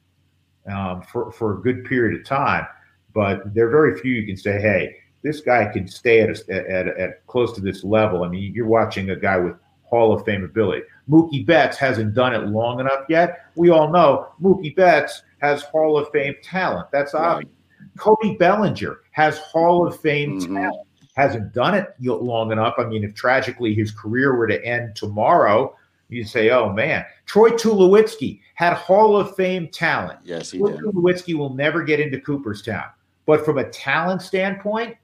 um, 0.72 1.02
for 1.04 1.32
for 1.32 1.58
a 1.58 1.62
good 1.62 1.86
period 1.86 2.20
of 2.20 2.26
time. 2.26 2.66
But 3.14 3.54
there 3.54 3.68
are 3.68 3.72
very 3.72 4.00
few 4.00 4.12
you 4.12 4.26
can 4.26 4.36
say, 4.36 4.60
hey, 4.60 4.98
this 5.26 5.42
guy 5.42 5.66
can 5.66 5.88
stay 5.88 6.22
at, 6.22 6.30
a, 6.30 6.72
at, 6.72 6.88
at 6.88 7.26
close 7.26 7.52
to 7.54 7.62
this 7.62 7.84
level. 7.84 8.24
I 8.24 8.28
mean, 8.30 8.54
you're 8.54 8.68
watching 8.68 9.10
a 9.10 9.16
guy 9.16 9.38
with 9.38 9.56
Hall 9.84 10.14
of 10.14 10.24
Fame 10.24 10.44
ability. 10.44 10.84
Mookie 11.10 11.44
Betts 11.44 11.78
hasn't 11.78 12.14
done 12.14 12.36
it 12.36 12.48
long 12.48 12.80
enough 12.80 13.06
yet. 13.10 13.48
We 13.56 13.72
all 13.72 13.92
know 13.92 14.28
Mookie 14.40 14.76
Betts 14.76 15.24
has 15.42 15.64
Hall 15.64 15.98
of 15.98 16.10
Fame 16.12 16.36
talent. 16.44 16.90
That's 16.92 17.16
obvious. 17.16 17.52
Cody 17.98 18.36
Bellinger 18.36 19.00
has 19.12 19.40
Hall 19.40 19.88
of 19.88 20.00
Fame 20.00 20.40
mm-hmm. 20.40 20.56
talent. 20.56 20.88
Hasn't 21.16 21.54
done 21.54 21.74
it 21.74 21.96
long 22.00 22.52
enough. 22.52 22.76
I 22.78 22.84
mean, 22.84 23.04
if 23.04 23.16
tragically 23.16 23.74
his 23.74 23.92
career 23.92 24.36
were 24.36 24.48
to 24.48 24.64
end 24.64 24.96
tomorrow, 24.96 25.76
you'd 26.10 26.28
say, 26.28 26.50
"Oh 26.50 26.74
man." 26.74 27.06
Troy 27.26 27.52
Tulowitzki 27.52 28.42
had 28.56 28.74
Hall 28.74 29.16
of 29.18 29.34
Fame 29.36 29.70
talent. 29.70 30.20
Yes, 30.24 30.52
he 30.52 30.60
Troy 30.60 30.72
did. 30.72 30.82
Tulowitzki 30.82 31.36
will 31.36 31.54
never 31.54 31.84
get 31.84 32.02
into 32.02 32.20
Cooperstown, 32.20 32.90
but 33.26 33.46
from 33.46 33.60
a 33.60 33.70
talent 33.70 34.22
standpoint, 34.22 34.98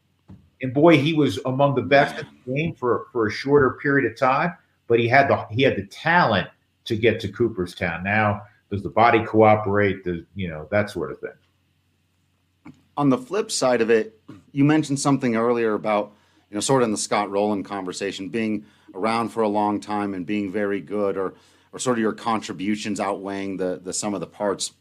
and 0.61 0.73
boy, 0.73 0.97
he 0.97 1.13
was 1.13 1.39
among 1.45 1.75
the 1.75 1.81
best 1.81 2.19
in 2.19 2.27
the 2.45 2.53
game 2.53 2.75
for 2.75 3.07
for 3.11 3.27
a 3.27 3.31
shorter 3.31 3.77
period 3.81 4.11
of 4.11 4.17
time. 4.17 4.53
But 4.87 4.99
he 4.99 5.07
had 5.07 5.27
the 5.27 5.45
he 5.49 5.63
had 5.63 5.75
the 5.75 5.85
talent 5.87 6.47
to 6.85 6.95
get 6.95 7.19
to 7.21 7.27
Cooperstown. 7.27 8.03
Now, 8.03 8.43
does 8.69 8.83
the 8.83 8.89
body 8.89 9.23
cooperate? 9.25 10.03
Does 10.03 10.21
you 10.35 10.49
know 10.49 10.67
that 10.71 10.89
sort 10.89 11.11
of 11.11 11.19
thing? 11.19 12.73
On 12.97 13.09
the 13.09 13.17
flip 13.17 13.51
side 13.51 13.81
of 13.81 13.89
it, 13.89 14.19
you 14.51 14.63
mentioned 14.63 14.99
something 14.99 15.35
earlier 15.35 15.73
about 15.73 16.13
you 16.49 16.55
know 16.55 16.61
sort 16.61 16.83
of 16.83 16.87
in 16.87 16.91
the 16.91 16.97
Scott 16.97 17.31
Rolen 17.31 17.63
conversation 17.63 18.29
being 18.29 18.65
around 18.93 19.29
for 19.29 19.43
a 19.43 19.47
long 19.47 19.79
time 19.79 20.13
and 20.13 20.25
being 20.25 20.51
very 20.51 20.81
good, 20.81 21.17
or 21.17 21.33
or 21.71 21.79
sort 21.79 21.97
of 21.97 22.01
your 22.01 22.13
contributions 22.13 22.99
outweighing 22.99 23.57
the 23.57 23.79
the 23.83 23.93
sum 23.93 24.13
of 24.13 24.19
the 24.19 24.27
parts. 24.27 24.73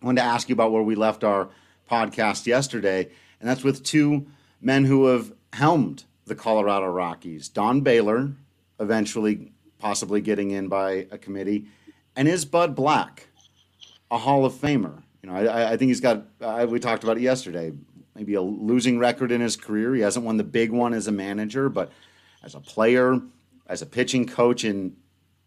I 0.00 0.06
wanted 0.06 0.22
to 0.22 0.26
ask 0.26 0.48
you 0.48 0.54
about 0.54 0.72
where 0.72 0.82
we 0.82 0.94
left 0.94 1.22
our 1.22 1.48
podcast 1.90 2.46
yesterday, 2.46 3.08
and 3.40 3.48
that's 3.48 3.62
with 3.62 3.84
two 3.84 4.26
men 4.62 4.84
who 4.84 5.06
have 5.06 5.32
helmed 5.52 6.04
the 6.24 6.34
Colorado 6.34 6.86
Rockies. 6.86 7.48
Don 7.48 7.82
Baylor, 7.82 8.32
eventually 8.80 9.52
possibly 9.78 10.20
getting 10.20 10.52
in 10.52 10.68
by 10.68 11.06
a 11.10 11.18
committee, 11.18 11.66
and 12.16 12.28
is 12.28 12.44
Bud 12.44 12.74
Black 12.74 13.28
a 14.10 14.18
Hall 14.18 14.44
of 14.44 14.52
Famer? 14.52 15.02
You 15.22 15.30
know, 15.30 15.36
I, 15.36 15.72
I 15.72 15.76
think 15.76 15.88
he's 15.88 16.00
got. 16.00 16.24
Uh, 16.40 16.66
we 16.68 16.78
talked 16.78 17.02
about 17.02 17.16
it 17.16 17.22
yesterday. 17.22 17.72
Maybe 18.14 18.34
a 18.34 18.42
losing 18.42 18.98
record 18.98 19.32
in 19.32 19.40
his 19.40 19.56
career. 19.56 19.94
He 19.94 20.02
hasn't 20.02 20.24
won 20.24 20.36
the 20.36 20.44
big 20.44 20.70
one 20.70 20.92
as 20.94 21.06
a 21.06 21.12
manager, 21.12 21.68
but 21.68 21.90
as 22.42 22.54
a 22.54 22.60
player, 22.60 23.20
as 23.66 23.82
a 23.82 23.86
pitching 23.86 24.26
coach 24.26 24.64
in 24.64 24.96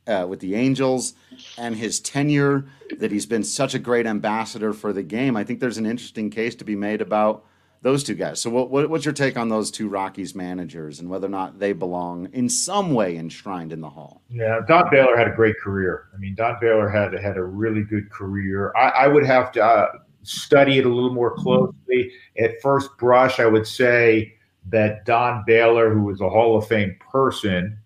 uh, 0.08 0.25
with 0.28 0.39
the 0.39 0.56
Angels, 0.56 1.13
and 1.58 1.75
his 1.75 1.99
tenure 1.99 2.65
that 2.97 3.12
he's 3.12 3.25
been 3.25 3.43
such 3.43 3.73
a 3.73 3.80
great 3.80 4.06
ambassador 4.06 4.73
for 4.73 4.93
the 4.93 5.04
game. 5.04 5.36
I 5.38 5.43
think 5.43 5.60
there's 5.60 5.78
an 5.78 5.86
interesting 5.86 6.30
case 6.30 6.56
to 6.56 6.65
be 6.65 6.75
made 6.75 7.01
about 7.01 7.45
those 7.86 8.04
two 8.04 8.15
guys. 8.15 8.41
So, 8.41 8.50
what, 8.50 8.71
what, 8.71 8.89
what's 8.89 9.06
your 9.06 9.13
take 9.13 9.38
on 9.38 9.48
those 9.48 9.69
two 9.69 9.88
Rockies 9.88 10.34
managers 10.34 11.00
and 11.00 11.08
whether 11.08 11.28
or 11.28 11.30
not 11.30 11.60
they 11.60 11.71
belong 11.71 12.28
in 12.34 12.50
some 12.50 12.95
way 12.95 13.15
enshrined 13.15 13.71
in 13.71 13.80
the 13.80 13.89
Hall? 13.91 14.24
Yeah, 14.28 14.62
Don 14.67 14.89
Baylor 14.89 15.15
had 15.15 15.28
a 15.28 15.36
great 15.36 15.60
career. 15.60 16.08
I 16.12 16.17
mean, 16.17 16.34
Don 16.34 16.58
Baylor 16.60 16.89
had 16.89 17.13
had 17.13 17.38
a 17.38 17.43
really 17.43 17.84
good 17.84 18.10
career. 18.10 18.74
I, 18.76 18.89
I 18.89 19.08
would 19.08 19.24
have 19.24 19.51
to 19.51 19.64
uh, 19.64 19.88
study 20.24 20.80
it 20.80 20.88
a 20.88 20.89
little 20.89 21.14
more 21.14 21.36
closely. 21.36 22.12
At 22.39 22.59
first 22.59 22.89
brush, 22.97 23.39
I 23.39 23.45
would 23.45 23.68
say 23.68 24.34
that 24.72 25.05
Don 25.05 25.43
Baylor, 25.45 25.93
who 25.93 26.01
was 26.01 26.22
a 26.22 26.30
Hall 26.30 26.57
of 26.57 26.68
Fame 26.68 26.97
person, 27.12 27.78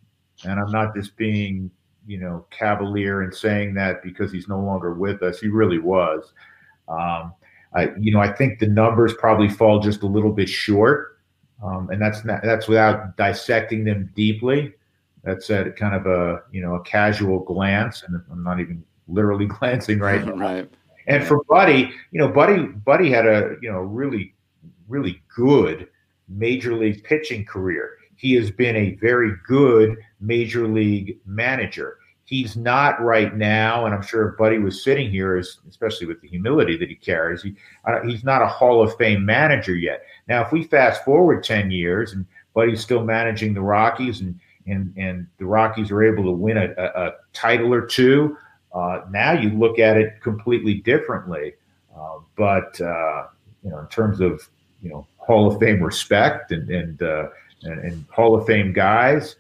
and 0.46 0.62
I'm 0.62 0.72
not 0.72 0.96
just 0.96 1.18
being 1.18 1.70
you 2.08 2.20
know 2.20 2.46
cavalier 2.52 3.24
and 3.24 3.36
saying 3.36 3.74
that 3.74 4.02
because 4.02 4.32
he's 4.32 4.48
no 4.48 4.62
longer 4.62 4.94
with 4.94 5.24
us. 5.24 5.42
He 5.42 5.50
really 5.50 5.80
was. 5.80 6.32
Um, 6.88 7.34
I, 7.74 7.90
you 8.00 8.12
know, 8.12 8.20
I 8.20 8.32
think 8.32 8.60
the 8.60 8.68
numbers 8.68 9.14
probably 9.14 9.50
fall 9.50 9.80
just 9.80 10.02
a 10.02 10.08
little 10.08 10.32
bit 10.32 10.50
short, 10.50 11.20
um, 11.64 11.90
and 11.92 12.02
that's 12.02 12.26
not, 12.26 12.42
that's 12.44 12.68
without 12.68 13.16
dissecting 13.16 13.84
them 13.84 14.12
deeply. 14.16 14.74
That's 15.24 15.50
at 15.50 15.76
kind 15.76 15.94
of 15.94 16.06
a 16.08 16.42
you 16.52 16.62
know 16.62 16.76
a 16.76 16.82
casual 16.82 17.40
glance, 17.40 18.04
and 18.04 18.20
I'm 18.32 18.44
not 18.44 18.60
even 18.60 18.84
literally 19.08 19.46
glancing 19.60 20.00
right 20.00 20.26
now. 20.26 20.34
right. 20.34 20.70
And 21.08 21.26
for 21.26 21.44
Buddy, 21.46 21.92
you 22.12 22.20
know, 22.20 22.28
Buddy 22.28 22.64
Buddy 22.64 23.12
had 23.12 23.28
a 23.28 23.56
you 23.62 23.72
know 23.72 23.80
really 23.80 24.34
really 24.88 25.22
good 25.36 25.88
major 26.28 26.76
league 26.76 27.04
pitching 27.04 27.46
career. 27.46 27.98
He 28.16 28.34
has 28.34 28.52
been 28.52 28.76
a 28.76 28.96
very 28.96 29.34
good 29.48 29.98
major 30.20 30.68
league 30.68 31.20
manager 31.26 31.99
he's 32.30 32.56
not 32.56 33.02
right 33.02 33.36
now, 33.36 33.86
and 33.86 33.96
I'm 33.96 34.04
sure 34.04 34.30
if 34.30 34.38
Buddy 34.38 34.60
was 34.60 34.84
sitting 34.84 35.10
here, 35.10 35.38
especially 35.38 36.06
with 36.06 36.22
the 36.22 36.28
humility 36.28 36.78
that 36.78 36.88
he 36.88 36.94
carries, 36.94 37.42
he, 37.42 37.56
uh, 37.86 38.02
he's 38.06 38.24
not 38.24 38.44
a 38.44 38.48
Hall 38.48 38.84
of 38.84 38.96
Fame 38.98 39.26
manager 39.26 39.74
yet. 39.74 40.04
Now, 40.28 40.46
if 40.46 40.52
we 40.52 40.64
fast 40.64 41.04
forward 41.04 41.44
10 41.44 41.72
years 41.72 42.14
and 42.14 42.28
Buddy's 42.54 42.82
still 42.82 43.04
managing 43.04 43.54
the 43.56 43.62
Rockies 43.62 44.22
and 44.22 44.40
and, 44.68 44.94
and 44.98 45.26
the 45.40 45.46
Rockies 45.46 45.90
are 45.90 46.04
able 46.04 46.24
to 46.26 46.32
win 46.32 46.58
a, 46.58 46.68
a, 46.78 47.08
a 47.08 47.12
title 47.34 47.74
or 47.74 47.82
two, 47.88 48.38
Uh, 48.72 49.02
now 49.10 49.32
you 49.32 49.50
look 49.50 49.80
at 49.80 49.98
it 49.98 50.22
completely 50.22 50.76
differently. 50.76 51.56
Uh, 51.98 52.20
but 52.36 52.80
uh, 52.80 53.26
you 53.64 53.72
know, 53.72 53.80
in 53.80 53.88
terms 53.88 54.22
of 54.22 54.48
you 54.84 54.90
know 54.92 55.08
Hall 55.18 55.48
of 55.48 55.60
Fame 55.60 55.82
respect 55.82 56.52
and 56.52 56.70
and, 56.70 57.02
uh, 57.02 57.30
and, 57.64 57.80
and 57.80 58.06
Hall 58.12 58.36
of 58.36 58.46
Fame 58.46 58.72
guys, 58.72 59.36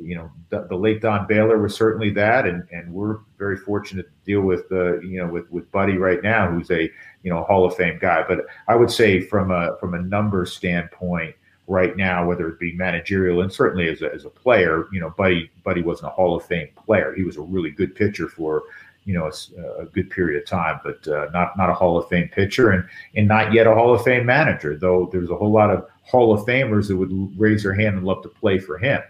you 0.00 0.16
know, 0.16 0.30
the, 0.50 0.66
the, 0.68 0.76
late 0.76 1.00
Don 1.00 1.26
Baylor 1.26 1.58
was 1.58 1.74
certainly 1.74 2.10
that, 2.10 2.46
and 2.46 2.66
and 2.72 2.92
we're 2.92 3.18
very 3.38 3.56
fortunate 3.56 4.06
to 4.06 4.24
deal 4.24 4.40
with 4.40 4.70
uh, 4.72 5.00
you 5.00 5.18
know 5.18 5.28
with 5.28 5.50
with 5.50 5.70
Buddy 5.72 5.96
right 5.96 6.22
now, 6.22 6.50
who's 6.50 6.70
a 6.70 6.90
you 7.22 7.30
know 7.30 7.44
Hall 7.44 7.64
of 7.64 7.76
Fame 7.76 7.98
guy. 8.00 8.24
But 8.26 8.46
I 8.68 8.74
would 8.74 8.90
say 8.90 9.20
from 9.20 9.50
a 9.50 9.76
from 9.78 9.94
a 9.94 10.02
numbers 10.02 10.52
standpoint, 10.52 11.34
right 11.66 11.96
now, 11.96 12.26
whether 12.26 12.48
it 12.48 12.58
be 12.58 12.74
managerial 12.74 13.42
and 13.42 13.52
certainly 13.52 13.88
as 13.88 14.02
a, 14.02 14.12
as 14.12 14.24
a 14.24 14.30
player, 14.30 14.86
you 14.92 15.00
know, 15.00 15.10
Buddy 15.10 15.50
Buddy 15.64 15.82
wasn't 15.82 16.08
a 16.08 16.14
Hall 16.14 16.36
of 16.36 16.44
Fame 16.44 16.68
player. 16.76 17.14
He 17.14 17.22
was 17.22 17.36
a 17.36 17.42
really 17.42 17.70
good 17.70 17.94
pitcher 17.94 18.28
for 18.28 18.64
you 19.04 19.14
know 19.14 19.30
a, 19.30 19.82
a 19.82 19.86
good 19.86 20.10
period 20.10 20.40
of 20.42 20.48
time, 20.48 20.80
but 20.82 21.06
uh, 21.08 21.28
not 21.32 21.56
not 21.56 21.70
a 21.70 21.74
Hall 21.74 21.96
of 21.96 22.08
Fame 22.08 22.28
pitcher 22.28 22.70
and 22.70 22.84
and 23.16 23.28
not 23.28 23.52
yet 23.52 23.66
a 23.66 23.74
Hall 23.74 23.94
of 23.94 24.02
Fame 24.02 24.26
manager. 24.26 24.76
Though 24.76 25.08
there's 25.12 25.30
a 25.30 25.36
whole 25.36 25.52
lot 25.52 25.70
of 25.70 25.86
Hall 26.04 26.32
of 26.32 26.46
Famers 26.46 26.88
that 26.88 26.96
would 26.96 27.38
raise 27.38 27.62
their 27.62 27.74
hand 27.74 27.96
and 27.96 28.04
love 28.04 28.22
to 28.22 28.28
play 28.28 28.58
for 28.58 28.78
him 28.78 29.00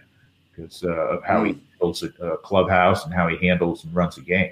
because 0.55 0.83
uh, 0.83 0.89
of 0.89 1.23
how 1.23 1.43
he 1.43 1.59
builds 1.79 2.03
a, 2.03 2.09
a 2.25 2.37
clubhouse 2.37 3.05
and 3.05 3.13
how 3.13 3.27
he 3.27 3.37
handles 3.45 3.83
and 3.83 3.93
runs 3.95 4.17
a 4.17 4.21
game. 4.21 4.51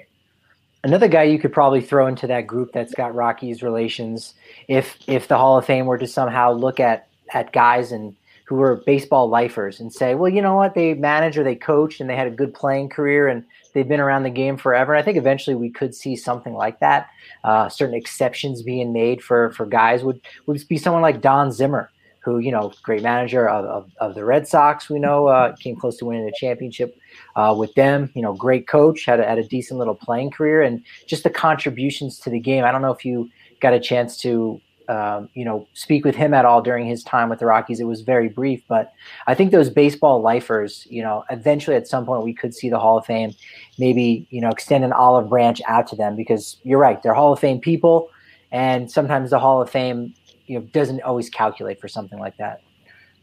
Another 0.84 1.08
guy 1.08 1.22
you 1.22 1.38
could 1.38 1.52
probably 1.52 1.80
throw 1.80 2.08
into 2.08 2.26
that 2.26 2.46
group 2.46 2.72
that's 2.72 2.94
got 2.94 3.14
Rockies 3.14 3.62
relations, 3.62 4.34
if 4.66 4.98
if 5.06 5.28
the 5.28 5.38
Hall 5.38 5.56
of 5.56 5.64
Fame 5.64 5.86
were 5.86 5.98
to 5.98 6.08
somehow 6.08 6.52
look 6.52 6.80
at 6.80 7.08
at 7.32 7.52
guys 7.52 7.92
and 7.92 8.16
who 8.46 8.56
were 8.56 8.82
baseball 8.84 9.28
lifers 9.28 9.80
and 9.80 9.92
say, 9.92 10.14
well, 10.14 10.28
you 10.28 10.42
know 10.42 10.56
what, 10.56 10.74
they 10.74 10.94
managed 10.94 11.38
or 11.38 11.44
they 11.44 11.54
coached 11.54 12.00
and 12.00 12.10
they 12.10 12.16
had 12.16 12.26
a 12.26 12.30
good 12.30 12.52
playing 12.52 12.88
career 12.88 13.28
and 13.28 13.44
they've 13.72 13.88
been 13.88 14.00
around 14.00 14.24
the 14.24 14.30
game 14.30 14.56
forever. 14.56 14.92
And 14.92 15.00
I 15.00 15.04
think 15.04 15.16
eventually 15.16 15.56
we 15.56 15.70
could 15.70 15.94
see 15.94 16.16
something 16.16 16.52
like 16.52 16.78
that. 16.80 17.08
Uh, 17.44 17.68
certain 17.68 17.94
exceptions 17.94 18.62
being 18.62 18.92
made 18.92 19.22
for 19.22 19.52
for 19.52 19.66
guys 19.66 20.02
would 20.04 20.20
would 20.46 20.66
be 20.68 20.76
someone 20.76 21.02
like 21.02 21.20
Don 21.20 21.52
Zimmer, 21.52 21.90
who 22.24 22.38
you 22.38 22.52
know, 22.52 22.72
great 22.82 23.02
manager 23.02 23.48
of, 23.48 23.64
of, 23.64 23.90
of 23.98 24.14
the 24.14 24.24
Red 24.24 24.46
Sox. 24.46 24.88
We 24.88 24.98
know 24.98 25.26
uh, 25.26 25.54
came 25.56 25.76
close 25.76 25.96
to 25.98 26.04
winning 26.04 26.28
a 26.28 26.32
championship 26.32 26.96
uh, 27.36 27.54
with 27.56 27.74
them. 27.74 28.10
You 28.14 28.22
know, 28.22 28.32
great 28.32 28.66
coach, 28.66 29.04
had 29.04 29.20
a, 29.20 29.24
had 29.24 29.38
a 29.38 29.44
decent 29.44 29.78
little 29.78 29.94
playing 29.94 30.30
career, 30.30 30.62
and 30.62 30.82
just 31.06 31.24
the 31.24 31.30
contributions 31.30 32.18
to 32.20 32.30
the 32.30 32.40
game. 32.40 32.64
I 32.64 32.72
don't 32.72 32.82
know 32.82 32.92
if 32.92 33.04
you 33.04 33.28
got 33.60 33.72
a 33.72 33.80
chance 33.80 34.16
to 34.18 34.60
um, 34.88 35.28
you 35.34 35.44
know, 35.44 35.66
speak 35.72 36.04
with 36.04 36.14
him 36.14 36.34
at 36.34 36.44
all 36.44 36.60
during 36.60 36.86
his 36.86 37.02
time 37.04 37.28
with 37.28 37.38
the 37.38 37.46
Rockies. 37.46 37.80
It 37.80 37.84
was 37.84 38.02
very 38.02 38.28
brief, 38.28 38.62
but 38.68 38.92
I 39.26 39.34
think 39.34 39.50
those 39.50 39.70
baseball 39.70 40.20
lifers, 40.20 40.86
you 40.90 41.02
know, 41.02 41.24
eventually 41.30 41.76
at 41.76 41.88
some 41.88 42.04
point 42.04 42.24
we 42.24 42.34
could 42.34 42.54
see 42.54 42.68
the 42.68 42.78
Hall 42.78 42.98
of 42.98 43.06
Fame 43.06 43.32
maybe, 43.78 44.26
you 44.30 44.40
know, 44.40 44.50
extend 44.50 44.84
an 44.84 44.92
olive 44.92 45.28
branch 45.28 45.62
out 45.66 45.86
to 45.88 45.96
them 45.96 46.16
because 46.16 46.58
you're 46.62 46.78
right, 46.78 47.02
they're 47.02 47.14
Hall 47.14 47.32
of 47.32 47.38
Fame 47.38 47.60
people, 47.60 48.10
and 48.50 48.90
sometimes 48.90 49.30
the 49.30 49.38
Hall 49.38 49.62
of 49.62 49.70
Fame, 49.70 50.14
you 50.46 50.58
know, 50.58 50.64
doesn't 50.72 51.02
always 51.02 51.30
calculate 51.30 51.80
for 51.80 51.88
something 51.88 52.18
like 52.18 52.36
that. 52.38 52.62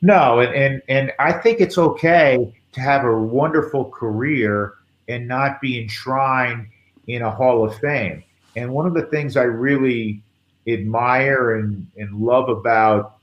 No, 0.02 0.40
and 0.40 0.54
and, 0.56 0.82
and 0.88 1.12
I 1.20 1.34
think 1.34 1.60
it's 1.60 1.78
okay 1.78 2.54
to 2.72 2.82
have 2.82 3.04
a 3.04 3.18
wonderful 3.18 3.86
career 3.86 4.76
and 5.08 5.28
not 5.28 5.60
be 5.60 5.82
enshrined 5.82 6.68
in 7.08 7.24
a 7.24 7.32
Hall 7.32 7.66
of 7.66 7.78
Fame. 7.80 8.24
And 8.56 8.72
one 8.72 8.86
of 8.86 8.94
the 8.94 9.04
things 9.04 9.36
I 9.36 9.44
really 9.44 10.22
admire 10.68 11.56
and, 11.56 11.88
and 11.98 12.20
love 12.20 12.50
about 12.50 13.18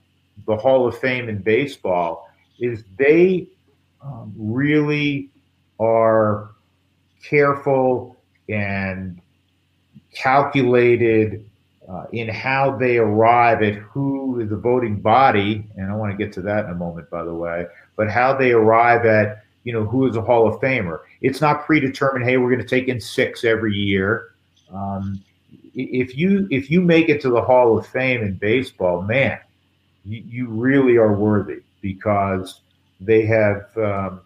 the 0.45 0.55
Hall 0.55 0.87
of 0.87 0.97
Fame 0.97 1.29
in 1.29 1.39
baseball 1.39 2.29
is 2.59 2.83
they 2.97 3.47
um, 4.01 4.33
really 4.37 5.29
are 5.79 6.51
careful 7.23 8.17
and 8.49 9.21
calculated 10.13 11.49
uh, 11.89 12.05
in 12.11 12.27
how 12.27 12.75
they 12.75 12.97
arrive 12.97 13.63
at 13.63 13.75
who 13.75 14.45
the 14.45 14.57
voting 14.57 14.99
body, 14.99 15.65
and 15.77 15.91
I 15.91 15.95
want 15.95 16.11
to 16.11 16.17
get 16.17 16.33
to 16.33 16.41
that 16.41 16.65
in 16.65 16.71
a 16.71 16.75
moment, 16.75 17.09
by 17.09 17.23
the 17.23 17.33
way, 17.33 17.65
but 17.95 18.09
how 18.09 18.35
they 18.35 18.51
arrive 18.51 19.05
at 19.05 19.43
you 19.63 19.73
know 19.73 19.83
who 19.83 20.07
is 20.07 20.15
a 20.15 20.21
Hall 20.21 20.47
of 20.47 20.61
Famer. 20.61 20.99
It's 21.21 21.41
not 21.41 21.65
predetermined. 21.65 22.25
Hey, 22.25 22.37
we're 22.37 22.49
going 22.49 22.61
to 22.61 22.67
take 22.67 22.87
in 22.87 23.01
six 23.01 23.43
every 23.43 23.73
year. 23.73 24.31
Um, 24.71 25.21
if 25.73 26.17
you 26.17 26.47
if 26.51 26.71
you 26.71 26.81
make 26.81 27.09
it 27.09 27.21
to 27.21 27.29
the 27.29 27.41
Hall 27.41 27.77
of 27.77 27.85
Fame 27.87 28.21
in 28.21 28.35
baseball, 28.35 29.01
man, 29.01 29.39
you, 30.05 30.23
you 30.25 30.47
really 30.47 30.97
are 30.97 31.13
worthy 31.13 31.61
because 31.81 32.61
they 32.99 33.25
have 33.25 33.65
um, 33.77 34.21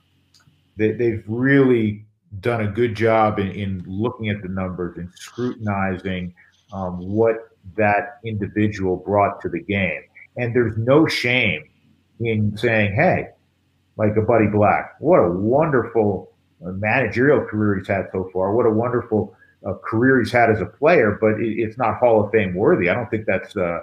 they, 0.78 0.91
they've 0.91 1.24
really 1.28 2.05
done 2.39 2.62
a 2.62 2.68
good 2.68 2.95
job 2.95 3.39
in, 3.39 3.51
in 3.51 3.84
looking 3.86 4.30
at 4.30 4.41
the 4.41 4.47
numbers 4.47 4.97
and 4.97 5.12
scrutinizing 5.16 6.34
um, 6.72 6.97
what 6.99 7.51
that 7.78 8.20
individual 8.26 8.97
brought 8.97 9.41
to 9.41 9.49
the 9.49 9.62
game. 9.62 10.01
And 10.38 10.55
there's 10.55 10.78
no 10.78 11.07
shame 11.07 11.64
in 12.20 12.57
saying, 12.57 12.93
hey, 12.93 13.30
like 13.97 14.16
a 14.16 14.22
Buddy 14.22 14.47
Black, 14.47 14.95
what 14.99 15.18
a 15.18 15.30
wonderful 15.30 16.32
uh, 16.66 16.72
managerial 16.72 17.45
career 17.45 17.80
he's 17.80 17.88
had 17.88 18.07
so 18.12 18.30
far. 18.34 18.53
What 18.53 18.66
a 18.66 18.72
wonderful 18.72 19.36
uh, 19.66 19.74
career 19.84 20.20
he's 20.20 20.32
had 20.32 20.49
as 20.49 20.62
a 20.62 20.66
player, 20.66 21.18
but 21.20 21.39
it, 21.39 21.59
it's 21.59 21.78
not 21.78 21.97
Hall 21.97 22.24
of 22.24 22.32
Fame 22.32 22.55
worthy. 22.55 22.89
I 22.89 22.93
don't 22.93 23.09
think 23.09 23.26
that's 23.26 23.55
uh, 23.55 23.82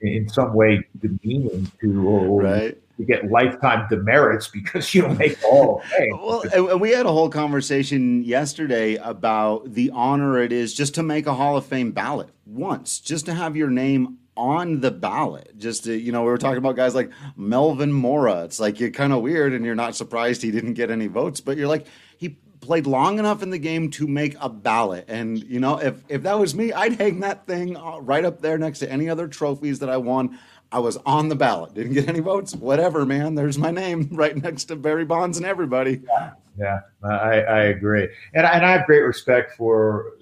in 0.00 0.28
some 0.28 0.54
way 0.54 0.86
demeaning 1.00 1.70
to 1.80 2.08
or, 2.08 2.42
right. 2.42 2.78
To 2.96 3.04
get 3.04 3.30
lifetime 3.30 3.86
demerits 3.88 4.48
because 4.48 4.94
you 4.94 5.02
don't 5.02 5.18
make 5.18 5.40
Hall 5.40 5.82
of 5.82 6.20
well, 6.20 6.68
and 6.70 6.80
we 6.80 6.90
had 6.90 7.06
a 7.06 7.12
whole 7.12 7.28
conversation 7.28 8.22
yesterday 8.22 8.96
about 8.96 9.72
the 9.72 9.90
honor 9.90 10.38
it 10.38 10.52
is 10.52 10.74
just 10.74 10.94
to 10.96 11.02
make 11.02 11.26
a 11.26 11.34
Hall 11.34 11.56
of 11.56 11.66
Fame 11.66 11.92
ballot 11.92 12.30
once, 12.46 12.98
just 12.98 13.26
to 13.26 13.34
have 13.34 13.56
your 13.56 13.70
name 13.70 14.18
on 14.36 14.80
the 14.80 14.90
ballot. 14.90 15.56
Just 15.58 15.84
to, 15.84 15.94
you 15.96 16.12
know, 16.12 16.22
we 16.22 16.28
were 16.28 16.38
talking 16.38 16.58
about 16.58 16.76
guys 16.76 16.94
like 16.94 17.10
Melvin 17.36 17.92
Mora. 17.92 18.44
It's 18.44 18.60
like 18.60 18.80
you're 18.80 18.90
kind 18.90 19.12
of 19.12 19.22
weird 19.22 19.52
and 19.52 19.64
you're 19.64 19.74
not 19.74 19.94
surprised 19.94 20.42
he 20.42 20.50
didn't 20.50 20.74
get 20.74 20.90
any 20.90 21.06
votes, 21.06 21.40
but 21.40 21.56
you're 21.56 21.68
like, 21.68 21.86
he 22.18 22.36
played 22.60 22.86
long 22.86 23.18
enough 23.18 23.42
in 23.42 23.50
the 23.50 23.58
game 23.58 23.90
to 23.90 24.06
make 24.06 24.36
a 24.40 24.48
ballot. 24.48 25.04
And 25.08 25.42
you 25.44 25.60
know, 25.60 25.78
if 25.78 26.02
if 26.08 26.22
that 26.22 26.38
was 26.38 26.54
me, 26.54 26.72
I'd 26.72 26.94
hang 26.94 27.20
that 27.20 27.46
thing 27.46 27.76
uh, 27.76 27.98
right 27.98 28.24
up 28.24 28.40
there 28.40 28.58
next 28.58 28.80
to 28.80 28.90
any 28.90 29.08
other 29.08 29.28
trophies 29.28 29.78
that 29.80 29.90
I 29.90 29.96
won. 29.96 30.38
I 30.72 30.78
was 30.78 30.96
on 31.06 31.28
the 31.28 31.36
ballot. 31.36 31.74
Didn't 31.74 31.92
get 31.92 32.08
any 32.08 32.20
votes. 32.20 32.54
Whatever, 32.54 33.06
man. 33.06 33.34
There's 33.34 33.58
my 33.58 33.70
name 33.70 34.08
right 34.12 34.36
next 34.36 34.64
to 34.64 34.76
Barry 34.76 35.04
Bonds 35.04 35.36
and 35.36 35.46
everybody. 35.46 36.02
Yeah, 36.06 36.30
yeah 36.58 36.80
I, 37.02 37.40
I 37.40 37.60
agree. 37.64 38.08
And, 38.34 38.46
and 38.46 38.64
I 38.64 38.72
have 38.72 38.86
great 38.86 39.02
respect 39.02 39.52
for 39.56 40.12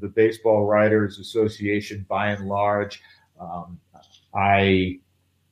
the 0.00 0.08
Baseball 0.08 0.66
Writers 0.66 1.18
Association 1.18 2.04
by 2.08 2.30
and 2.30 2.48
large. 2.48 3.02
Um, 3.38 3.78
I 4.34 4.98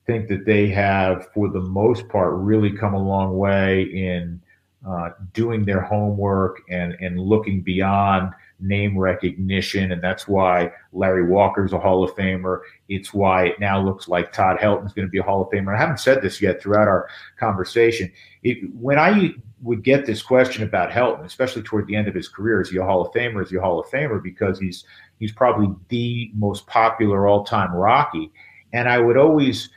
think 0.05 0.27
that 0.29 0.45
they 0.45 0.67
have, 0.69 1.27
for 1.33 1.49
the 1.49 1.61
most 1.61 2.07
part, 2.09 2.33
really 2.33 2.71
come 2.71 2.93
a 2.93 3.01
long 3.01 3.37
way 3.37 3.83
in 3.83 4.41
uh, 4.87 5.09
doing 5.33 5.65
their 5.65 5.81
homework 5.81 6.61
and, 6.69 6.93
and 6.99 7.19
looking 7.19 7.61
beyond 7.61 8.31
name 8.59 8.97
recognition. 8.97 9.91
And 9.91 10.01
that's 10.01 10.27
why 10.27 10.71
Larry 10.93 11.25
Walker's 11.25 11.73
a 11.73 11.79
Hall 11.79 12.03
of 12.03 12.11
Famer. 12.15 12.61
It's 12.87 13.13
why 13.13 13.47
it 13.47 13.59
now 13.59 13.81
looks 13.81 14.07
like 14.07 14.33
Todd 14.33 14.57
Helton's 14.59 14.93
going 14.93 15.07
to 15.07 15.11
be 15.11 15.19
a 15.19 15.23
Hall 15.23 15.41
of 15.41 15.49
Famer. 15.49 15.75
I 15.75 15.79
haven't 15.79 15.99
said 15.99 16.21
this 16.21 16.41
yet 16.41 16.61
throughout 16.61 16.87
our 16.87 17.07
conversation. 17.39 18.11
It, 18.43 18.57
when 18.73 18.99
I 18.99 19.33
would 19.61 19.83
get 19.83 20.05
this 20.05 20.21
question 20.21 20.63
about 20.63 20.89
Helton, 20.89 21.25
especially 21.25 21.61
toward 21.61 21.87
the 21.87 21.95
end 21.95 22.07
of 22.07 22.15
his 22.15 22.27
career, 22.27 22.61
is 22.61 22.69
he 22.69 22.77
a 22.77 22.83
Hall 22.83 23.01
of 23.01 23.13
Famer? 23.13 23.43
Is 23.43 23.49
he 23.49 23.57
a 23.57 23.61
Hall 23.61 23.79
of 23.79 23.87
Famer? 23.87 24.21
Because 24.21 24.59
he's 24.59 24.85
he's 25.19 25.31
probably 25.31 25.75
the 25.89 26.31
most 26.33 26.65
popular 26.67 27.27
all-time 27.27 27.73
Rocky. 27.73 28.31
And 28.71 28.87
I 28.87 28.99
would 28.99 29.17
always, 29.17 29.69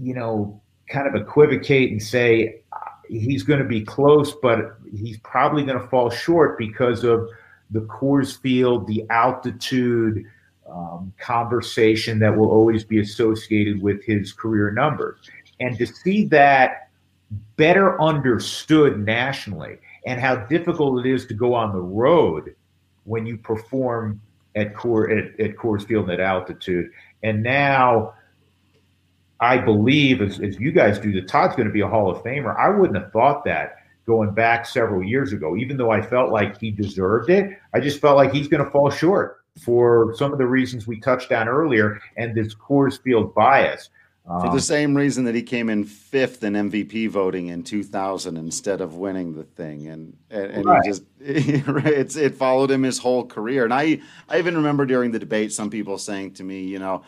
you 0.00 0.14
know, 0.14 0.60
kind 0.88 1.06
of 1.06 1.14
equivocate 1.14 1.90
and 1.90 2.02
say, 2.02 2.62
uh, 2.72 2.76
he's 3.08 3.42
going 3.42 3.58
to 3.58 3.64
be 3.66 3.82
close, 3.82 4.32
but 4.32 4.78
he's 4.94 5.18
probably 5.18 5.64
going 5.64 5.78
to 5.78 5.86
fall 5.88 6.08
short 6.08 6.56
because 6.56 7.04
of 7.04 7.28
the 7.70 7.80
Coors 7.80 8.38
Field, 8.40 8.86
the 8.86 9.04
altitude 9.10 10.24
um, 10.70 11.12
conversation 11.18 12.18
that 12.18 12.36
will 12.36 12.50
always 12.50 12.84
be 12.84 13.00
associated 13.00 13.82
with 13.82 14.02
his 14.04 14.32
career 14.32 14.70
numbers. 14.70 15.18
And 15.60 15.76
to 15.78 15.86
see 15.86 16.24
that 16.26 16.90
better 17.56 18.00
understood 18.00 18.98
nationally 18.98 19.78
and 20.06 20.20
how 20.20 20.36
difficult 20.36 21.04
it 21.04 21.12
is 21.12 21.26
to 21.26 21.34
go 21.34 21.54
on 21.54 21.72
the 21.72 21.80
road 21.80 22.54
when 23.04 23.26
you 23.26 23.36
perform 23.36 24.20
at, 24.54 24.74
Coors, 24.74 25.34
at, 25.34 25.40
at 25.40 25.56
Coors 25.56 25.86
Field 25.86 26.10
at 26.10 26.20
altitude. 26.20 26.90
And 27.22 27.42
now 27.42 28.14
I 29.40 29.58
believe, 29.58 30.22
as, 30.22 30.40
as 30.40 30.58
you 30.58 30.72
guys 30.72 30.98
do, 30.98 31.12
that 31.12 31.28
Todd's 31.28 31.54
going 31.54 31.68
to 31.68 31.72
be 31.72 31.80
a 31.80 31.88
Hall 31.88 32.10
of 32.10 32.22
Famer. 32.22 32.58
I 32.58 32.68
wouldn't 32.70 32.98
have 33.02 33.12
thought 33.12 33.44
that 33.44 33.76
going 34.10 34.32
back 34.32 34.66
several 34.66 35.04
years 35.04 35.32
ago, 35.32 35.56
even 35.56 35.76
though 35.76 35.92
I 35.92 36.02
felt 36.02 36.32
like 36.32 36.60
he 36.60 36.72
deserved 36.72 37.30
it. 37.30 37.56
I 37.72 37.78
just 37.78 38.00
felt 38.00 38.16
like 38.16 38.32
he's 38.32 38.48
going 38.48 38.64
to 38.64 38.68
fall 38.72 38.90
short 38.90 39.44
for 39.62 40.12
some 40.16 40.32
of 40.32 40.38
the 40.38 40.46
reasons 40.46 40.88
we 40.88 40.98
touched 40.98 41.30
on 41.30 41.46
earlier 41.48 42.00
and 42.16 42.34
this 42.34 42.52
Coors 42.52 43.00
Field 43.00 43.32
bias. 43.36 43.88
Um, 44.26 44.40
For 44.40 44.50
the 44.52 44.60
same 44.60 44.96
reason 44.96 45.24
that 45.24 45.36
he 45.36 45.42
came 45.42 45.70
in 45.70 45.84
fifth 45.84 46.42
in 46.42 46.54
MVP 46.54 47.08
voting 47.08 47.48
in 47.48 47.62
2000 47.62 48.36
instead 48.36 48.80
of 48.80 48.96
winning 48.96 49.34
the 49.34 49.44
thing, 49.44 49.86
and 49.86 50.16
and, 50.28 50.50
and 50.50 50.64
right. 50.66 50.80
he 50.82 50.90
just 50.90 51.04
it's 51.20 52.16
it 52.16 52.34
followed 52.34 52.70
him 52.70 52.82
his 52.82 52.98
whole 52.98 53.24
career. 53.24 53.64
And 53.64 53.72
I 53.72 54.00
I 54.28 54.38
even 54.38 54.56
remember 54.56 54.86
during 54.86 55.12
the 55.12 55.18
debate 55.20 55.52
some 55.52 55.70
people 55.70 55.98
saying 55.98 56.34
to 56.34 56.44
me, 56.44 56.62
you 56.64 56.78
know, 56.80 57.02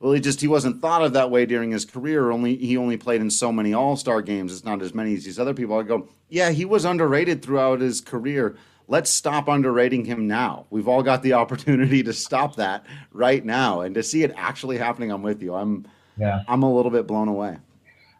well 0.00 0.12
he 0.12 0.20
just 0.20 0.40
he 0.40 0.48
wasn't 0.48 0.80
thought 0.80 1.02
of 1.02 1.12
that 1.12 1.30
way 1.30 1.46
during 1.46 1.70
his 1.70 1.84
career. 1.84 2.30
Only 2.30 2.56
he 2.56 2.76
only 2.76 2.96
played 2.96 3.20
in 3.20 3.30
so 3.30 3.52
many 3.52 3.74
All 3.74 3.96
Star 3.96 4.22
games. 4.22 4.52
It's 4.52 4.64
not 4.64 4.82
as 4.82 4.94
many 4.94 5.14
as 5.14 5.24
these 5.24 5.38
other 5.38 5.54
people. 5.54 5.78
I 5.78 5.82
go, 5.82 6.08
yeah, 6.28 6.50
he 6.50 6.64
was 6.64 6.84
underrated 6.84 7.42
throughout 7.42 7.80
his 7.80 8.00
career 8.00 8.56
let's 8.88 9.10
stop 9.10 9.48
underrating 9.48 10.04
him 10.04 10.26
now. 10.26 10.66
We've 10.70 10.88
all 10.88 11.02
got 11.02 11.22
the 11.22 11.32
opportunity 11.34 12.02
to 12.02 12.12
stop 12.12 12.56
that 12.56 12.84
right 13.12 13.44
now 13.44 13.82
and 13.82 13.94
to 13.94 14.02
see 14.02 14.24
it 14.24 14.32
actually 14.36 14.78
happening. 14.78 15.12
I'm 15.12 15.22
with 15.22 15.42
you. 15.42 15.54
I'm 15.54 15.86
yeah. 16.16 16.42
I'm 16.48 16.64
a 16.64 16.74
little 16.74 16.90
bit 16.90 17.06
blown 17.06 17.28
away. 17.28 17.58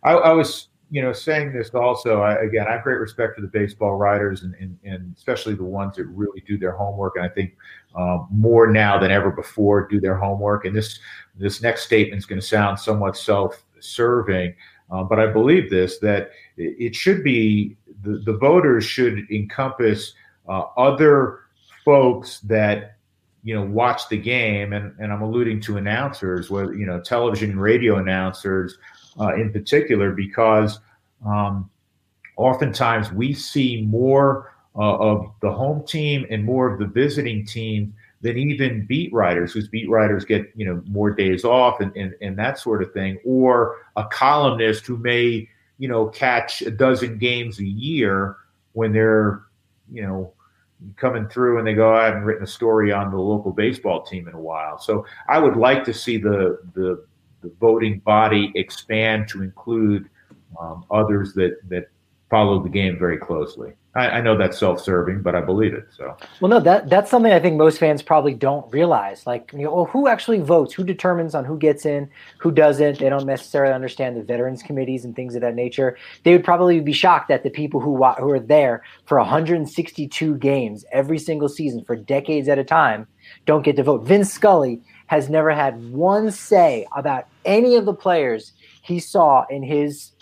I, 0.04 0.12
I 0.12 0.32
was 0.32 0.68
you 0.90 1.02
know 1.02 1.12
saying 1.12 1.52
this 1.52 1.70
also. 1.74 2.22
I, 2.22 2.34
again, 2.42 2.66
I 2.66 2.72
have 2.72 2.82
great 2.82 2.98
respect 2.98 3.34
for 3.34 3.42
the 3.42 3.48
baseball 3.48 3.96
writers 3.96 4.42
and, 4.42 4.54
and, 4.54 4.78
and 4.84 5.14
especially 5.16 5.54
the 5.54 5.64
ones 5.64 5.96
that 5.96 6.06
really 6.06 6.42
do 6.46 6.58
their 6.58 6.72
homework. 6.72 7.16
And 7.16 7.24
I 7.24 7.28
think 7.28 7.56
um, 7.94 8.28
more 8.30 8.66
now 8.66 8.98
than 8.98 9.10
ever 9.10 9.30
before 9.30 9.86
do 9.86 10.00
their 10.00 10.16
homework. 10.16 10.64
And 10.64 10.74
this 10.74 10.98
this 11.36 11.62
next 11.62 11.82
statement 11.82 12.18
is 12.18 12.26
going 12.26 12.40
to 12.40 12.46
sound 12.46 12.78
somewhat 12.78 13.16
self-serving. 13.16 14.54
Uh, 14.90 15.02
but 15.04 15.20
I 15.20 15.26
believe 15.26 15.68
this 15.68 15.98
that 15.98 16.30
it 16.56 16.94
should 16.94 17.22
be 17.22 17.76
the, 18.02 18.22
the 18.24 18.36
voters 18.36 18.84
should 18.84 19.30
encompass 19.30 20.14
uh, 20.48 20.64
other 20.76 21.40
folks 21.84 22.40
that 22.40 22.96
you 23.44 23.54
know 23.54 23.62
watch 23.62 24.08
the 24.08 24.16
game, 24.16 24.72
and, 24.72 24.94
and 24.98 25.12
I'm 25.12 25.22
alluding 25.22 25.60
to 25.62 25.76
announcers, 25.76 26.50
whether 26.50 26.74
you 26.74 26.86
know 26.86 27.00
television 27.00 27.50
and 27.50 27.60
radio 27.60 27.96
announcers 27.96 28.78
uh, 29.20 29.34
in 29.34 29.52
particular, 29.52 30.12
because 30.12 30.80
um, 31.26 31.70
oftentimes 32.36 33.12
we 33.12 33.32
see 33.32 33.82
more 33.82 34.54
uh, 34.76 34.96
of 34.96 35.32
the 35.40 35.50
home 35.50 35.84
team 35.86 36.26
and 36.30 36.44
more 36.44 36.72
of 36.72 36.78
the 36.78 36.86
visiting 36.86 37.44
team 37.44 37.94
than 38.20 38.36
even 38.36 38.84
beat 38.86 39.12
writers, 39.12 39.52
whose 39.52 39.68
beat 39.68 39.88
writers 39.88 40.24
get 40.24 40.50
you 40.56 40.66
know 40.66 40.82
more 40.86 41.10
days 41.10 41.44
off 41.44 41.80
and, 41.80 41.94
and, 41.96 42.14
and 42.20 42.38
that 42.38 42.58
sort 42.58 42.82
of 42.82 42.92
thing, 42.92 43.18
or 43.24 43.76
a 43.96 44.04
columnist 44.04 44.86
who 44.86 44.96
may 44.96 45.48
you 45.78 45.88
know 45.88 46.06
catch 46.08 46.62
a 46.62 46.70
dozen 46.70 47.18
games 47.18 47.58
a 47.60 47.64
year 47.64 48.36
when 48.72 48.92
they're 48.92 49.42
you 49.90 50.02
know 50.02 50.32
coming 50.96 51.28
through 51.28 51.58
and 51.58 51.66
they 51.66 51.74
go, 51.74 51.94
I 51.94 52.04
haven't 52.04 52.22
written 52.22 52.44
a 52.44 52.48
story 52.48 52.92
on 52.92 53.10
the 53.10 53.18
local 53.18 53.52
baseball 53.52 54.04
team 54.04 54.28
in 54.28 54.34
a 54.34 54.40
while. 54.40 54.78
So 54.78 55.04
I 55.28 55.38
would 55.38 55.56
like 55.56 55.84
to 55.84 55.94
see 55.94 56.18
the 56.18 56.58
the, 56.74 57.04
the 57.42 57.52
voting 57.60 58.00
body 58.00 58.52
expand 58.54 59.28
to 59.28 59.42
include 59.42 60.08
um, 60.60 60.84
others 60.90 61.34
that 61.34 61.58
that 61.68 61.88
follow 62.30 62.62
the 62.62 62.68
game 62.68 62.98
very 62.98 63.16
closely. 63.16 63.72
I, 63.94 64.10
I, 64.10 64.20
know 64.20 64.36
that's 64.36 64.58
self-serving, 64.58 65.22
but 65.22 65.34
I 65.34 65.40
believe 65.40 65.72
it. 65.72 65.86
So 65.96 66.14
well, 66.40 66.50
no, 66.50 66.60
that 66.60 66.90
that's 66.90 67.10
something 67.10 67.32
I 67.32 67.40
think 67.40 67.56
most 67.56 67.78
fans 67.78 68.02
probably 68.02 68.34
don't 68.34 68.70
realize. 68.72 69.26
Like, 69.26 69.50
you 69.52 69.60
know, 69.60 69.74
well, 69.74 69.84
who 69.86 70.08
actually 70.08 70.40
votes? 70.40 70.74
Who 70.74 70.84
determines 70.84 71.34
on 71.34 71.44
who 71.44 71.58
gets 71.58 71.86
in, 71.86 72.08
who 72.38 72.52
doesn't? 72.52 72.98
They 72.98 73.08
don't 73.08 73.26
necessarily 73.26 73.74
understand 73.74 74.16
the 74.16 74.22
veterans 74.22 74.62
committees 74.62 75.04
and 75.04 75.16
things 75.16 75.34
of 75.34 75.40
that 75.40 75.54
nature. 75.54 75.96
They 76.22 76.32
would 76.32 76.44
probably 76.44 76.80
be 76.80 76.92
shocked 76.92 77.28
that 77.28 77.42
the 77.42 77.50
people 77.50 77.80
who 77.80 77.96
who 77.96 78.30
are 78.30 78.40
there 78.40 78.82
for 79.06 79.18
162 79.18 80.36
games 80.36 80.84
every 80.92 81.18
single 81.18 81.48
season 81.48 81.82
for 81.84 81.96
decades 81.96 82.48
at 82.48 82.58
a 82.58 82.64
time 82.64 83.06
don't 83.46 83.62
get 83.62 83.76
to 83.76 83.82
vote. 83.82 84.04
Vince 84.04 84.32
Scully 84.32 84.80
has 85.08 85.28
never 85.28 85.50
had 85.50 85.90
one 85.92 86.30
say 86.30 86.86
about 86.96 87.26
any 87.44 87.76
of 87.76 87.84
the 87.84 87.94
players 87.94 88.52
he 88.82 89.00
saw 89.00 89.44
in 89.50 89.62
his 89.62 90.12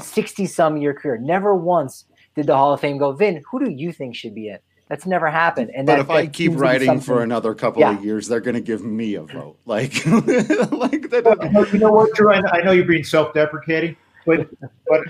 60 0.00 0.44
uh, 0.44 0.46
some 0.46 0.76
year 0.76 0.94
career. 0.94 1.18
Never 1.18 1.54
once 1.54 2.04
did 2.36 2.46
the 2.46 2.56
Hall 2.56 2.72
of 2.72 2.80
Fame 2.80 2.98
go, 2.98 3.12
Vin, 3.12 3.42
who 3.50 3.64
do 3.64 3.70
you 3.70 3.92
think 3.92 4.14
should 4.14 4.34
be 4.34 4.48
in? 4.48 4.58
That's 4.88 5.06
never 5.06 5.30
happened. 5.30 5.70
And 5.74 5.86
but 5.86 5.96
that, 5.96 6.00
if 6.00 6.10
I 6.10 6.26
keep 6.26 6.52
writing 6.54 7.00
for 7.00 7.22
another 7.22 7.54
couple 7.54 7.80
yeah. 7.80 7.96
of 7.96 8.04
years, 8.04 8.28
they're 8.28 8.40
going 8.40 8.54
to 8.54 8.60
give 8.60 8.84
me 8.84 9.14
a 9.14 9.22
vote. 9.22 9.56
Like, 9.66 10.04
like 10.06 11.08
that. 11.10 11.68
You 11.72 11.78
know 11.78 11.90
what, 11.90 12.12
Drew? 12.14 12.32
I 12.32 12.60
know 12.60 12.72
you're 12.72 12.84
being 12.84 13.02
self-deprecating, 13.02 13.96
but 14.26 14.46
but 14.86 15.00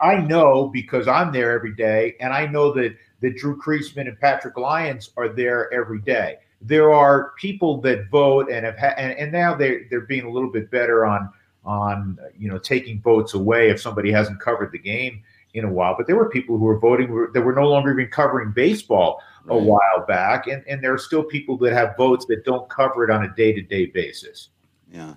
I 0.00 0.16
know 0.16 0.68
because 0.68 1.08
I'm 1.08 1.32
there 1.32 1.52
every 1.52 1.74
day, 1.74 2.16
and 2.20 2.34
I 2.34 2.46
know 2.46 2.72
that 2.74 2.94
that 3.22 3.36
Drew 3.36 3.58
Creasman 3.58 4.08
and 4.08 4.20
Patrick 4.20 4.58
Lyons 4.58 5.10
are 5.16 5.28
there 5.28 5.72
every 5.72 6.00
day. 6.00 6.36
There 6.60 6.92
are 6.92 7.32
people 7.38 7.80
that 7.82 8.10
vote 8.10 8.50
and 8.50 8.64
have 8.64 8.78
ha- 8.78 8.94
and, 8.96 9.12
and 9.12 9.32
now 9.32 9.54
they 9.54 9.84
they're 9.90 10.02
being 10.02 10.24
a 10.24 10.30
little 10.30 10.50
bit 10.50 10.70
better 10.70 11.06
on 11.06 11.30
on 11.64 12.18
you 12.36 12.48
know 12.48 12.58
taking 12.58 13.00
votes 13.00 13.34
away 13.34 13.70
if 13.70 13.80
somebody 13.80 14.10
hasn't 14.10 14.40
covered 14.40 14.72
the 14.72 14.78
game 14.78 15.22
in 15.54 15.64
a 15.64 15.72
while. 15.72 15.94
But 15.96 16.06
there 16.06 16.16
were 16.16 16.28
people 16.28 16.58
who 16.58 16.64
were 16.64 16.78
voting 16.78 17.28
that 17.32 17.40
were 17.40 17.54
no 17.54 17.68
longer 17.68 17.92
even 17.92 18.10
covering 18.10 18.52
baseball 18.52 19.20
right. 19.44 19.54
a 19.54 19.58
while 19.58 20.04
back, 20.06 20.46
and 20.46 20.64
and 20.66 20.82
there 20.82 20.92
are 20.92 20.98
still 20.98 21.22
people 21.22 21.56
that 21.58 21.72
have 21.72 21.96
votes 21.96 22.26
that 22.26 22.44
don't 22.44 22.68
cover 22.68 23.04
it 23.04 23.10
on 23.10 23.24
a 23.24 23.34
day 23.34 23.52
to 23.52 23.62
day 23.62 23.86
basis. 23.86 24.48
Yeah, 24.90 25.14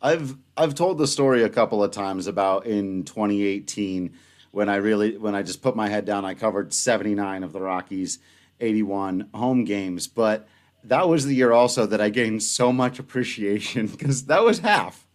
I've 0.00 0.36
I've 0.56 0.74
told 0.74 0.98
the 0.98 1.06
story 1.06 1.42
a 1.42 1.48
couple 1.48 1.82
of 1.82 1.90
times 1.90 2.26
about 2.26 2.66
in 2.66 3.04
2018 3.04 4.12
when 4.50 4.68
I 4.68 4.76
really 4.76 5.16
when 5.16 5.34
I 5.34 5.42
just 5.42 5.62
put 5.62 5.76
my 5.76 5.88
head 5.88 6.04
down. 6.04 6.24
I 6.24 6.34
covered 6.34 6.72
79 6.72 7.42
of 7.42 7.52
the 7.52 7.60
Rockies, 7.60 8.18
81 8.60 9.28
home 9.34 9.64
games, 9.64 10.06
but 10.06 10.48
that 10.88 11.08
was 11.08 11.26
the 11.26 11.34
year 11.34 11.52
also 11.52 11.86
that 11.86 12.00
I 12.00 12.08
gained 12.08 12.42
so 12.42 12.72
much 12.72 12.98
appreciation 12.98 13.86
because 13.88 14.26
that 14.26 14.42
was 14.42 14.60
half 14.60 15.06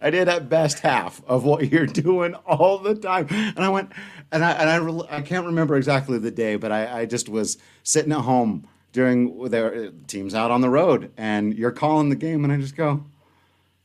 I 0.00 0.10
did 0.10 0.28
at 0.28 0.48
best 0.48 0.80
half 0.80 1.22
of 1.26 1.44
what 1.44 1.70
you're 1.70 1.86
doing 1.86 2.34
all 2.46 2.78
the 2.78 2.94
time. 2.94 3.26
And 3.30 3.58
I 3.58 3.68
went, 3.68 3.92
and 4.32 4.44
I 4.44 4.52
and 4.52 4.70
I, 4.70 5.16
I 5.18 5.20
can't 5.22 5.46
remember 5.46 5.76
exactly 5.76 6.18
the 6.18 6.30
day, 6.30 6.56
but 6.56 6.72
I, 6.72 7.00
I 7.00 7.06
just 7.06 7.28
was 7.28 7.58
sitting 7.82 8.12
at 8.12 8.20
home 8.20 8.66
during 8.92 9.44
their 9.50 9.90
teams 10.06 10.34
out 10.34 10.50
on 10.50 10.60
the 10.60 10.70
road, 10.70 11.12
and 11.16 11.54
you're 11.54 11.72
calling 11.72 12.08
the 12.08 12.16
game, 12.16 12.44
and 12.44 12.52
I 12.52 12.56
just 12.56 12.76
go, 12.76 13.04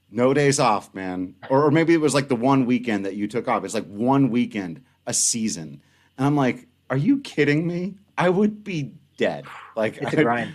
no 0.09 0.33
days 0.33 0.59
off, 0.59 0.93
man. 0.93 1.35
Or, 1.49 1.65
or 1.65 1.71
maybe 1.71 1.93
it 1.93 2.01
was 2.01 2.13
like 2.13 2.29
the 2.29 2.35
one 2.35 2.65
weekend 2.65 3.05
that 3.05 3.15
you 3.15 3.27
took 3.27 3.47
off. 3.47 3.65
It's 3.65 3.73
like 3.73 3.87
one 3.87 4.29
weekend 4.29 4.83
a 5.05 5.13
season, 5.13 5.81
and 6.17 6.27
I'm 6.27 6.35
like, 6.35 6.67
are 6.89 6.97
you 6.97 7.19
kidding 7.19 7.67
me? 7.67 7.95
I 8.17 8.29
would 8.29 8.63
be 8.63 8.93
dead. 9.17 9.45
Like 9.75 9.97
it's 9.97 10.13
a 10.13 10.23
grind. 10.23 10.53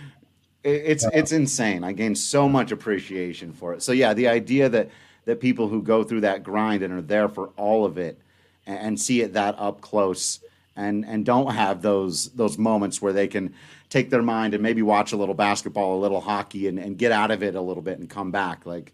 It's 0.67 1.05
it's 1.13 1.31
insane. 1.31 1.85
I 1.85 1.93
gained 1.93 2.17
so 2.17 2.49
much 2.49 2.71
appreciation 2.71 3.53
for 3.53 3.73
it. 3.73 3.81
So 3.81 3.93
yeah, 3.93 4.13
the 4.13 4.27
idea 4.27 4.67
that 4.67 4.89
that 5.23 5.39
people 5.39 5.69
who 5.69 5.81
go 5.81 6.03
through 6.03 6.21
that 6.21 6.43
grind 6.43 6.83
and 6.83 6.93
are 6.93 7.01
there 7.01 7.29
for 7.29 7.47
all 7.57 7.85
of 7.85 7.97
it 7.97 8.19
and, 8.65 8.79
and 8.79 8.99
see 8.99 9.21
it 9.21 9.33
that 9.33 9.55
up 9.57 9.79
close 9.79 10.41
and 10.75 11.05
and 11.05 11.25
don't 11.25 11.53
have 11.53 11.81
those 11.81 12.29
those 12.31 12.57
moments 12.57 13.01
where 13.01 13.13
they 13.13 13.27
can 13.27 13.53
take 13.89 14.09
their 14.09 14.21
mind 14.21 14.53
and 14.53 14.61
maybe 14.61 14.81
watch 14.81 15.13
a 15.13 15.17
little 15.17 15.35
basketball, 15.35 15.97
a 15.97 16.01
little 16.01 16.19
hockey, 16.19 16.67
and, 16.67 16.77
and 16.77 16.97
get 16.97 17.13
out 17.13 17.31
of 17.31 17.41
it 17.41 17.55
a 17.55 17.61
little 17.61 17.83
bit 17.83 17.99
and 17.99 18.09
come 18.09 18.31
back. 18.31 18.65
Like 18.65 18.91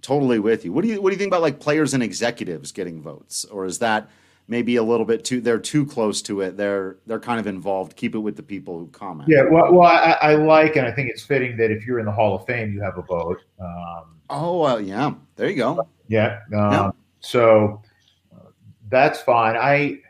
totally 0.00 0.38
with 0.38 0.64
you. 0.64 0.72
What 0.72 0.84
do 0.84 0.88
you 0.88 1.02
what 1.02 1.10
do 1.10 1.14
you 1.14 1.18
think 1.18 1.30
about 1.30 1.42
like 1.42 1.60
players 1.60 1.92
and 1.92 2.02
executives 2.02 2.72
getting 2.72 3.02
votes, 3.02 3.44
or 3.44 3.66
is 3.66 3.78
that 3.80 4.08
maybe 4.48 4.76
a 4.76 4.82
little 4.82 5.06
bit 5.06 5.24
too 5.24 5.40
they're 5.40 5.58
too 5.58 5.86
close 5.86 6.20
to 6.22 6.40
it? 6.40 6.56
They're 6.56 6.96
they're 7.06 7.20
kind 7.20 7.38
of 7.38 7.46
involved. 7.46 7.96
Keep 7.96 8.14
it 8.14 8.18
with 8.18 8.36
the 8.36 8.42
people 8.42 8.78
who 8.78 8.88
comment. 8.88 9.28
Yeah, 9.28 9.44
well, 9.50 9.72
well 9.72 9.86
I, 9.86 10.16
I 10.20 10.34
like 10.34 10.76
and 10.76 10.86
I 10.86 10.92
think 10.92 11.10
it's 11.10 11.22
fitting 11.22 11.56
that 11.58 11.70
if 11.70 11.86
you're 11.86 11.98
in 11.98 12.06
the 12.06 12.12
Hall 12.12 12.34
of 12.34 12.46
Fame, 12.46 12.72
you 12.72 12.80
have 12.82 12.98
a 12.98 13.02
vote. 13.02 13.38
Um, 13.60 14.18
Oh, 14.30 14.62
uh, 14.64 14.76
yeah. 14.78 15.12
There 15.36 15.48
you 15.48 15.56
go. 15.56 15.88
Yeah. 16.08 16.40
Um, 16.52 16.72
yeah. 16.72 16.90
So 17.20 17.82
uh, 18.34 18.50
that's 18.88 19.20
fine. 19.20 19.56
I, 19.56 20.00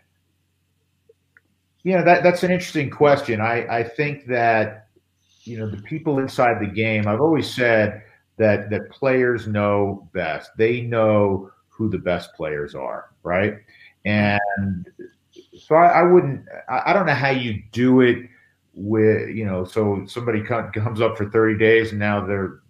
you 1.83 1.97
know, 1.97 2.05
that 2.05 2.23
that's 2.23 2.43
an 2.43 2.51
interesting 2.51 2.91
question. 2.91 3.41
I 3.41 3.79
I 3.79 3.83
think 3.85 4.27
that 4.27 4.89
you 5.45 5.59
know 5.59 5.71
the 5.71 5.83
people 5.83 6.19
inside 6.19 6.61
the 6.61 6.67
game. 6.67 7.07
I've 7.07 7.21
always 7.21 7.53
said 7.53 8.03
that 8.37 8.71
that 8.71 8.91
players 8.91 9.47
know 9.47 10.09
best. 10.13 10.51
They 10.59 10.81
know 10.81 11.51
who 11.69 11.89
the 11.89 11.99
best 11.99 12.35
players 12.35 12.75
are, 12.75 13.11
right? 13.23 13.59
And 14.05 14.87
so 15.59 15.75
I, 15.75 16.01
I 16.01 16.03
wouldn't. 16.03 16.45
I, 16.69 16.83
I 16.87 16.93
don't 16.93 17.07
know 17.07 17.15
how 17.15 17.31
you 17.31 17.63
do 17.73 18.01
it 18.01 18.29
with 18.75 19.31
you 19.31 19.45
know. 19.45 19.65
So 19.65 20.05
somebody 20.07 20.43
comes 20.43 21.01
up 21.01 21.17
for 21.17 21.29
thirty 21.31 21.59
days 21.59 21.91
and 21.91 21.99
now 21.99 22.25
they're 22.25 22.61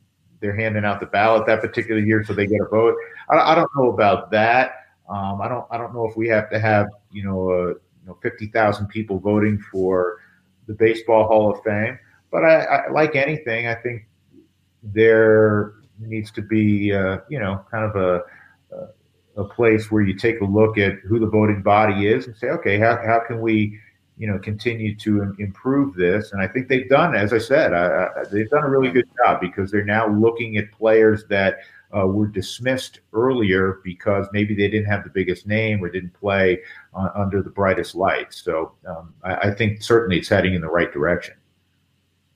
they're 0.41 0.57
handing 0.57 0.85
out 0.85 1.01
the 1.01 1.07
ballot 1.07 1.47
that 1.47 1.61
particular 1.61 2.01
year, 2.01 2.25
so 2.25 2.33
they 2.33 2.47
get 2.47 2.61
a 2.61 2.69
vote. 2.69 2.95
I, 3.31 3.53
I 3.53 3.55
don't 3.55 3.71
know 3.77 3.91
about 3.91 4.31
that. 4.31 4.73
Um, 5.09 5.41
I 5.41 5.49
don't. 5.49 5.67
I 5.71 5.79
don't 5.79 5.95
know 5.95 6.07
if 6.07 6.17
we 6.17 6.29
have 6.29 6.51
to 6.51 6.59
have 6.59 6.87
you 7.11 7.25
know, 7.25 7.51
uh, 7.51 7.69
you 7.69 8.07
know 8.07 8.19
fifty 8.23 8.47
thousand 8.49 8.89
people 8.89 9.19
voting 9.19 9.59
for 9.73 10.21
the 10.67 10.75
Baseball 10.75 11.27
Hall 11.27 11.51
of 11.51 11.63
Fame. 11.65 11.99
But 12.31 12.45
I, 12.45 12.63
I 12.63 12.91
like 12.91 13.17
anything. 13.17 13.67
I 13.67 13.75
think 13.75 14.07
there 14.83 15.75
needs 15.99 16.31
to 16.33 16.43
be 16.43 16.93
uh, 16.93 17.19
you 17.29 17.39
know 17.39 17.65
kind 17.71 17.85
of 17.85 17.97
a 17.97 18.23
a 19.39 19.45
place 19.45 19.91
where 19.91 20.03
you 20.03 20.15
take 20.15 20.41
a 20.41 20.45
look 20.45 20.77
at 20.77 20.99
who 21.07 21.19
the 21.19 21.27
voting 21.27 21.63
body 21.63 22.09
is 22.09 22.27
and 22.27 22.37
say, 22.37 22.49
okay, 22.49 22.79
how, 22.79 22.97
how 23.05 23.21
can 23.27 23.41
we 23.41 23.79
you 24.19 24.27
know 24.27 24.39
continue 24.41 24.97
to 24.97 25.33
improve 25.39 25.95
this 25.95 26.33
and 26.33 26.43
i 26.43 26.49
think 26.49 26.67
they've 26.67 26.89
done 26.89 27.15
as 27.15 27.33
i 27.33 27.39
said 27.39 27.71
they've 28.33 28.51
done 28.51 28.65
a 28.65 28.69
really 28.69 28.91
good 28.91 29.07
job 29.25 29.41
because 29.41 29.71
they're 29.71 29.85
now 29.85 30.09
looking 30.09 30.57
at 30.57 30.69
players 30.73 31.25
that 31.29 31.59
uh, 31.97 32.07
were 32.07 32.27
dismissed 32.27 33.01
earlier 33.13 33.81
because 33.85 34.27
maybe 34.33 34.55
they 34.55 34.69
didn't 34.69 34.87
have 34.87 35.05
the 35.05 35.11
biggest 35.11 35.47
name 35.47 35.83
or 35.83 35.89
didn't 35.89 36.13
play 36.13 36.61
uh, 36.95 37.09
under 37.15 37.43
the 37.43 37.51
brightest 37.51 37.95
lights. 37.95 38.43
So 38.43 38.73
um, 38.87 39.15
I, 39.25 39.37
I, 39.37 39.55
think 39.55 39.83
certainly 39.83 40.19
it's 40.19 40.29
heading 40.29 40.55
in 40.55 40.61
the 40.61 40.69
right 40.69 40.93
direction. 40.93 41.35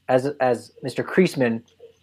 As 0.08 0.26
as 0.40 0.72
Mr. 0.84 1.04
Creasman 1.04 1.62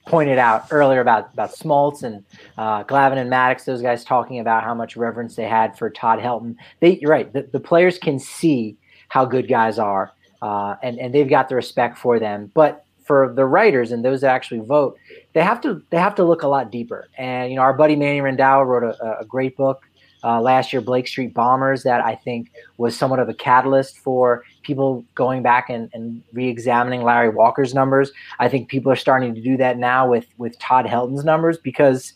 pointed 0.10 0.40
out 0.40 0.66
earlier 0.72 1.00
about 1.00 1.32
about 1.34 1.52
Smoltz 1.52 2.04
and 2.04 2.24
uh, 2.58 2.84
Glavine 2.84 3.18
and 3.18 3.32
Maddux, 3.32 3.64
those 3.64 3.82
guys 3.82 4.04
talking 4.04 4.40
about 4.40 4.64
how 4.64 4.74
much 4.74 4.98
reverence 4.98 5.36
they 5.36 5.48
had 5.48 5.78
for 5.78 5.90
Todd 5.90 6.20
Helton. 6.20 6.56
They, 6.80 6.98
you're 6.98 7.12
right. 7.12 7.32
The, 7.32 7.44
the 7.44 7.60
players 7.60 7.98
can 7.98 8.20
see 8.20 8.76
how 9.08 9.26
good 9.26 9.48
guys 9.48 9.80
are, 9.80 10.12
uh, 10.42 10.76
and 10.84 11.00
and 11.00 11.14
they've 11.14 11.30
got 11.30 11.48
the 11.48 11.56
respect 11.56 11.98
for 11.98 12.20
them. 12.20 12.52
But 12.54 12.86
for 13.06 13.32
the 13.34 13.46
writers 13.46 13.92
and 13.92 14.04
those 14.04 14.22
that 14.22 14.32
actually 14.32 14.60
vote, 14.60 14.98
they 15.34 15.44
have 15.44 15.62
to 15.62 15.82
they 15.92 15.98
have 15.98 16.16
to 16.16 16.24
look 16.24 16.44
a 16.44 16.48
lot 16.48 16.72
deeper. 16.72 17.08
And 17.18 17.52
you 17.52 17.56
know, 17.56 17.62
our 17.62 17.74
buddy 17.74 17.96
Manny 17.96 18.20
Randhawa 18.20 18.66
wrote 18.66 18.84
a, 18.84 19.20
a 19.20 19.26
great 19.26 19.56
book 19.56 19.89
uh, 20.24 20.42
last 20.42 20.74
year, 20.74 20.82
Blake 20.82 21.08
Street 21.08 21.34
Bombers, 21.34 21.84
that 21.84 22.02
I 22.02 22.16
think 22.16 22.52
was 22.78 22.98
somewhat 22.98 23.20
of 23.20 23.30
a 23.30 23.34
catalyst 23.34 23.98
for 23.98 24.44
people 24.64 25.06
going 25.16 25.42
back 25.42 25.70
and, 25.70 25.90
and 25.94 26.22
re-examining 26.34 27.04
Larry 27.04 27.30
Walker's 27.30 27.74
numbers. 27.74 28.12
I 28.40 28.50
think 28.50 28.70
people 28.70 28.92
are 28.92 28.98
starting 28.98 29.34
to 29.34 29.42
do 29.42 29.56
that 29.58 29.78
now 29.78 30.10
with 30.10 30.28
with 30.38 30.60
Todd 30.60 30.86
Helton's 30.86 31.24
numbers 31.24 31.58
because, 31.58 32.14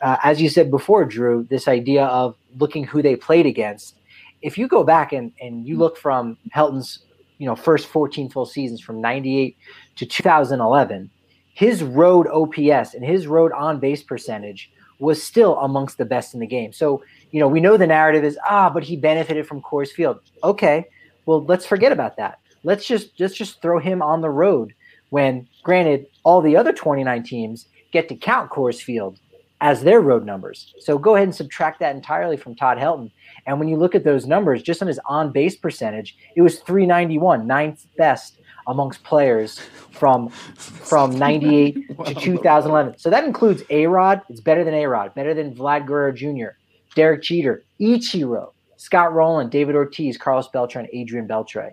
uh, 0.00 0.16
as 0.22 0.40
you 0.40 0.48
said 0.48 0.70
before, 0.70 1.04
Drew, 1.04 1.46
this 1.50 1.66
idea 1.66 2.04
of 2.06 2.36
looking 2.58 2.84
who 2.84 3.02
they 3.02 3.16
played 3.16 3.46
against. 3.46 3.96
If 4.42 4.56
you 4.56 4.68
go 4.68 4.84
back 4.84 5.12
and, 5.12 5.32
and 5.40 5.66
you 5.66 5.76
look 5.76 5.98
from 5.98 6.38
Helton's 6.52 7.00
you 7.38 7.46
know 7.46 7.56
first 7.56 7.88
14 7.88 8.30
full 8.30 8.46
seasons 8.46 8.80
from 8.80 9.00
98 9.00 9.56
to 9.96 10.06
2011, 10.06 11.10
his 11.52 11.82
road 11.82 12.28
OPS 12.28 12.94
and 12.94 13.04
his 13.04 13.26
road 13.26 13.50
on 13.52 13.80
base 13.80 14.02
percentage 14.04 14.70
was 15.00 15.22
still 15.22 15.58
amongst 15.58 15.98
the 15.98 16.04
best 16.04 16.34
in 16.34 16.40
the 16.40 16.46
game. 16.46 16.72
So, 16.72 17.02
you 17.32 17.40
know, 17.40 17.48
we 17.48 17.60
know 17.60 17.76
the 17.76 17.86
narrative 17.86 18.24
is 18.24 18.38
ah, 18.48 18.70
but 18.70 18.84
he 18.84 18.96
benefited 18.96 19.46
from 19.46 19.62
Coors 19.62 19.88
Field. 19.88 20.20
Okay, 20.44 20.86
well, 21.26 21.44
let's 21.44 21.66
forget 21.66 21.92
about 21.92 22.16
that. 22.16 22.38
Let's 22.62 22.86
just 22.86 23.18
let's 23.18 23.34
just 23.34 23.62
throw 23.62 23.78
him 23.78 24.02
on 24.02 24.20
the 24.20 24.30
road 24.30 24.74
when 25.08 25.48
granted 25.62 26.06
all 26.22 26.40
the 26.40 26.56
other 26.56 26.72
29 26.72 27.22
teams 27.22 27.66
get 27.92 28.08
to 28.08 28.14
count 28.14 28.50
Coors 28.50 28.80
Field 28.80 29.18
as 29.60 29.82
their 29.82 30.00
road 30.00 30.24
numbers. 30.24 30.74
So 30.78 30.98
go 30.98 31.16
ahead 31.16 31.28
and 31.28 31.34
subtract 31.34 31.80
that 31.80 31.94
entirely 31.94 32.36
from 32.36 32.54
Todd 32.54 32.78
Helton. 32.78 33.10
And 33.46 33.58
when 33.58 33.68
you 33.68 33.76
look 33.76 33.94
at 33.94 34.04
those 34.04 34.26
numbers, 34.26 34.62
just 34.62 34.80
on 34.80 34.88
his 34.88 35.00
on 35.06 35.32
base 35.32 35.56
percentage, 35.56 36.16
it 36.34 36.42
was 36.42 36.60
391, 36.60 37.46
ninth 37.46 37.86
best 37.96 38.39
amongst 38.70 39.02
players 39.02 39.58
from 39.90 40.28
from 40.30 41.18
98 41.18 41.74
to 42.06 42.14
2011. 42.14 42.98
So 42.98 43.10
that 43.10 43.24
includes 43.24 43.62
A 43.70 43.86
Rod. 43.86 44.22
It's 44.28 44.40
better 44.40 44.64
than 44.64 44.74
A 44.74 44.86
Rod, 44.86 45.14
better 45.14 45.34
than 45.34 45.54
Vlad 45.54 45.86
Guerrero 45.86 46.12
Jr., 46.12 46.56
Derek 46.94 47.22
Jeter, 47.22 47.64
Ichiro, 47.80 48.52
Scott 48.76 49.12
Rolen, 49.12 49.50
David 49.50 49.74
Ortiz, 49.74 50.16
Carlos 50.16 50.48
Beltran, 50.48 50.88
Adrian 50.92 51.28
Beltre. 51.28 51.72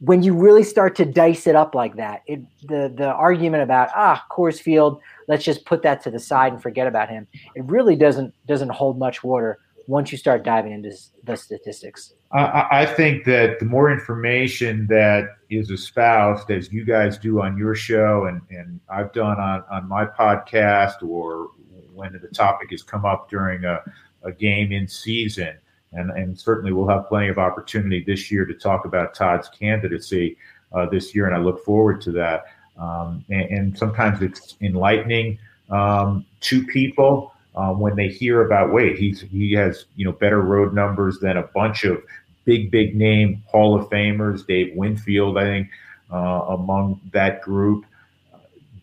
When 0.00 0.22
you 0.22 0.34
really 0.34 0.64
start 0.64 0.96
to 0.96 1.04
dice 1.04 1.46
it 1.46 1.54
up 1.54 1.74
like 1.74 1.96
that, 1.96 2.22
it, 2.26 2.40
the 2.66 2.92
the 2.94 3.08
argument 3.08 3.62
about 3.62 3.88
ah 3.94 4.24
Coors 4.30 4.60
Field, 4.60 5.00
let's 5.28 5.44
just 5.44 5.64
put 5.64 5.82
that 5.82 6.02
to 6.04 6.10
the 6.10 6.18
side 6.18 6.52
and 6.52 6.62
forget 6.62 6.86
about 6.86 7.08
him. 7.08 7.26
It 7.54 7.64
really 7.64 7.96
doesn't 7.96 8.34
doesn't 8.46 8.70
hold 8.70 8.98
much 8.98 9.24
water 9.24 9.58
once 9.86 10.12
you 10.12 10.18
start 10.18 10.44
diving 10.44 10.72
into 10.72 10.92
the 11.24 11.36
statistics. 11.36 12.14
I, 12.32 12.66
I 12.70 12.86
think 12.86 13.24
that 13.24 13.58
the 13.58 13.66
more 13.66 13.90
information 13.90 14.86
that 14.88 15.36
is 15.50 15.70
espoused, 15.70 16.50
as 16.50 16.72
you 16.72 16.84
guys 16.84 17.18
do 17.18 17.42
on 17.42 17.58
your 17.58 17.74
show, 17.74 18.26
and, 18.26 18.40
and 18.50 18.80
I've 18.88 19.12
done 19.12 19.38
on, 19.38 19.64
on 19.70 19.88
my 19.88 20.06
podcast, 20.06 21.02
or 21.06 21.50
when 21.94 22.12
the 22.12 22.28
topic 22.28 22.70
has 22.70 22.82
come 22.82 23.04
up 23.04 23.28
during 23.28 23.64
a, 23.64 23.80
a 24.22 24.32
game 24.32 24.72
in 24.72 24.88
season, 24.88 25.54
and, 25.92 26.10
and 26.12 26.38
certainly 26.38 26.72
we'll 26.72 26.88
have 26.88 27.06
plenty 27.08 27.28
of 27.28 27.38
opportunity 27.38 28.02
this 28.02 28.30
year 28.30 28.46
to 28.46 28.54
talk 28.54 28.86
about 28.86 29.14
Todd's 29.14 29.48
candidacy 29.48 30.38
uh, 30.72 30.86
this 30.86 31.14
year, 31.14 31.26
and 31.26 31.34
I 31.34 31.38
look 31.38 31.64
forward 31.64 32.00
to 32.02 32.12
that. 32.12 32.44
Um, 32.78 33.22
and, 33.28 33.42
and, 33.42 33.78
sometimes 33.78 34.22
it's 34.22 34.56
enlightening 34.62 35.38
um, 35.70 36.24
to 36.40 36.64
people 36.66 37.34
um, 37.54 37.80
when 37.80 37.96
they 37.96 38.08
hear 38.08 38.44
about 38.44 38.72
wait 38.72 38.98
he's 38.98 39.20
he 39.20 39.52
has 39.52 39.84
you 39.96 40.04
know 40.04 40.12
better 40.12 40.40
road 40.40 40.74
numbers 40.74 41.18
than 41.18 41.36
a 41.36 41.42
bunch 41.42 41.84
of 41.84 42.02
big 42.44 42.70
big 42.70 42.96
name 42.96 43.42
Hall 43.46 43.78
of 43.78 43.88
Famers, 43.88 44.46
Dave 44.46 44.74
Winfield, 44.74 45.38
I 45.38 45.42
think 45.42 45.68
uh, 46.12 46.44
among 46.48 47.00
that 47.12 47.42
group. 47.42 47.84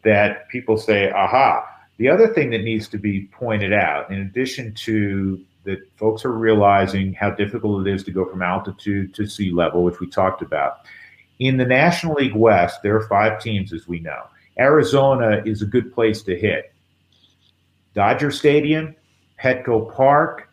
That 0.03 0.47
people 0.47 0.77
say, 0.77 1.11
aha. 1.11 1.65
The 1.97 2.07
other 2.07 2.33
thing 2.33 2.51
that 2.51 2.63
needs 2.63 2.87
to 2.89 2.97
be 2.97 3.27
pointed 3.33 3.73
out, 3.73 4.09
in 4.09 4.21
addition 4.21 4.73
to 4.85 5.43
that, 5.65 5.79
folks 5.97 6.23
are 6.23 6.31
realizing 6.31 7.13
how 7.13 7.31
difficult 7.31 7.85
it 7.85 7.93
is 7.93 8.03
to 8.05 8.11
go 8.11 8.23
from 8.23 8.41
altitude 8.41 9.13
to 9.15 9.27
sea 9.27 9.51
level, 9.51 9.83
which 9.83 9.99
we 9.99 10.07
talked 10.09 10.41
about. 10.41 10.85
In 11.39 11.57
the 11.57 11.65
National 11.65 12.13
League 12.15 12.35
West, 12.35 12.81
there 12.81 12.95
are 12.95 13.07
five 13.07 13.41
teams, 13.41 13.73
as 13.73 13.87
we 13.87 13.99
know. 13.99 14.23
Arizona 14.57 15.41
is 15.45 15.61
a 15.61 15.65
good 15.65 15.93
place 15.93 16.21
to 16.23 16.37
hit. 16.37 16.71
Dodger 17.93 18.31
Stadium, 18.31 18.95
Petco 19.41 19.93
Park, 19.93 20.49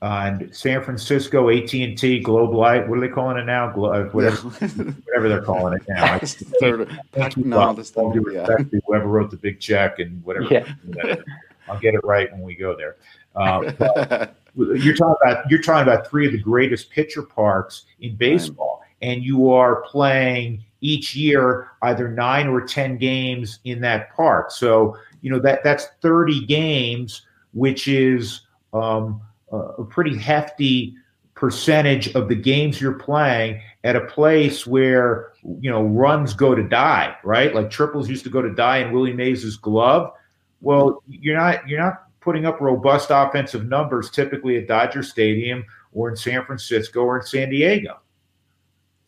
uh, 0.00 0.22
and 0.26 0.54
San 0.54 0.82
Francisco 0.82 1.48
AT 1.50 1.72
and 1.74 1.98
T 1.98 2.20
Globe 2.20 2.54
Light. 2.54 2.88
What 2.88 2.98
are 2.98 3.00
they 3.00 3.08
calling 3.08 3.36
it 3.36 3.46
now? 3.46 3.72
Glo- 3.72 3.92
uh, 3.92 4.04
whatever, 4.10 4.36
whatever 4.36 5.28
they're 5.28 5.42
calling 5.42 5.74
it 5.74 5.82
now. 5.88 6.14
no, 7.36 7.72
this 7.74 7.90
thing, 7.90 8.24
yeah. 8.32 8.46
whoever 8.86 9.06
wrote 9.06 9.30
the 9.30 9.36
big 9.36 9.58
check 9.58 9.98
and 9.98 10.24
whatever. 10.24 10.46
Yeah. 10.50 11.16
I'll 11.68 11.80
get 11.80 11.94
it 11.94 12.00
right 12.04 12.30
when 12.32 12.42
we 12.42 12.54
go 12.54 12.76
there. 12.76 12.96
Uh, 13.34 14.26
you're 14.54 14.94
talking 14.96 15.16
about 15.22 15.50
you're 15.50 15.62
talking 15.62 15.82
about 15.82 16.08
three 16.08 16.26
of 16.26 16.32
the 16.32 16.38
greatest 16.38 16.90
pitcher 16.90 17.22
parks 17.22 17.84
in 18.00 18.16
baseball, 18.16 18.82
and 19.02 19.22
you 19.22 19.50
are 19.50 19.82
playing 19.82 20.64
each 20.80 21.14
year 21.14 21.70
either 21.82 22.08
nine 22.08 22.48
or 22.48 22.60
ten 22.60 22.96
games 22.96 23.60
in 23.64 23.80
that 23.80 24.14
park. 24.14 24.50
So 24.50 24.96
you 25.20 25.30
know 25.30 25.38
that 25.40 25.64
that's 25.64 25.86
30 26.02 26.46
games, 26.46 27.22
which 27.52 27.88
is 27.88 28.42
um, 28.72 29.20
a 29.50 29.84
pretty 29.84 30.16
hefty 30.16 30.94
percentage 31.34 32.12
of 32.16 32.28
the 32.28 32.34
games 32.34 32.80
you're 32.80 32.98
playing 32.98 33.60
at 33.84 33.94
a 33.94 34.00
place 34.00 34.66
where 34.66 35.32
you 35.60 35.70
know 35.70 35.82
runs 35.82 36.34
go 36.34 36.54
to 36.54 36.62
die, 36.62 37.16
right? 37.24 37.54
Like 37.54 37.70
triples 37.70 38.08
used 38.08 38.24
to 38.24 38.30
go 38.30 38.42
to 38.42 38.52
die 38.52 38.78
in 38.78 38.92
Willie 38.92 39.12
Mays's 39.12 39.56
glove. 39.56 40.12
Well, 40.60 41.02
you're 41.08 41.36
not 41.36 41.66
you're 41.68 41.80
not 41.80 42.04
putting 42.20 42.44
up 42.44 42.60
robust 42.60 43.08
offensive 43.10 43.66
numbers 43.68 44.10
typically 44.10 44.56
at 44.56 44.66
Dodger 44.66 45.02
Stadium 45.02 45.64
or 45.92 46.10
in 46.10 46.16
San 46.16 46.44
Francisco 46.44 47.02
or 47.02 47.20
in 47.20 47.26
San 47.26 47.50
Diego. 47.50 48.00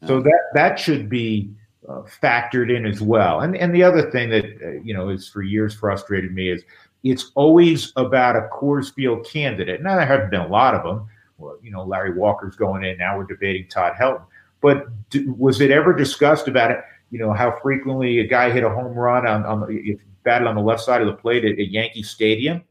So 0.06 0.20
that 0.20 0.40
that 0.54 0.78
should 0.78 1.08
be 1.08 1.50
uh, 1.88 2.02
factored 2.22 2.74
in 2.74 2.86
as 2.86 3.00
well. 3.00 3.40
And 3.40 3.56
and 3.56 3.74
the 3.74 3.82
other 3.82 4.10
thing 4.10 4.30
that 4.30 4.44
uh, 4.44 4.80
you 4.82 4.94
know 4.94 5.08
is 5.08 5.28
for 5.28 5.42
years 5.42 5.74
frustrated 5.74 6.32
me 6.32 6.50
is 6.50 6.62
it's 7.02 7.32
always 7.34 7.92
about 7.96 8.36
a 8.36 8.48
Coors 8.52 8.92
Field 8.92 9.26
candidate. 9.26 9.82
Now 9.82 9.96
there 9.96 10.06
haven't 10.06 10.30
been 10.30 10.40
a 10.40 10.48
lot 10.48 10.74
of 10.74 10.82
them. 10.82 11.08
Well, 11.38 11.58
you 11.62 11.70
know, 11.70 11.84
Larry 11.84 12.14
Walker's 12.14 12.56
going 12.56 12.84
in. 12.84 12.98
Now 12.98 13.16
we're 13.16 13.24
debating 13.24 13.66
Todd 13.68 13.94
Helton. 13.98 14.24
But 14.60 14.86
do, 15.08 15.34
was 15.38 15.60
it 15.60 15.70
ever 15.70 15.94
discussed 15.94 16.48
about 16.48 16.70
it? 16.70 16.80
You 17.10 17.18
know 17.18 17.32
how 17.32 17.58
frequently 17.62 18.20
a 18.20 18.26
guy 18.26 18.50
hit 18.50 18.62
a 18.62 18.70
home 18.70 18.94
run 18.94 19.26
on, 19.26 19.44
on 19.44 19.60
the, 19.60 19.98
batted 20.22 20.46
on 20.46 20.54
the 20.54 20.60
left 20.60 20.82
side 20.82 21.00
of 21.00 21.06
the 21.06 21.14
plate 21.14 21.44
at, 21.44 21.58
at 21.58 21.70
Yankee 21.70 22.02
Stadium? 22.02 22.62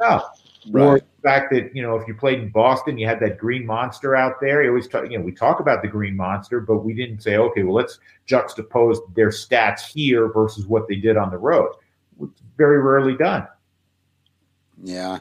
No. 0.00 0.22
Right. 0.70 0.82
Or 0.84 0.98
the 0.98 1.22
fact 1.22 1.52
that 1.52 1.74
you 1.74 1.82
know 1.82 1.96
if 1.96 2.06
you 2.06 2.14
played 2.14 2.40
in 2.40 2.50
Boston, 2.50 2.98
you 2.98 3.06
had 3.06 3.20
that 3.20 3.38
green 3.38 3.66
monster 3.66 4.14
out 4.14 4.40
there. 4.40 4.62
You 4.62 4.70
always 4.70 4.88
talk, 4.88 5.10
you 5.10 5.18
know, 5.18 5.24
we 5.24 5.32
talk 5.32 5.60
about 5.60 5.82
the 5.82 5.88
green 5.88 6.16
monster, 6.16 6.60
but 6.60 6.78
we 6.78 6.94
didn't 6.94 7.20
say, 7.20 7.36
okay, 7.36 7.62
well, 7.62 7.74
let's 7.74 7.98
juxtapose 8.28 8.98
their 9.14 9.30
stats 9.30 9.80
here 9.80 10.32
versus 10.32 10.66
what 10.66 10.86
they 10.88 10.96
did 10.96 11.16
on 11.16 11.30
the 11.30 11.38
road. 11.38 11.72
It's 12.20 12.42
very 12.56 12.80
rarely 12.80 13.16
done. 13.16 13.46
Yeah. 14.82 15.18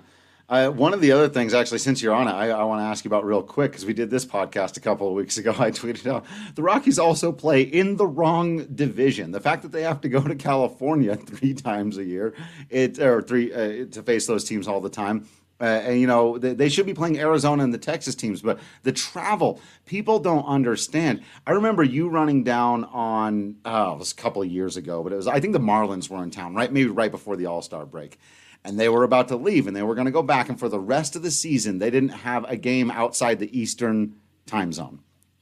Uh, 0.51 0.69
one 0.69 0.93
of 0.93 0.99
the 0.99 1.13
other 1.13 1.29
things, 1.29 1.53
actually, 1.53 1.77
since 1.77 2.01
you're 2.01 2.13
on 2.13 2.27
it, 2.27 2.33
I, 2.33 2.49
I 2.49 2.65
want 2.65 2.81
to 2.81 2.83
ask 2.83 3.05
you 3.05 3.09
about 3.09 3.23
real 3.23 3.41
quick 3.41 3.71
because 3.71 3.85
we 3.85 3.93
did 3.93 4.09
this 4.09 4.25
podcast 4.25 4.75
a 4.75 4.81
couple 4.81 5.07
of 5.07 5.13
weeks 5.13 5.37
ago. 5.37 5.51
I 5.57 5.71
tweeted 5.71 6.05
out 6.11 6.25
the 6.55 6.61
Rockies 6.61 6.99
also 6.99 7.31
play 7.31 7.61
in 7.61 7.95
the 7.95 8.05
wrong 8.05 8.65
division. 8.65 9.31
The 9.31 9.39
fact 9.39 9.61
that 9.61 9.71
they 9.71 9.83
have 9.83 10.01
to 10.01 10.09
go 10.09 10.19
to 10.21 10.35
California 10.35 11.15
three 11.25 11.53
times 11.53 11.97
a 11.97 12.03
year, 12.03 12.33
it 12.69 12.99
or 12.99 13.21
three 13.21 13.53
uh, 13.53 13.85
to 13.91 14.03
face 14.03 14.27
those 14.27 14.43
teams 14.43 14.67
all 14.67 14.81
the 14.81 14.89
time. 14.89 15.25
Uh, 15.61 15.83
and 15.85 16.01
you 16.01 16.07
know 16.07 16.37
they, 16.37 16.53
they, 16.53 16.67
should 16.67 16.87
be 16.87 16.93
playing 16.93 17.17
Arizona 17.17 17.63
and 17.63 17.73
the 17.73 17.77
Texas 17.77 18.15
teams, 18.15 18.41
but 18.41 18.59
the 18.83 18.91
travel 18.91 19.61
people 19.85 20.19
don't 20.19 20.45
understand. 20.45 21.23
I 21.47 21.51
remember 21.51 21.83
you 21.83 22.09
running 22.09 22.43
down 22.43 22.83
on 22.85 23.55
oh, 23.63 23.93
it 23.93 23.99
was 23.99 24.11
a 24.11 24.15
couple 24.15 24.41
of 24.41 24.49
years 24.49 24.75
ago, 24.75 25.01
but 25.01 25.13
it 25.13 25.17
was 25.17 25.27
I 25.27 25.39
think 25.39 25.53
the 25.53 25.59
Marlins 25.59 26.09
were 26.09 26.21
in 26.23 26.31
town, 26.31 26.55
right? 26.55 26.73
Maybe 26.73 26.89
right 26.89 27.11
before 27.11 27.37
the 27.37 27.45
All 27.45 27.61
Star 27.61 27.85
break, 27.85 28.19
and 28.63 28.79
they 28.79 28.89
were 28.89 29.03
about 29.03 29.27
to 29.29 29.35
leave 29.35 29.67
and 29.67 29.75
they 29.75 29.83
were 29.83 29.95
going 29.95 30.05
to 30.05 30.11
go 30.11 30.23
back. 30.23 30.49
And 30.49 30.59
for 30.59 30.69
the 30.69 30.79
rest 30.79 31.15
of 31.15 31.23
the 31.23 31.31
season, 31.31 31.79
they 31.79 31.89
didn't 31.89 32.09
have 32.09 32.45
a 32.45 32.55
game 32.55 32.91
outside 32.91 33.39
the 33.39 33.57
Eastern 33.57 34.15
time 34.45 34.71
zone 34.71 34.99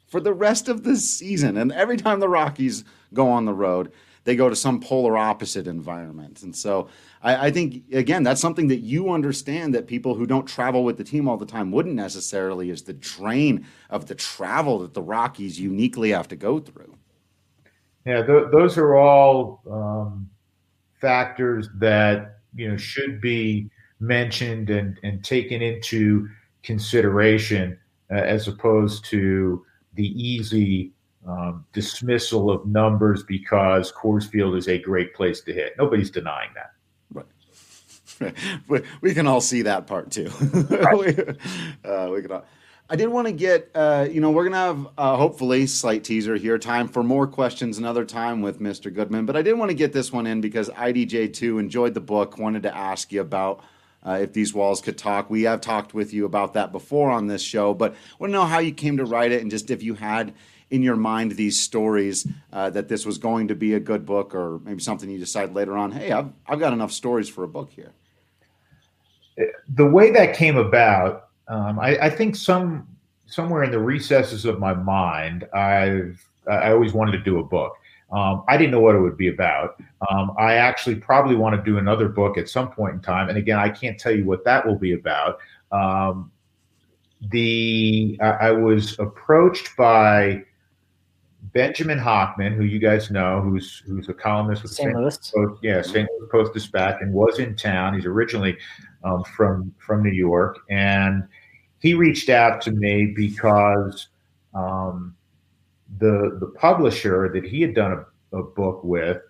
for 0.08 0.20
the 0.20 0.34
rest 0.34 0.68
of 0.68 0.84
the 0.84 0.96
season. 0.96 1.58
And 1.58 1.72
every 1.72 1.98
time 1.98 2.20
the 2.20 2.30
Rockies 2.30 2.84
go 3.14 3.30
on 3.30 3.46
the 3.46 3.54
road, 3.54 3.92
they 4.24 4.36
go 4.36 4.50
to 4.50 4.56
some 4.56 4.80
polar 4.80 5.18
opposite 5.18 5.68
environment. 5.68 6.44
And 6.44 6.56
so 6.56 6.90
I, 7.22 7.48
I, 7.48 7.52
think 7.52 7.84
again 7.92 8.24
that's 8.24 8.42
something 8.42 8.68
that 8.68 8.80
you 8.80 9.12
understand 9.12 9.74
that 9.76 9.88
people 9.88 10.14
who 10.14 10.26
don't 10.26 10.46
travel 10.46 10.84
with 10.84 10.98
the 10.98 11.04
team 11.04 11.28
all 11.28 11.38
the 11.38 11.46
time 11.46 11.72
wouldn't 11.72 11.96
necessarily 11.96 12.70
is 12.70 12.84
the 12.84 12.94
drain 12.94 13.66
of 13.90 14.08
the 14.08 14.16
travel 14.16 14.80
that 14.80 14.94
the 14.94 15.02
Rockies 15.02 15.60
uniquely 15.60 16.12
have 16.12 16.28
to 16.28 16.36
go 16.36 16.60
through. 16.60 16.96
Yeah, 18.06 18.24
th- 18.24 18.52
those 18.52 18.78
are 18.78 18.96
all 18.96 19.62
um, 19.70 20.30
factors 21.00 21.70
that 21.76 22.39
you 22.56 22.70
know 22.70 22.78
should 22.78 23.22
be 23.22 23.70
mentioned 24.00 24.70
and, 24.70 25.00
and 25.04 25.24
taken 25.24 25.62
into 25.62 26.28
consideration 26.64 27.78
uh, 28.12 28.16
as 28.16 28.48
opposed 28.48 29.06
to 29.06 29.66
the 29.96 30.08
easy 30.22 30.92
um, 31.28 31.66
dismissal 31.74 32.50
of 32.50 32.66
numbers 32.66 33.24
because 33.24 33.92
Coors 33.92 34.30
Field 34.30 34.56
is 34.56 34.68
a 34.68 34.80
great 34.80 35.14
place 35.14 35.42
to 35.42 35.54
hit. 35.54 35.74
Nobody's 35.78 36.10
denying 36.10 36.50
that. 36.56 36.72
Right. 37.12 38.84
we 39.02 39.14
can 39.14 39.28
all 39.28 39.42
see 39.42 39.64
that 39.64 39.86
part 39.88 40.12
too. 40.12 40.32
Right. 40.70 41.20
uh, 41.84 42.10
we 42.12 42.22
can 42.22 42.32
all, 42.32 42.46
I 42.92 42.96
did 42.96 43.08
want 43.08 43.28
to 43.28 43.32
get, 43.32 43.70
uh, 43.76 44.08
you 44.10 44.20
know, 44.20 44.32
we're 44.32 44.50
going 44.50 44.54
to 44.54 44.58
have 44.58 44.88
uh, 44.98 45.16
hopefully 45.16 45.68
slight 45.68 46.04
teaser 46.04 46.36
here, 46.36 46.58
time 46.58 46.88
for 46.88 47.04
more 47.04 47.28
questions 47.28 47.78
another 47.78 48.04
time 48.04 48.42
with 48.42 48.60
Mr. 48.60 48.92
Goodman. 48.92 49.28
But 49.28 49.36
I 49.36 49.44
did 49.44 49.54
want 49.54 49.70
to 49.70 49.76
get 49.76 49.94
this 49.94 50.12
one 50.12 50.26
in 50.26 50.42
because 50.42 50.70
IDJ2 50.70 51.60
enjoyed 51.60 51.94
the 51.94 52.02
book, 52.02 52.40
wanted 52.40 52.64
to 52.64 52.76
ask 52.76 53.12
you 53.12 53.22
about 53.22 53.64
uh, 54.04 54.18
if 54.22 54.34
these 54.34 54.56
walls 54.56 54.82
could 54.82 54.98
talk. 54.98 55.30
We 55.30 55.44
have 55.44 55.62
talked 55.62 55.94
with 55.94 56.14
you 56.14 56.26
about 56.26 56.56
that 56.56 56.72
before 56.72 57.12
on 57.12 57.28
this 57.28 57.44
show, 57.44 57.76
but 57.76 57.96
want 58.18 58.32
to 58.32 58.34
know 58.34 58.46
how 58.46 58.58
you 58.58 58.72
came 58.72 58.98
to 58.98 59.06
write 59.06 59.32
it 59.32 59.44
and 59.44 59.52
just 59.52 59.70
if 59.70 59.84
you 59.84 59.94
had 59.94 60.34
in 60.72 60.82
your 60.82 60.96
mind 60.96 61.34
these 61.34 61.60
stories 61.60 62.28
uh, 62.52 62.72
that 62.72 62.88
this 62.88 63.06
was 63.06 63.20
going 63.20 63.50
to 63.50 63.56
be 63.56 63.76
a 63.76 63.80
good 63.80 64.04
book 64.04 64.34
or 64.34 64.60
maybe 64.64 64.82
something 64.82 65.12
you 65.12 65.20
decide 65.20 65.54
later 65.54 65.78
on, 65.78 65.92
hey, 65.92 66.12
I've, 66.12 66.32
I've 66.48 66.60
got 66.60 66.74
enough 66.74 66.92
stories 66.92 67.30
for 67.30 67.44
a 67.44 67.48
book 67.48 67.70
here 67.70 67.94
the 69.70 69.86
way 69.86 70.12
that 70.12 70.36
came 70.36 70.58
about, 70.58 71.29
um, 71.50 71.80
I, 71.80 71.98
I, 71.98 72.10
think 72.10 72.36
some 72.36 72.88
somewhere 73.26 73.64
in 73.64 73.72
the 73.72 73.80
recesses 73.80 74.46
of 74.46 74.60
my 74.60 74.74
mind, 74.74 75.48
I've 75.54 76.24
I 76.50 76.72
always 76.72 76.94
wanted 76.94 77.12
to 77.14 77.20
do 77.20 77.40
a 77.40 77.44
book. 77.44 77.74
Um, 78.12 78.44
I 78.48 78.58
didn't 78.58 78.72
know 78.72 78.80
what 78.80 78.96
it 78.96 79.02
would 79.02 79.18
be 79.18 79.28
about. 79.28 79.82
Um, 80.10 80.34
I 80.38 80.56
actually 80.56 80.96
probably 80.96 81.36
want 81.36 81.56
to 81.56 81.62
do 81.62 81.78
another 81.78 82.10
book 82.10 82.38
at 82.38 82.50
some 82.50 82.72
point 82.72 82.96
in 82.96 83.02
time, 83.02 83.30
and 83.30 83.38
again, 83.38 83.60
I 83.60 83.70
can't 83.70 84.00
tell 84.00 84.12
you 84.16 84.26
what 84.26 84.44
that 84.46 84.66
will 84.66 84.78
be 84.78 84.94
about. 84.94 85.40
Um, 85.72 86.32
the 87.32 88.18
I, 88.22 88.30
I 88.30 88.52
was 88.52 88.98
approached 89.00 89.76
by 89.76 90.44
Benjamin 91.54 92.00
Hochman, 92.00 92.56
who 92.56 92.64
you 92.64 92.80
guys 92.80 93.10
know, 93.10 93.42
who's 93.42 93.82
who's 93.86 94.10
a 94.10 94.14
columnist 94.14 94.64
with 94.64 94.72
St. 94.72 94.94
Louis, 94.96 95.18
Post, 95.18 95.60
yeah, 95.64 95.82
St. 95.82 96.08
Louis 96.20 96.30
Post 96.32 96.54
Dispatch, 96.54 97.02
and 97.02 97.14
was 97.14 97.40
in 97.40 97.56
town. 97.56 97.94
He's 97.94 98.06
originally 98.06 98.58
um, 99.04 99.24
from 99.24 99.74
from 99.78 100.04
New 100.04 100.12
York, 100.12 100.60
and 100.70 101.28
he 101.80 101.94
reached 101.94 102.30
out 102.30 102.62
to 102.62 102.72
me 102.72 103.14
because 103.16 104.08
um, 104.54 105.16
the 106.00 106.38
the 106.40 106.48
publisher 106.48 107.30
that 107.34 107.44
he 107.44 107.62
had 107.62 107.74
done 107.74 108.06
a, 108.32 108.38
a, 108.38 108.44
book 108.44 108.84
with 108.84 109.22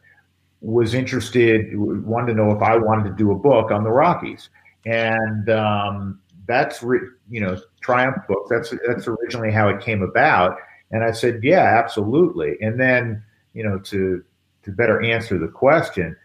was 0.61 0.93
interested, 0.93 1.77
wanted 1.77 2.27
to 2.27 2.33
know 2.33 2.51
if 2.51 2.61
I 2.61 2.75
wanted 2.77 3.09
to 3.09 3.15
do 3.15 3.31
a 3.31 3.35
book 3.35 3.71
on 3.71 3.83
the 3.83 3.91
Rockies, 3.91 4.49
and 4.85 5.49
um, 5.49 6.19
that's 6.47 6.83
re- 6.83 6.99
you 7.29 7.41
know 7.41 7.59
Triumph 7.81 8.17
Books. 8.27 8.49
That's 8.49 8.73
that's 8.87 9.07
originally 9.07 9.51
how 9.51 9.69
it 9.69 9.81
came 9.81 10.01
about, 10.01 10.57
and 10.91 11.03
I 11.03 11.11
said, 11.11 11.41
yeah, 11.43 11.79
absolutely. 11.79 12.57
And 12.61 12.79
then 12.79 13.23
you 13.53 13.63
know 13.63 13.79
to 13.79 14.23
to 14.63 14.71
better 14.71 15.01
answer 15.01 15.37
the 15.37 15.47
question 15.47 16.15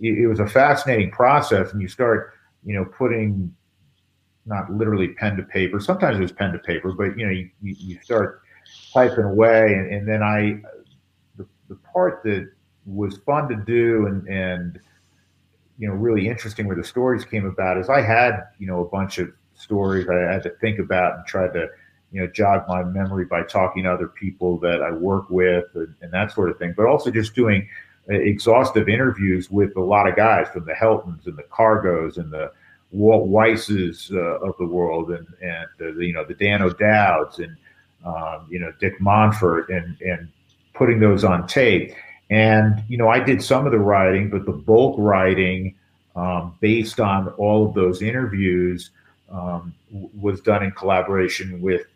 it 0.00 0.28
was 0.28 0.40
a 0.40 0.46
fascinating 0.46 1.10
process, 1.10 1.72
and 1.72 1.80
you 1.80 1.88
start, 1.88 2.34
you 2.64 2.74
know, 2.74 2.84
putting 2.84 3.54
not 4.46 4.70
literally 4.70 5.08
pen 5.08 5.36
to 5.36 5.42
paper. 5.42 5.80
Sometimes 5.80 6.18
it 6.18 6.22
was 6.22 6.32
pen 6.32 6.52
to 6.52 6.58
paper, 6.58 6.92
but 6.92 7.16
you 7.18 7.26
know, 7.26 7.32
you, 7.32 7.50
you 7.62 7.98
start 8.02 8.42
typing 8.92 9.24
away, 9.24 9.74
and, 9.74 9.92
and 9.92 10.08
then 10.08 10.22
I, 10.22 10.60
the, 11.36 11.46
the 11.68 11.76
part 11.92 12.22
that 12.24 12.50
was 12.86 13.18
fun 13.18 13.48
to 13.48 13.56
do 13.56 14.06
and 14.06 14.28
and 14.28 14.78
you 15.78 15.88
know 15.88 15.94
really 15.94 16.28
interesting 16.28 16.66
where 16.66 16.76
the 16.76 16.84
stories 16.84 17.24
came 17.24 17.46
about 17.46 17.78
is 17.78 17.88
I 17.88 18.00
had 18.00 18.48
you 18.58 18.66
know 18.66 18.84
a 18.84 18.88
bunch 18.88 19.18
of 19.18 19.32
stories 19.54 20.06
I 20.08 20.32
had 20.32 20.42
to 20.42 20.50
think 20.60 20.78
about 20.78 21.16
and 21.16 21.26
try 21.26 21.48
to 21.48 21.68
you 22.12 22.20
know 22.20 22.26
jog 22.28 22.68
my 22.68 22.84
memory 22.84 23.24
by 23.24 23.42
talking 23.42 23.84
to 23.84 23.92
other 23.92 24.08
people 24.08 24.58
that 24.58 24.82
I 24.82 24.90
work 24.90 25.30
with 25.30 25.64
and, 25.74 25.94
and 26.02 26.12
that 26.12 26.32
sort 26.32 26.50
of 26.50 26.58
thing, 26.58 26.74
but 26.76 26.86
also 26.86 27.10
just 27.10 27.34
doing 27.34 27.68
uh, 28.10 28.14
exhaustive 28.14 28.88
interviews 28.88 29.50
with 29.50 29.74
a 29.76 29.80
lot 29.80 30.06
of 30.06 30.14
guys 30.14 30.46
from 30.52 30.66
the 30.66 30.74
Heltons 30.74 31.26
and 31.26 31.36
the 31.36 31.44
Cargos 31.44 32.18
and 32.18 32.30
the 32.30 32.52
Walt 32.94 33.28
Weisses 33.28 34.12
uh, 34.12 34.46
of 34.46 34.56
the 34.58 34.66
world 34.66 35.10
and 35.10 35.26
and 35.42 35.66
the, 35.78 36.06
you 36.06 36.12
know 36.12 36.24
the 36.24 36.34
Dan 36.34 36.62
O'Dowds 36.62 37.40
and 37.40 37.56
um, 38.04 38.46
you 38.48 38.58
know 38.58 38.72
Dick 38.80 39.00
Monfort 39.00 39.68
and 39.68 40.00
and 40.00 40.28
putting 40.74 41.00
those 41.00 41.24
on 41.24 41.46
tape. 41.46 41.92
And 42.30 42.82
you 42.88 42.96
know 42.96 43.08
I 43.08 43.20
did 43.20 43.42
some 43.42 43.66
of 43.66 43.72
the 43.72 43.78
writing, 43.78 44.30
but 44.30 44.46
the 44.46 44.52
bulk 44.52 44.96
writing 44.98 45.74
um, 46.14 46.56
based 46.60 47.00
on 47.00 47.28
all 47.30 47.66
of 47.66 47.74
those 47.74 48.00
interviews 48.00 48.90
um, 49.30 49.74
was 49.90 50.40
done 50.40 50.62
in 50.62 50.70
collaboration 50.70 51.60
with 51.60 51.86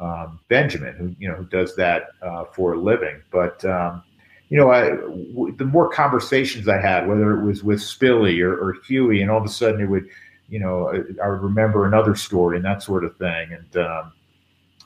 um, 0.00 0.38
Benjamin, 0.48 0.94
who 0.94 1.14
you 1.18 1.28
know 1.28 1.34
who 1.34 1.44
does 1.44 1.76
that 1.76 2.08
uh, 2.22 2.44
for 2.44 2.74
a 2.74 2.78
living. 2.78 3.20
But 3.30 3.62
um, 3.64 4.02
you 4.48 4.58
know, 4.58 4.70
I, 4.70 4.90
w- 4.90 5.54
the 5.56 5.64
more 5.64 5.88
conversations 5.88 6.68
I 6.68 6.80
had, 6.80 7.08
whether 7.08 7.36
it 7.38 7.44
was 7.44 7.64
with 7.64 7.80
Spilly 7.80 8.40
or, 8.40 8.54
or 8.54 8.76
Huey, 8.86 9.22
and 9.22 9.30
all 9.30 9.38
of 9.38 9.44
a 9.44 9.48
sudden 9.48 9.80
it 9.80 9.86
would, 9.86 10.08
you 10.48 10.58
know, 10.58 10.88
I, 10.88 11.24
I 11.24 11.28
would 11.28 11.42
remember 11.42 11.86
another 11.86 12.14
story 12.14 12.56
and 12.56 12.64
that 12.64 12.82
sort 12.82 13.04
of 13.04 13.16
thing. 13.16 13.52
And 13.52 13.84
um, 13.84 14.12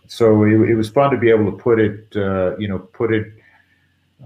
so 0.06 0.44
it, 0.44 0.70
it, 0.70 0.74
was 0.74 0.88
fun 0.88 1.10
to 1.10 1.18
be 1.18 1.30
able 1.30 1.50
to 1.50 1.56
put 1.56 1.78
it, 1.78 2.06
uh, 2.16 2.56
you 2.56 2.68
know, 2.68 2.78
put 2.78 3.12
it, 3.12 3.32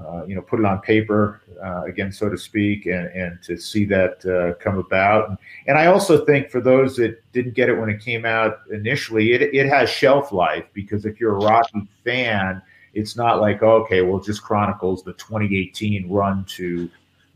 uh, 0.00 0.24
you 0.24 0.34
know, 0.34 0.42
put 0.42 0.58
it 0.60 0.66
on 0.66 0.80
paper 0.80 1.42
uh, 1.62 1.82
again, 1.82 2.10
so 2.10 2.28
to 2.28 2.36
speak, 2.36 2.86
and, 2.86 3.06
and 3.08 3.42
to 3.42 3.56
see 3.56 3.84
that 3.84 4.24
uh, 4.26 4.54
come 4.62 4.78
about. 4.78 5.28
And, 5.28 5.38
and, 5.68 5.78
I 5.78 5.86
also 5.86 6.24
think 6.24 6.50
for 6.50 6.60
those 6.60 6.96
that 6.96 7.22
didn't 7.32 7.54
get 7.54 7.68
it 7.68 7.78
when 7.78 7.88
it 7.88 8.00
came 8.00 8.24
out 8.24 8.60
initially, 8.72 9.32
it, 9.32 9.42
it 9.42 9.66
has 9.68 9.88
shelf 9.88 10.32
life 10.32 10.64
because 10.72 11.04
if 11.04 11.20
you're 11.20 11.36
a 11.36 11.44
Rocky 11.44 11.86
fan, 12.02 12.60
it's 12.94 13.16
not 13.16 13.40
like 13.40 13.62
okay, 13.62 14.02
well, 14.02 14.20
just 14.20 14.42
chronicles 14.42 15.02
the 15.02 15.12
2018 15.14 16.08
run 16.08 16.44
to 16.56 16.90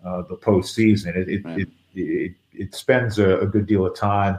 uh, 0.04 0.22
the 0.22 0.36
postseason. 0.36 1.14
It 1.16 1.28
it, 1.28 1.44
right. 1.44 1.60
it, 1.60 1.68
it, 1.94 2.32
it 2.58 2.74
spends 2.74 3.18
a, 3.18 3.38
a, 3.38 3.46
good 3.46 3.66
deal 3.66 3.86
of 3.86 3.96
time 3.96 4.38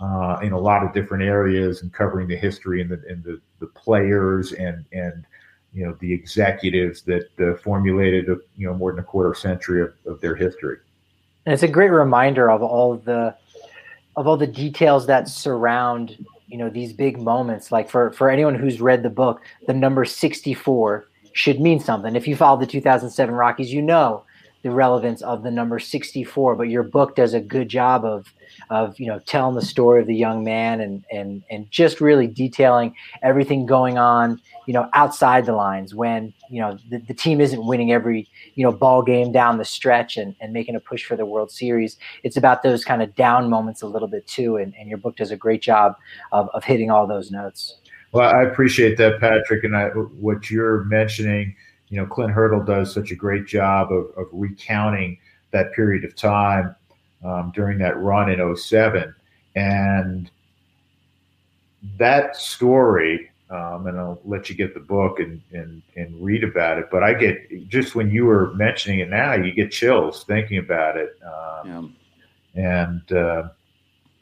uh, 0.00 0.38
in 0.42 0.52
a 0.52 0.58
lot 0.58 0.84
of 0.84 0.92
different 0.92 1.22
areas 1.22 1.82
and 1.82 1.92
covering 1.92 2.28
the 2.28 2.36
history 2.36 2.80
and 2.80 2.90
the 2.90 3.02
and 3.08 3.22
the, 3.24 3.40
the 3.60 3.66
players 3.66 4.52
and 4.52 4.84
and 4.92 5.24
you 5.72 5.84
know 5.84 5.96
the 6.00 6.12
executives 6.12 7.02
that 7.02 7.28
uh, 7.40 7.56
formulated 7.62 8.28
a, 8.28 8.36
you 8.56 8.66
know 8.66 8.74
more 8.74 8.92
than 8.92 9.00
a 9.00 9.04
quarter 9.04 9.34
century 9.34 9.82
of, 9.82 9.92
of 10.06 10.20
their 10.20 10.34
history. 10.34 10.78
And 11.46 11.52
it's 11.52 11.62
a 11.62 11.68
great 11.68 11.90
reminder 11.90 12.50
of 12.50 12.62
all 12.62 12.96
the 12.96 13.34
of 14.16 14.26
all 14.26 14.36
the 14.36 14.46
details 14.46 15.06
that 15.06 15.28
surround 15.28 16.24
you 16.48 16.58
know 16.58 16.70
these 16.70 16.92
big 16.92 17.20
moments 17.20 17.70
like 17.70 17.88
for 17.88 18.10
for 18.12 18.30
anyone 18.30 18.54
who's 18.54 18.80
read 18.80 19.02
the 19.02 19.10
book 19.10 19.42
the 19.66 19.74
number 19.74 20.04
64 20.04 21.06
should 21.34 21.60
mean 21.60 21.78
something 21.78 22.16
if 22.16 22.26
you 22.26 22.34
follow 22.34 22.58
the 22.58 22.66
2007 22.66 23.34
rockies 23.34 23.72
you 23.72 23.82
know 23.82 24.24
the 24.62 24.70
relevance 24.70 25.22
of 25.22 25.42
the 25.42 25.50
number 25.50 25.78
64 25.78 26.56
but 26.56 26.68
your 26.68 26.82
book 26.82 27.14
does 27.14 27.34
a 27.34 27.40
good 27.40 27.68
job 27.68 28.04
of 28.04 28.32
of 28.70 28.98
you 28.98 29.06
know 29.06 29.18
telling 29.20 29.54
the 29.54 29.62
story 29.62 30.00
of 30.00 30.06
the 30.06 30.14
young 30.14 30.44
man 30.44 30.80
and 30.80 31.04
and 31.12 31.42
and 31.50 31.70
just 31.70 32.00
really 32.00 32.26
detailing 32.26 32.94
everything 33.22 33.66
going 33.66 33.98
on 33.98 34.40
you 34.66 34.74
know 34.74 34.88
outside 34.92 35.46
the 35.46 35.52
lines 35.52 35.94
when 35.94 36.32
you 36.50 36.60
know 36.60 36.76
the, 36.90 36.98
the 36.98 37.14
team 37.14 37.40
isn't 37.40 37.66
winning 37.66 37.92
every 37.92 38.28
you 38.54 38.64
know 38.64 38.72
ball 38.72 39.02
game 39.02 39.32
down 39.32 39.58
the 39.58 39.64
stretch 39.64 40.16
and, 40.16 40.34
and 40.40 40.52
making 40.52 40.74
a 40.76 40.80
push 40.80 41.04
for 41.04 41.16
the 41.16 41.24
world 41.24 41.50
series. 41.50 41.96
It's 42.22 42.36
about 42.36 42.62
those 42.62 42.84
kind 42.84 43.02
of 43.02 43.14
down 43.14 43.48
moments 43.48 43.82
a 43.82 43.86
little 43.86 44.08
bit 44.08 44.26
too 44.26 44.56
and, 44.56 44.74
and 44.78 44.88
your 44.88 44.98
book 44.98 45.16
does 45.16 45.30
a 45.30 45.36
great 45.36 45.62
job 45.62 45.96
of, 46.32 46.48
of 46.50 46.64
hitting 46.64 46.90
all 46.90 47.06
those 47.06 47.30
notes. 47.30 47.76
Well 48.12 48.28
i 48.28 48.42
appreciate 48.42 48.96
that 48.98 49.20
patrick 49.20 49.64
and 49.64 49.76
I, 49.76 49.88
what 49.88 50.50
you're 50.50 50.84
mentioning 50.84 51.54
you 51.88 51.96
know 51.96 52.06
clint 52.06 52.32
hurdle 52.32 52.62
does 52.62 52.92
such 52.92 53.10
a 53.10 53.16
great 53.16 53.46
job 53.46 53.92
of, 53.92 54.06
of 54.16 54.26
recounting 54.32 55.18
that 55.50 55.72
period 55.72 56.04
of 56.04 56.14
time 56.14 56.74
um, 57.24 57.52
during 57.54 57.78
that 57.78 57.98
run 57.98 58.30
in 58.30 58.56
07. 58.56 59.14
And 59.56 60.30
that 61.96 62.36
story, 62.36 63.30
um, 63.50 63.86
and 63.86 63.98
I'll 63.98 64.20
let 64.24 64.48
you 64.48 64.54
get 64.54 64.74
the 64.74 64.80
book 64.80 65.20
and, 65.20 65.40
and, 65.52 65.82
and 65.96 66.22
read 66.22 66.44
about 66.44 66.78
it. 66.78 66.88
But 66.90 67.02
I 67.02 67.14
get 67.14 67.68
just 67.68 67.94
when 67.94 68.10
you 68.10 68.26
were 68.26 68.52
mentioning 68.54 69.00
it 69.00 69.08
now, 69.08 69.34
you 69.34 69.52
get 69.52 69.72
chills 69.72 70.24
thinking 70.24 70.58
about 70.58 70.96
it. 70.96 71.18
Um, 71.24 71.94
yeah. 72.54 72.62
And, 72.62 73.12
uh, 73.12 73.48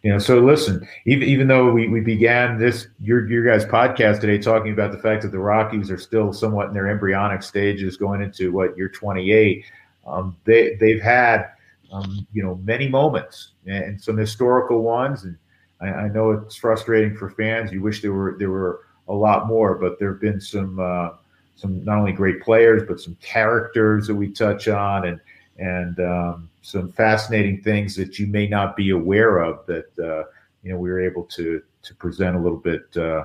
You 0.07 0.13
know, 0.13 0.19
so 0.21 0.39
listen, 0.39 0.87
even 1.05 1.27
even 1.27 1.49
though 1.49 1.73
we, 1.73 1.89
we 1.89 1.99
began 1.99 2.61
this 2.61 2.87
your 3.01 3.29
your 3.29 3.45
guys 3.45 3.67
podcast 3.67 4.21
today 4.21 4.39
talking 4.39 4.73
about 4.73 4.93
the 4.93 4.99
fact 4.99 5.23
that 5.23 5.33
the 5.33 5.41
Rockies 5.41 5.91
are 5.91 5.99
still 5.99 6.33
somewhat 6.33 6.69
in 6.69 6.75
their 6.75 6.89
embryonic 6.89 7.43
stages 7.43 7.97
going 7.97 8.23
into 8.23 8.53
what 8.53 8.77
year 8.77 8.89
28, 8.89 9.65
um, 10.07 10.37
they 10.45 10.77
they've 10.77 11.03
had 11.03 11.47
um, 11.91 12.25
you 12.33 12.45
know 12.45 12.55
many 12.63 12.89
moments 12.89 13.55
and 13.67 14.01
some 14.01 14.17
historical 14.17 14.83
ones, 14.83 15.25
and 15.25 15.37
I, 15.81 15.87
I, 15.89 16.09
know 16.09 16.31
it's 16.31 16.55
frustrating 16.55 17.17
for 17.17 17.31
fans. 17.31 17.73
You 17.73 17.83
wish 17.83 18.01
there 18.01 18.13
were 18.13 18.37
there 18.39 18.51
were 18.51 18.83
a 19.09 19.13
lot 19.13 19.49
more, 19.49 19.75
but 19.75 19.99
there 19.99 20.13
have 20.13 20.21
been 20.21 20.41
some 20.41 20.79
uh, 20.79 21.17
some 21.57 21.85
not 21.85 21.99
only 21.99 22.13
great 22.13 22.41
players 22.43 22.85
but 22.87 23.01
some 23.01 23.17
characters 23.21 24.07
that 24.07 24.15
we 24.15 24.31
touch 24.31 24.69
on 24.69 25.09
and 25.09 25.21
and 25.59 25.99
um, 26.01 26.51
some 26.63 26.93
fascinating 26.93 27.63
things 27.63 27.95
that 27.97 28.19
you 28.19 28.27
may 28.27 28.47
not 28.47 28.77
be 28.77 28.91
aware 28.91 29.39
of 29.39 29.65
that 29.67 29.99
uh, 29.99 30.25
you 30.63 30.73
know 30.73 30.79
we 30.79 30.91
were 30.91 31.01
able 31.01 31.25
to 31.25 31.63
to 31.83 31.95
present 31.95 32.37
a 32.37 32.39
little 32.39 32.59
bit 32.59 32.85
uh, 32.97 33.25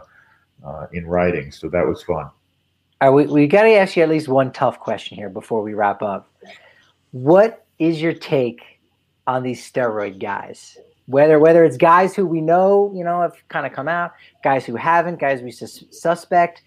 uh, 0.66 0.88
in 0.94 1.06
writing. 1.08 1.52
So 1.52 1.70
that 1.70 1.86
was 1.86 2.04
fun. 2.04 2.30
All 3.02 3.10
right, 3.12 3.28
we, 3.28 3.34
we 3.34 3.48
got 3.48 3.64
to 3.64 3.72
ask 3.72 3.98
you 3.98 4.04
at 4.04 4.10
least 4.10 4.28
one 4.28 4.52
tough 4.52 4.80
question 4.80 5.18
here 5.18 5.30
before 5.30 5.64
we 5.64 5.74
wrap 5.74 6.04
up. 6.04 6.30
What 7.12 7.66
is 7.80 8.00
your 8.00 8.14
take 8.14 8.62
on 9.26 9.42
these 9.42 9.70
steroid 9.70 10.20
guys? 10.20 10.78
Whether 11.08 11.40
whether 11.40 11.66
it's 11.66 11.78
guys 11.78 12.16
who 12.16 12.28
we 12.28 12.42
know, 12.42 12.92
you 12.96 13.04
know, 13.04 13.22
have 13.22 13.36
kind 13.50 13.66
of 13.66 13.74
come 13.74 13.88
out, 13.88 14.14
guys 14.44 14.66
who 14.66 14.76
haven't, 14.76 15.20
guys 15.20 15.42
we 15.42 15.52
sus- 15.52 15.84
suspect 15.90 16.62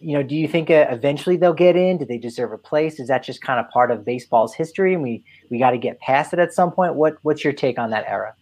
you 0.00 0.14
know, 0.16 0.22
do 0.22 0.34
you 0.34 0.48
think 0.48 0.70
uh, 0.70 0.86
eventually 0.90 1.36
they'll 1.36 1.52
get 1.52 1.76
in? 1.76 1.98
Do 1.98 2.04
they 2.04 2.18
deserve 2.18 2.52
a 2.52 2.58
place? 2.58 2.98
Is 2.98 3.08
that 3.08 3.22
just 3.22 3.42
kind 3.42 3.60
of 3.60 3.68
part 3.70 3.90
of 3.90 4.04
baseball's 4.04 4.54
history, 4.54 4.94
and 4.94 5.02
we 5.02 5.22
we 5.50 5.58
got 5.58 5.70
to 5.70 5.78
get 5.78 6.00
past 6.00 6.32
it 6.32 6.38
at 6.38 6.52
some 6.52 6.72
point? 6.72 6.94
What 6.94 7.18
what's 7.22 7.44
your 7.44 7.52
take 7.52 7.78
on 7.78 7.90
that 7.90 8.04
era? 8.06 8.34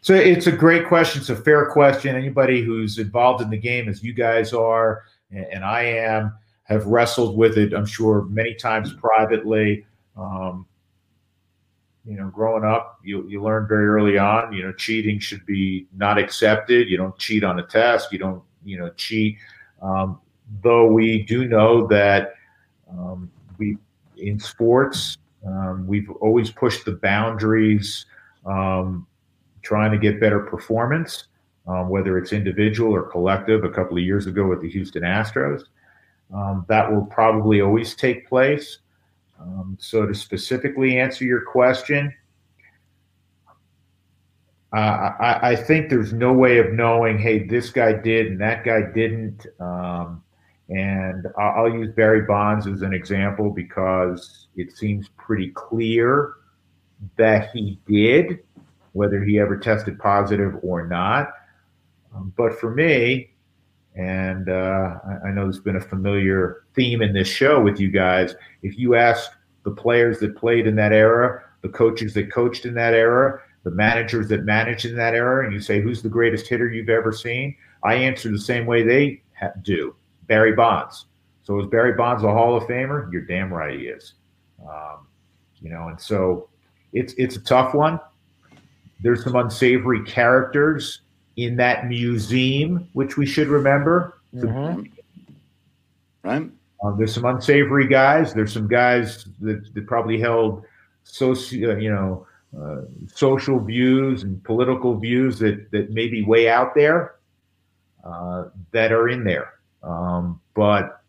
So 0.00 0.14
it's 0.14 0.46
a 0.46 0.52
great 0.52 0.86
question. 0.86 1.20
It's 1.20 1.30
a 1.30 1.36
fair 1.36 1.66
question. 1.70 2.16
Anybody 2.16 2.62
who's 2.62 2.98
involved 2.98 3.42
in 3.42 3.50
the 3.50 3.56
game, 3.56 3.88
as 3.88 4.02
you 4.02 4.12
guys 4.12 4.52
are, 4.52 5.04
and 5.30 5.64
I 5.64 5.82
am, 5.82 6.34
have 6.64 6.86
wrestled 6.86 7.36
with 7.36 7.56
it. 7.56 7.72
I'm 7.72 7.86
sure 7.86 8.22
many 8.30 8.54
times 8.54 8.92
privately. 8.92 9.86
Um, 10.16 10.66
you 12.04 12.16
know, 12.16 12.28
growing 12.28 12.64
up, 12.64 12.98
you 13.04 13.28
you 13.28 13.42
learn 13.42 13.68
very 13.68 13.86
early 13.86 14.18
on. 14.18 14.52
You 14.52 14.64
know, 14.64 14.72
cheating 14.72 15.18
should 15.18 15.44
be 15.46 15.86
not 15.96 16.18
accepted. 16.18 16.88
You 16.88 16.96
don't 16.96 17.16
cheat 17.18 17.44
on 17.44 17.58
a 17.58 17.62
test. 17.62 18.12
You 18.12 18.18
don't 18.18 18.42
you 18.64 18.78
know 18.78 18.90
cheat. 18.90 19.36
Um, 19.80 20.20
though 20.60 20.86
we 20.86 21.22
do 21.22 21.46
know 21.46 21.86
that 21.86 22.34
um, 22.90 23.30
we 23.58 23.78
in 24.16 24.38
sports 24.38 25.16
um, 25.46 25.86
we've 25.86 26.10
always 26.20 26.50
pushed 26.50 26.84
the 26.84 26.92
boundaries, 26.92 28.06
um, 28.46 29.06
trying 29.62 29.90
to 29.90 29.98
get 29.98 30.20
better 30.20 30.40
performance, 30.40 31.24
um, 31.66 31.88
whether 31.88 32.18
it's 32.18 32.32
individual 32.32 32.94
or 32.94 33.02
collective. 33.02 33.64
A 33.64 33.70
couple 33.70 33.96
of 33.96 34.02
years 34.02 34.26
ago 34.26 34.46
with 34.46 34.60
the 34.60 34.70
Houston 34.70 35.02
Astros, 35.02 35.64
um, 36.32 36.64
that 36.68 36.90
will 36.90 37.06
probably 37.06 37.60
always 37.60 37.94
take 37.94 38.28
place. 38.28 38.78
Um, 39.40 39.76
so 39.80 40.06
to 40.06 40.14
specifically 40.14 40.98
answer 40.98 41.24
your 41.24 41.42
question. 41.42 42.14
Uh, 44.72 45.12
I, 45.20 45.50
I, 45.50 45.56
think 45.56 45.90
there's 45.90 46.14
no 46.14 46.32
way 46.32 46.56
of 46.56 46.72
knowing, 46.72 47.18
hey, 47.18 47.46
this 47.46 47.68
guy 47.68 47.92
did 47.92 48.28
and 48.28 48.40
that 48.40 48.64
guy 48.64 48.80
didn't. 48.80 49.44
Um, 49.60 50.22
and 50.72 51.26
I'll 51.38 51.68
use 51.68 51.90
Barry 51.94 52.22
Bonds 52.22 52.66
as 52.66 52.80
an 52.80 52.94
example 52.94 53.50
because 53.50 54.48
it 54.56 54.74
seems 54.74 55.10
pretty 55.18 55.50
clear 55.50 56.34
that 57.16 57.50
he 57.50 57.78
did, 57.86 58.38
whether 58.92 59.22
he 59.22 59.38
ever 59.38 59.58
tested 59.58 59.98
positive 59.98 60.54
or 60.62 60.86
not. 60.86 61.28
Um, 62.14 62.32
but 62.38 62.58
for 62.58 62.70
me, 62.74 63.34
and 63.96 64.48
uh, 64.48 64.94
I, 65.22 65.30
know 65.30 65.42
there's 65.42 65.60
been 65.60 65.76
a 65.76 65.80
familiar 65.80 66.64
theme 66.74 67.02
in 67.02 67.12
this 67.12 67.28
show 67.28 67.60
with 67.60 67.78
you 67.78 67.90
guys, 67.90 68.34
if 68.62 68.78
you 68.78 68.94
ask 68.94 69.30
the 69.64 69.72
players 69.72 70.20
that 70.20 70.36
played 70.36 70.66
in 70.66 70.74
that 70.76 70.92
era, 70.92 71.42
the 71.60 71.68
coaches 71.68 72.14
that 72.14 72.32
coached 72.32 72.64
in 72.64 72.72
that 72.74 72.94
era, 72.94 73.40
the 73.64 73.70
managers 73.70 74.26
that 74.28 74.44
managed 74.44 74.86
in 74.86 74.96
that 74.96 75.14
era, 75.14 75.44
and 75.44 75.52
you 75.52 75.60
say, 75.60 75.82
who's 75.82 76.00
the 76.00 76.08
greatest 76.08 76.46
hitter 76.46 76.70
you've 76.70 76.88
ever 76.88 77.12
seen? 77.12 77.54
I 77.84 77.96
answer 77.96 78.30
the 78.30 78.38
same 78.38 78.64
way 78.64 78.82
they 78.82 79.22
ha- 79.38 79.52
do 79.60 79.94
Barry 80.32 80.52
Bonds. 80.52 81.04
So 81.42 81.60
is 81.60 81.66
Barry 81.66 81.92
Bonds 81.92 82.24
a 82.24 82.28
Hall 82.28 82.56
of 82.56 82.62
Famer? 82.62 83.12
You're 83.12 83.26
damn 83.26 83.52
right 83.52 83.78
he 83.78 83.84
is. 83.84 84.14
Um, 84.66 85.06
you 85.60 85.68
know, 85.68 85.88
and 85.88 86.00
so 86.00 86.48
it's 86.94 87.12
it's 87.18 87.36
a 87.36 87.40
tough 87.40 87.74
one. 87.74 88.00
There's 89.02 89.24
some 89.24 89.36
unsavory 89.36 90.02
characters 90.04 91.02
in 91.36 91.54
that 91.56 91.86
museum, 91.86 92.88
which 92.94 93.18
we 93.18 93.26
should 93.26 93.48
remember. 93.48 94.22
Mm-hmm. 94.34 94.84
Right. 96.22 96.50
Uh, 96.82 96.96
there's 96.96 97.12
some 97.12 97.26
unsavory 97.26 97.86
guys. 97.86 98.32
There's 98.32 98.54
some 98.54 98.68
guys 98.68 99.26
that, 99.42 99.74
that 99.74 99.86
probably 99.86 100.18
held 100.18 100.64
socio, 101.04 101.76
you 101.76 101.90
know, 101.90 102.26
uh, 102.58 102.86
social 103.06 103.60
views 103.60 104.22
and 104.22 104.42
political 104.44 104.98
views 104.98 105.38
that 105.40 105.70
that 105.72 105.90
may 105.90 106.08
be 106.08 106.22
way 106.22 106.48
out 106.48 106.74
there 106.74 107.16
uh, 108.02 108.44
that 108.70 108.92
are 108.92 109.10
in 109.10 109.24
there. 109.24 109.58
Um, 109.82 110.40
but 110.54 111.02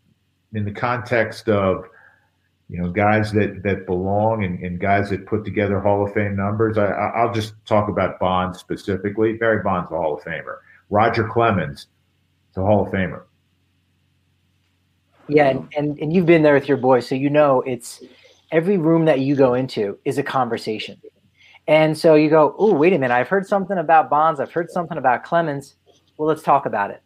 in 0.54 0.64
the 0.64 0.72
context 0.72 1.48
of 1.48 1.84
you 2.68 2.80
know 2.80 2.90
guys 2.90 3.32
that 3.32 3.62
that 3.62 3.86
belong 3.86 4.44
and, 4.44 4.58
and, 4.60 4.80
guys 4.80 5.10
that 5.10 5.26
put 5.26 5.44
together 5.44 5.80
Hall 5.80 6.04
of 6.04 6.12
Fame 6.12 6.36
numbers, 6.36 6.78
I, 6.78 6.86
I'll 6.86 7.32
just 7.32 7.54
talk 7.66 7.88
about 7.88 8.18
Bonds 8.18 8.58
specifically. 8.58 9.34
Barry 9.34 9.62
Bonds, 9.62 9.90
a 9.92 9.96
Hall 9.96 10.16
of 10.16 10.24
Famer. 10.24 10.56
Roger 10.90 11.28
Clemens, 11.28 11.88
a 12.56 12.62
Hall 12.62 12.86
of 12.86 12.92
Famer. 12.92 13.22
Yeah, 15.28 15.48
and, 15.48 15.68
and, 15.76 15.98
and 15.98 16.12
you've 16.12 16.26
been 16.26 16.42
there 16.42 16.54
with 16.54 16.68
your 16.68 16.76
boys, 16.76 17.06
so 17.06 17.14
you 17.14 17.30
know 17.30 17.62
it's 17.62 18.02
every 18.50 18.76
room 18.76 19.06
that 19.06 19.20
you 19.20 19.34
go 19.34 19.54
into 19.54 19.98
is 20.04 20.18
a 20.18 20.22
conversation. 20.22 21.00
And 21.66 21.96
so 21.96 22.14
you 22.14 22.28
go, 22.28 22.54
oh, 22.58 22.74
wait 22.74 22.92
a 22.92 22.98
minute, 22.98 23.14
I've 23.14 23.28
heard 23.28 23.46
something 23.46 23.78
about 23.78 24.10
Bonds, 24.10 24.38
I've 24.38 24.52
heard 24.52 24.70
something 24.70 24.98
about 24.98 25.24
Clemens. 25.24 25.76
Well, 26.18 26.28
let's 26.28 26.42
talk 26.42 26.66
about 26.66 26.90
it 26.90 27.03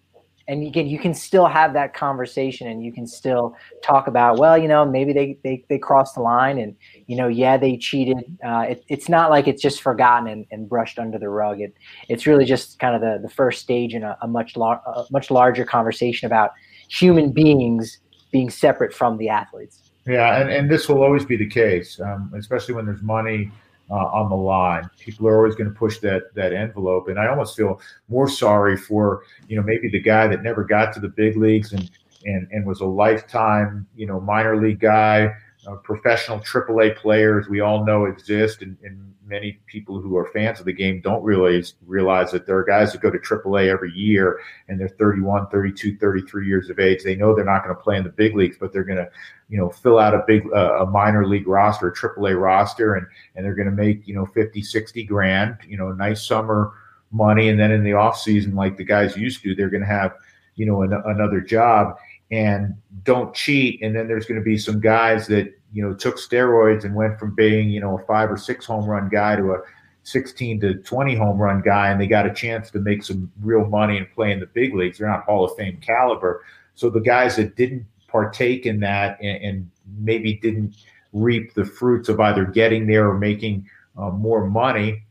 and 0.48 0.66
again, 0.66 0.86
you 0.86 0.98
can 0.98 1.12
still 1.12 1.46
have 1.46 1.74
that 1.74 1.92
conversation 1.92 2.66
and 2.66 2.82
you 2.82 2.90
can 2.90 3.06
still 3.06 3.54
talk 3.82 4.06
about 4.06 4.38
well 4.38 4.56
you 4.56 4.66
know 4.66 4.84
maybe 4.84 5.12
they 5.12 5.38
they, 5.44 5.64
they 5.68 5.78
crossed 5.78 6.14
the 6.14 6.22
line 6.22 6.58
and 6.58 6.74
you 7.06 7.16
know 7.16 7.28
yeah 7.28 7.56
they 7.56 7.76
cheated. 7.76 8.16
Uh, 8.44 8.66
it, 8.70 8.84
it's 8.88 9.08
not 9.08 9.30
like 9.30 9.46
it's 9.46 9.62
just 9.62 9.82
forgotten 9.82 10.26
and, 10.26 10.46
and, 10.50 10.68
brushed 10.68 10.98
under 10.98 11.18
the 11.18 11.28
rug. 11.28 11.60
It 11.60 11.74
it's 12.08 12.26
really 12.26 12.46
just 12.46 12.78
kind 12.78 12.94
of 12.94 13.02
the, 13.02 13.20
the 13.22 13.32
first 13.32 13.60
stage 13.60 13.94
in 13.94 14.02
a, 14.02 14.16
a 14.22 14.26
much 14.26 14.56
lar- 14.56 14.82
a 14.86 15.04
much 15.10 15.30
larger 15.30 15.64
conversation 15.64 16.26
about 16.26 16.52
human 16.88 17.30
beings 17.30 17.98
being 18.32 18.48
separate 18.48 18.94
from 18.94 19.18
the 19.18 19.28
athletes. 19.28 19.82
Yeah 20.06 20.40
and, 20.40 20.50
and 20.50 20.70
this 20.70 20.88
will 20.88 21.02
always 21.02 21.26
be 21.26 21.36
the 21.36 21.46
case 21.46 22.00
um, 22.00 22.32
especially 22.34 22.74
when 22.74 22.86
there's 22.86 23.02
money 23.02 23.50
uh, 23.90 23.94
on 23.94 24.28
the 24.28 24.36
line. 24.36 24.88
People 24.98 25.26
are 25.28 25.36
always 25.36 25.54
going 25.54 25.70
to 25.70 25.76
push 25.76 25.98
that 25.98 26.34
that 26.34 26.52
envelope, 26.52 27.08
and 27.08 27.18
I 27.18 27.28
almost 27.28 27.56
feel 27.56 27.80
more 28.08 28.28
sorry 28.28 28.76
for 28.76 29.22
you 29.48 29.56
know 29.56 29.62
maybe 29.62 29.88
the 29.88 30.00
guy 30.00 30.26
that 30.26 30.42
never 30.42 30.64
got 30.64 30.92
to 30.94 31.00
the 31.00 31.08
big 31.08 31.36
leagues 31.36 31.72
and 31.72 31.90
and 32.24 32.48
and 32.50 32.66
was 32.66 32.80
a 32.80 32.86
lifetime 32.86 33.86
you 33.96 34.06
know 34.06 34.20
minor 34.20 34.60
league 34.60 34.80
guy, 34.80 35.30
uh, 35.68 35.74
professional 35.76 36.38
AAA 36.38 36.96
players 36.96 37.48
we 37.48 37.60
all 37.60 37.84
know 37.84 38.06
exist, 38.06 38.62
and, 38.62 38.76
and 38.82 39.14
many 39.26 39.60
people 39.66 40.00
who 40.00 40.16
are 40.16 40.30
fans 40.32 40.60
of 40.60 40.66
the 40.66 40.72
game 40.72 41.00
don't 41.02 41.22
realize 41.22 41.74
realize 41.86 42.30
that 42.30 42.46
there 42.46 42.56
are 42.56 42.64
guys 42.64 42.92
that 42.92 43.02
go 43.02 43.10
to 43.10 43.18
AAA 43.18 43.68
every 43.68 43.92
year 43.92 44.40
and 44.68 44.80
they're 44.80 44.88
31, 44.88 45.48
32, 45.48 45.98
33 45.98 46.46
years 46.46 46.70
of 46.70 46.78
age. 46.78 47.02
They 47.02 47.16
know 47.16 47.34
they're 47.34 47.44
not 47.44 47.64
going 47.64 47.76
to 47.76 47.82
play 47.82 47.98
in 47.98 48.04
the 48.04 48.10
big 48.10 48.34
leagues, 48.34 48.56
but 48.58 48.72
they're 48.72 48.84
going 48.84 48.98
to, 48.98 49.10
you 49.50 49.58
know, 49.58 49.68
fill 49.68 49.98
out 49.98 50.14
a 50.14 50.24
big 50.26 50.46
uh, 50.54 50.78
a 50.80 50.86
minor 50.86 51.26
league 51.26 51.46
roster, 51.46 51.88
a 51.88 51.94
AAA 51.94 52.40
roster, 52.40 52.94
and 52.94 53.06
and 53.36 53.44
they're 53.44 53.54
going 53.54 53.68
to 53.68 53.72
make 53.72 54.08
you 54.08 54.14
know 54.14 54.26
50, 54.26 54.62
60 54.62 55.04
grand, 55.04 55.58
you 55.66 55.76
know, 55.76 55.92
nice 55.92 56.26
summer 56.26 56.72
money, 57.10 57.48
and 57.48 57.60
then 57.60 57.72
in 57.72 57.84
the 57.84 57.92
off 57.92 58.18
season, 58.18 58.54
like 58.54 58.76
the 58.76 58.84
guys 58.84 59.16
used 59.16 59.42
to, 59.42 59.54
they're 59.54 59.70
going 59.70 59.82
to 59.82 59.86
have 59.86 60.14
you 60.54 60.64
know 60.64 60.82
an, 60.82 60.92
another 60.92 61.40
job 61.42 61.98
and 62.30 62.74
don't 63.04 63.34
cheat. 63.34 63.82
And 63.82 63.94
then 63.94 64.06
there's 64.06 64.26
going 64.26 64.40
to 64.40 64.44
be 64.44 64.58
some 64.58 64.80
guys 64.80 65.26
that 65.28 65.57
you 65.72 65.82
know, 65.82 65.94
took 65.94 66.16
steroids 66.16 66.84
and 66.84 66.94
went 66.94 67.18
from 67.18 67.34
being, 67.34 67.70
you 67.70 67.80
know, 67.80 67.98
a 67.98 68.04
five 68.04 68.30
or 68.30 68.36
six 68.36 68.64
home 68.64 68.84
run 68.86 69.08
guy 69.08 69.36
to 69.36 69.52
a 69.52 69.60
16 70.04 70.60
to 70.60 70.74
20 70.74 71.14
home 71.16 71.38
run 71.38 71.60
guy, 71.60 71.90
and 71.90 72.00
they 72.00 72.06
got 72.06 72.26
a 72.26 72.32
chance 72.32 72.70
to 72.70 72.78
make 72.78 73.02
some 73.02 73.30
real 73.42 73.66
money 73.66 73.98
and 73.98 74.10
play 74.14 74.32
in 74.32 74.40
the 74.40 74.46
big 74.46 74.74
leagues. 74.74 74.98
They're 74.98 75.08
not 75.08 75.24
Hall 75.24 75.44
of 75.44 75.54
Fame 75.56 75.78
caliber. 75.82 76.44
So 76.74 76.88
the 76.88 77.00
guys 77.00 77.36
that 77.36 77.56
didn't 77.56 77.86
partake 78.06 78.64
in 78.64 78.80
that 78.80 79.20
and, 79.20 79.44
and 79.44 79.70
maybe 79.98 80.34
didn't 80.34 80.76
reap 81.12 81.54
the 81.54 81.64
fruits 81.64 82.08
of 82.08 82.20
either 82.20 82.44
getting 82.44 82.86
there 82.86 83.08
or 83.08 83.18
making 83.18 83.68
uh, 83.98 84.10
more 84.10 84.48
money, 84.48 85.02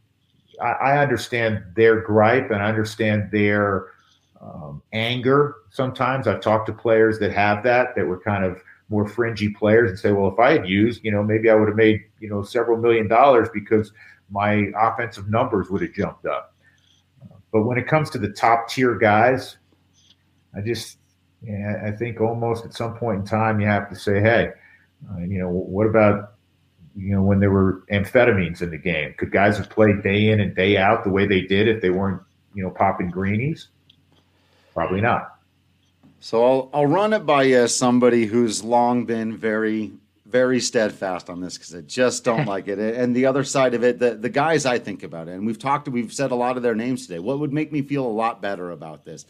I, 0.62 0.72
I, 0.72 0.98
understand 1.00 1.64
their 1.76 2.02
gripe 2.02 2.52
and 2.52 2.62
I 2.62 2.70
understand 2.70 3.30
their 3.32 3.88
um, 4.42 4.82
anger. 4.94 5.56
Sometimes 5.70 6.28
I've 6.28 6.42
talked 6.42 6.68
to 6.68 6.74
players 6.74 7.20
that 7.20 7.34
have 7.34 7.64
that, 7.64 7.96
that 7.96 8.06
were 8.06 8.20
kind 8.20 8.44
of 8.46 8.62
more 8.90 9.08
fringy 9.08 9.50
players 9.50 9.90
and 9.90 10.00
say, 10.00 10.12
well, 10.12 10.32
if 10.32 10.40
I 10.40 10.52
had 10.54 10.68
used, 10.68 11.04
you 11.04 11.12
know, 11.12 11.24
maybe 11.24 11.50
I 11.50 11.56
would 11.56 11.68
have 11.68 11.78
made, 11.78 12.04
you 12.20 12.30
know, 12.30 12.44
several 12.44 12.78
million 12.78 13.08
dollars 13.08 13.50
because 13.54 13.92
my 14.30 14.68
offensive 14.78 15.30
numbers 15.30 15.70
would 15.70 15.82
have 15.82 15.94
jumped 15.94 16.26
up. 16.26 16.54
but 17.52 17.64
when 17.64 17.78
it 17.78 17.88
comes 17.88 18.10
to 18.12 18.18
the 18.18 18.30
top 18.30 18.70
tier 18.70 18.96
guys, 18.96 19.58
I 20.56 20.62
just, 20.62 20.98
yeah, 21.44 21.82
I 21.86 21.92
think 21.92 22.20
almost 22.20 22.66
at 22.66 22.74
some 22.74 22.96
point 22.96 23.20
in 23.20 23.26
time 23.26 23.60
you 23.60 23.68
have 23.68 23.90
to 23.90 23.96
say, 23.96 24.20
hey, 24.20 24.52
uh, 25.12 25.20
you 25.20 25.40
know, 25.40 25.50
what 25.50 25.86
about 25.86 26.34
you 26.96 27.14
know 27.14 27.22
when 27.22 27.40
there 27.40 27.52
were 27.52 27.84
amphetamines 27.92 28.62
in 28.62 28.72
the 28.72 28.78
game? 28.78 29.14
Could 29.18 29.32
guys 29.32 29.58
have 29.58 29.70
played 29.70 30.02
day 30.02 30.30
in 30.30 30.40
and 30.40 30.56
day 30.56 30.78
out 30.78 31.04
the 31.04 31.12
way 31.12 31.28
they 31.28 31.42
did 31.42 31.68
if 31.68 31.82
they 31.82 31.92
weren't 31.92 32.22
you 32.56 32.64
know 32.64 32.72
popping 32.72 33.10
greenies? 33.10 33.68
Probably 34.74 35.02
not. 35.02 35.37
So 36.20 36.44
I'll 36.44 36.70
I'll 36.74 36.86
run 36.86 37.14
it 37.14 37.26
by 37.26 37.48
as 37.48 37.76
somebody 37.76 38.26
who's 38.26 38.64
long 38.64 39.06
been 39.06 39.38
very 39.38 39.92
very 40.26 40.60
steadfast 40.60 41.30
on 41.30 41.40
this 41.40 41.58
because 41.58 41.74
I 41.74 41.82
just 41.82 42.24
don't 42.24 42.46
like 42.48 42.68
it. 42.68 42.80
And 42.80 43.16
the 43.16 43.26
other 43.26 43.44
side 43.44 43.74
of 43.74 43.84
it, 43.84 44.00
the 44.00 44.16
the 44.16 44.30
guys 44.30 44.66
I 44.66 44.80
think 44.80 45.04
about 45.04 45.28
it, 45.28 45.32
and 45.32 45.46
we've 45.46 45.60
talked, 45.60 45.88
we've 45.88 46.14
said 46.14 46.32
a 46.32 46.36
lot 46.36 46.58
of 46.58 46.64
their 46.64 46.76
names 46.76 47.08
today. 47.08 47.20
What 47.20 47.40
would 47.40 47.54
make 47.54 47.72
me 47.72 47.82
feel 47.82 48.06
a 48.06 48.10
lot 48.10 48.42
better 48.42 48.72
about 48.72 49.06
this? 49.06 49.26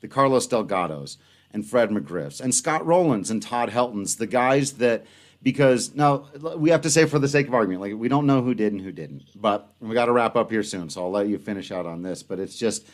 The 0.00 0.08
Carlos 0.08 0.46
Delgados 0.46 1.16
and 1.52 1.66
Fred 1.66 1.90
McGriffs 1.90 2.40
and 2.40 2.54
Scott 2.54 2.86
Rolen's 2.86 3.30
and 3.30 3.42
Todd 3.42 3.70
Helton's, 3.70 4.16
the 4.16 4.26
guys 4.26 4.74
that 4.74 5.06
because 5.42 5.94
now 5.94 6.26
we 6.56 6.70
have 6.70 6.82
to 6.82 6.90
say 6.90 7.06
for 7.06 7.18
the 7.18 7.28
sake 7.28 7.46
of 7.46 7.54
argument, 7.54 7.80
like 7.80 7.94
we 7.94 8.08
don't 8.08 8.26
know 8.26 8.42
who 8.42 8.54
did 8.54 8.72
and 8.72 8.82
who 8.82 8.92
didn't, 8.92 9.24
but 9.34 9.72
we 9.80 9.94
got 9.94 10.06
to 10.06 10.12
wrap 10.12 10.36
up 10.36 10.50
here 10.50 10.62
soon. 10.62 10.90
So 10.90 11.02
I'll 11.02 11.10
let 11.10 11.28
you 11.28 11.38
finish 11.38 11.70
out 11.70 11.86
on 11.86 12.02
this. 12.02 12.22
But 12.22 12.40
it's 12.40 12.56
just 12.56 12.86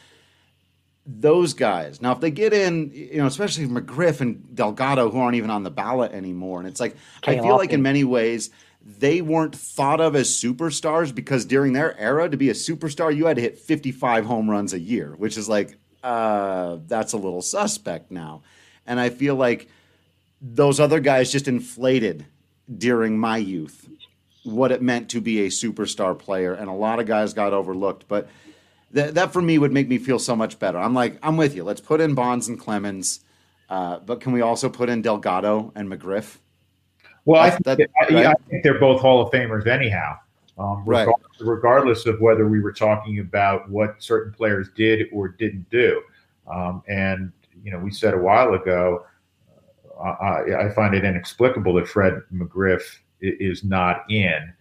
those 1.05 1.55
guys. 1.55 2.01
Now, 2.01 2.13
if 2.13 2.21
they 2.21 2.31
get 2.31 2.53
in, 2.53 2.91
you 2.93 3.19
know, 3.19 3.27
especially 3.27 3.67
McGriff 3.67 4.21
and 4.21 4.55
Delgado, 4.55 5.11
who 5.11 5.19
aren't 5.19 5.37
even 5.37 5.51
on 5.51 5.63
the 5.63 5.71
ballot 5.71 6.13
anymore, 6.13 6.59
and 6.59 6.69
it's 6.69 6.81
like 6.81 6.97
I 7.27 7.39
feel 7.39 7.57
like 7.57 7.73
in 7.73 7.83
many 7.83 8.05
ways 8.05 8.51
they 8.85 9.21
weren't 9.21 9.55
thought 9.55 10.01
of 10.01 10.17
as 10.17 10.29
superstars 10.29 11.15
because 11.15 11.45
during 11.45 11.73
their 11.73 11.99
era, 11.99 12.29
to 12.29 12.37
be 12.37 12.51
a 12.51 12.55
superstar, 12.55 13.15
you 13.15 13.27
had 13.27 13.37
to 13.37 13.43
hit 13.43 13.59
55 13.59 14.27
home 14.27 14.51
runs 14.51 14.73
a 14.73 14.81
year, 14.81 15.15
which 15.17 15.37
is 15.37 15.49
like 15.49 15.77
uh, 16.03 16.79
that's 16.87 17.13
a 17.13 17.19
little 17.19 17.43
suspect 17.43 18.11
now. 18.11 18.43
And 18.87 18.99
I 18.99 19.11
feel 19.11 19.37
like 19.37 19.69
those 20.41 20.81
other 20.81 20.99
guys 21.01 21.31
just 21.31 21.47
inflated 21.47 22.27
during 22.77 23.19
my 23.19 23.37
youth 23.37 23.89
what 24.45 24.73
it 24.73 24.83
meant 24.83 25.11
to 25.11 25.21
be 25.21 25.43
a 25.43 25.49
superstar 25.49 26.19
player, 26.19 26.53
and 26.53 26.69
a 26.69 26.73
lot 26.73 26.99
of 26.99 27.07
guys 27.07 27.33
got 27.33 27.53
overlooked, 27.53 28.09
but 28.09 28.29
that, 28.93 29.15
that 29.15 29.33
for 29.33 29.43
me 29.43 29.59
would 29.59 29.73
make 29.73 29.89
me 29.89 29.99
feel 29.99 30.19
so 30.19 30.37
much 30.37 30.59
better. 30.59 30.79
I'm 30.79 30.95
like, 30.95 31.19
I'm 31.23 31.37
with 31.37 31.55
you. 31.55 31.65
Let's 31.65 31.81
put 31.81 32.01
in 32.01 32.15
Bonds 32.15 32.49
and 32.49 32.59
Clemens, 32.59 33.21
uh, 33.69 33.99
but 34.01 34.21
can 34.21 34.33
we 34.33 34.41
also 34.41 34.69
put 34.69 34.89
in 34.89 35.03
Delgado 35.03 35.73
and 35.75 35.89
McGriff? 35.89 36.39
Well, 37.25 37.41
I 37.41 37.51
think, 37.51 37.65
that, 37.65 37.79
right? 38.11 38.27
I 38.27 38.35
think, 38.51 38.63
they're 38.63 38.81
both 38.81 39.01
Hall 39.01 39.23
of 39.23 39.33
Famers 39.33 39.67
anyhow. 39.67 40.17
Um, 40.59 40.83
regardless, 40.85 41.41
right. 41.41 41.49
regardless 41.49 42.07
of 42.07 42.21
whether 42.21 42.47
we 42.47 42.61
were 42.61 42.73
talking 42.73 43.21
about 43.21 43.71
what 43.71 44.03
certain 44.03 44.33
players 44.33 44.69
did 44.77 45.09
or 45.13 45.29
didn't 45.29 45.69
do. 45.71 46.03
Um, 46.53 46.83
and, 46.89 47.33
you 47.65 47.73
know, 47.73 47.79
we 47.79 47.91
said 47.91 48.13
a 48.13 48.19
while 48.19 48.53
ago, 48.55 49.07
uh, 49.99 50.15
I, 50.21 50.67
I, 50.67 50.75
find 50.75 50.95
it 50.95 51.05
inexplicable 51.05 51.75
that 51.75 51.89
Fred 51.89 52.21
McGriff 52.33 52.83
is 53.21 53.65
not 53.65 54.05
in. 54.11 54.53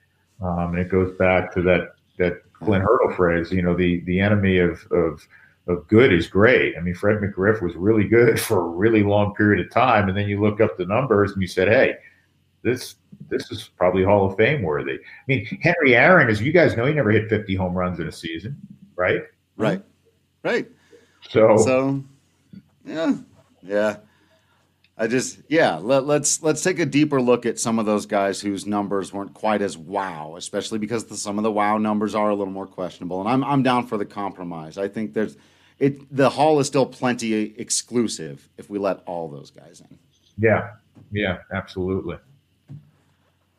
Um, 0.41 0.75
and 0.75 0.79
it 0.79 0.89
goes 0.89 1.15
back 1.17 1.53
to 1.55 1.61
that, 1.63 1.95
that 2.17 2.41
Clint 2.63 2.83
Hurdle 2.83 3.15
phrase, 3.15 3.51
you 3.51 3.61
know, 3.61 3.75
the 3.75 4.01
the 4.01 4.19
enemy 4.19 4.59
of 4.59 4.85
of 4.91 5.27
of 5.67 5.87
good 5.87 6.13
is 6.13 6.27
great. 6.27 6.75
I 6.77 6.81
mean, 6.81 6.95
Fred 6.95 7.17
McGriff 7.17 7.61
was 7.61 7.75
really 7.75 8.07
good 8.07 8.39
for 8.47 8.59
a 8.59 8.67
really 8.67 9.03
long 9.03 9.33
period 9.35 9.65
of 9.65 9.71
time, 9.71 10.09
and 10.09 10.17
then 10.17 10.27
you 10.27 10.41
look 10.41 10.61
up 10.61 10.77
the 10.77 10.85
numbers 10.85 11.33
and 11.33 11.41
you 11.41 11.47
said, 11.47 11.67
hey, 11.67 11.95
this 12.63 12.95
this 13.29 13.51
is 13.51 13.69
probably 13.77 14.03
Hall 14.03 14.29
of 14.29 14.37
Fame 14.37 14.61
worthy. 14.61 14.93
I 14.93 15.23
mean, 15.27 15.45
Henry 15.61 15.95
Aaron, 15.95 16.29
as 16.29 16.41
you 16.41 16.51
guys 16.51 16.75
know, 16.75 16.85
he 16.85 16.93
never 16.93 17.11
hit 17.11 17.29
50 17.29 17.55
home 17.55 17.73
runs 17.73 17.99
in 17.99 18.07
a 18.07 18.11
season, 18.11 18.57
right? 18.95 19.21
Right, 19.57 19.81
right. 20.43 20.67
So, 21.29 21.57
so 21.57 22.03
yeah, 22.85 23.15
yeah. 23.61 23.97
I 25.01 25.07
just 25.07 25.39
yeah, 25.47 25.77
let, 25.77 26.05
let's 26.05 26.43
let's 26.43 26.61
take 26.61 26.77
a 26.77 26.85
deeper 26.85 27.19
look 27.19 27.47
at 27.47 27.59
some 27.59 27.79
of 27.79 27.87
those 27.87 28.05
guys 28.05 28.39
whose 28.39 28.67
numbers 28.67 29.11
weren't 29.11 29.33
quite 29.33 29.63
as 29.63 29.75
wow, 29.75 30.35
especially 30.37 30.77
because 30.77 31.05
the, 31.05 31.17
some 31.17 31.39
of 31.39 31.43
the 31.43 31.51
wow 31.51 31.79
numbers 31.79 32.13
are 32.13 32.29
a 32.29 32.35
little 32.35 32.53
more 32.53 32.67
questionable. 32.67 33.19
And 33.19 33.27
I'm 33.27 33.43
I'm 33.43 33.63
down 33.63 33.87
for 33.87 33.97
the 33.97 34.05
compromise. 34.05 34.77
I 34.77 34.87
think 34.87 35.15
there's 35.15 35.37
it 35.79 36.15
the 36.15 36.29
hall 36.29 36.59
is 36.59 36.67
still 36.67 36.85
plenty 36.85 37.33
exclusive 37.59 38.47
if 38.59 38.69
we 38.69 38.77
let 38.77 39.01
all 39.07 39.27
those 39.27 39.49
guys 39.49 39.81
in. 39.89 39.97
Yeah. 40.37 40.69
Yeah, 41.11 41.39
absolutely. 41.51 42.17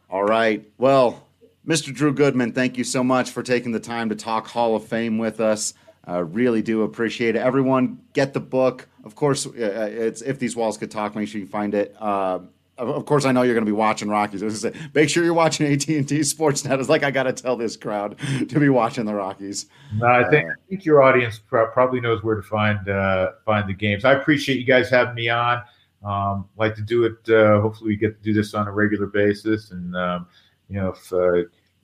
All 0.08 0.22
right. 0.22 0.64
Well, 0.78 1.26
Mr. 1.66 1.92
Drew 1.92 2.12
Goodman, 2.12 2.52
thank 2.52 2.78
you 2.78 2.84
so 2.84 3.02
much 3.02 3.30
for 3.30 3.42
taking 3.42 3.72
the 3.72 3.80
time 3.80 4.08
to 4.10 4.14
talk 4.14 4.46
Hall 4.46 4.76
of 4.76 4.86
Fame 4.86 5.18
with 5.18 5.40
us. 5.40 5.74
Uh, 6.06 6.24
really 6.24 6.62
do 6.62 6.82
appreciate 6.82 7.36
it. 7.36 7.40
Everyone, 7.40 8.00
get 8.12 8.32
the 8.32 8.40
book. 8.40 8.88
Of 9.04 9.14
course, 9.14 9.46
uh, 9.46 9.50
uh, 9.50 9.88
it's 9.90 10.20
if 10.22 10.38
these 10.38 10.56
walls 10.56 10.76
could 10.76 10.90
talk. 10.90 11.14
Make 11.14 11.28
sure 11.28 11.40
you 11.40 11.46
find 11.46 11.74
it. 11.74 11.94
Uh, 11.98 12.40
of 12.78 13.04
course, 13.06 13.24
I 13.24 13.32
know 13.32 13.42
you're 13.42 13.54
going 13.54 13.66
to 13.66 13.70
be 13.70 13.76
watching 13.76 14.08
Rockies. 14.08 14.60
Say, 14.60 14.72
make 14.94 15.08
sure 15.08 15.22
you're 15.22 15.34
watching 15.34 15.66
AT 15.66 15.86
and 15.88 16.08
T 16.08 16.20
Sportsnet. 16.20 16.80
It's 16.80 16.88
like 16.88 17.04
I 17.04 17.10
got 17.10 17.24
to 17.24 17.32
tell 17.32 17.56
this 17.56 17.76
crowd 17.76 18.18
to 18.48 18.60
be 18.60 18.68
watching 18.68 19.04
the 19.04 19.14
Rockies. 19.14 19.66
No, 19.94 20.06
I 20.06 20.28
think 20.28 20.48
uh, 20.48 20.52
I 20.52 20.68
think 20.68 20.84
your 20.84 21.02
audience 21.02 21.40
probably 21.48 22.00
knows 22.00 22.24
where 22.24 22.34
to 22.34 22.42
find 22.42 22.88
uh, 22.88 23.32
find 23.44 23.68
the 23.68 23.74
games. 23.74 24.04
I 24.04 24.14
appreciate 24.14 24.58
you 24.58 24.64
guys 24.64 24.90
having 24.90 25.14
me 25.14 25.28
on. 25.28 25.62
Um, 26.04 26.48
like 26.56 26.74
to 26.74 26.82
do 26.82 27.04
it. 27.04 27.18
hopefully, 27.60 27.90
we 27.90 27.96
get 27.96 28.16
to 28.16 28.22
do 28.24 28.32
this 28.32 28.54
on 28.54 28.66
a 28.66 28.72
regular 28.72 29.06
basis, 29.06 29.70
and 29.70 29.94
um, 29.94 30.26
you 30.68 30.80
know 30.80 30.88
if 30.88 31.12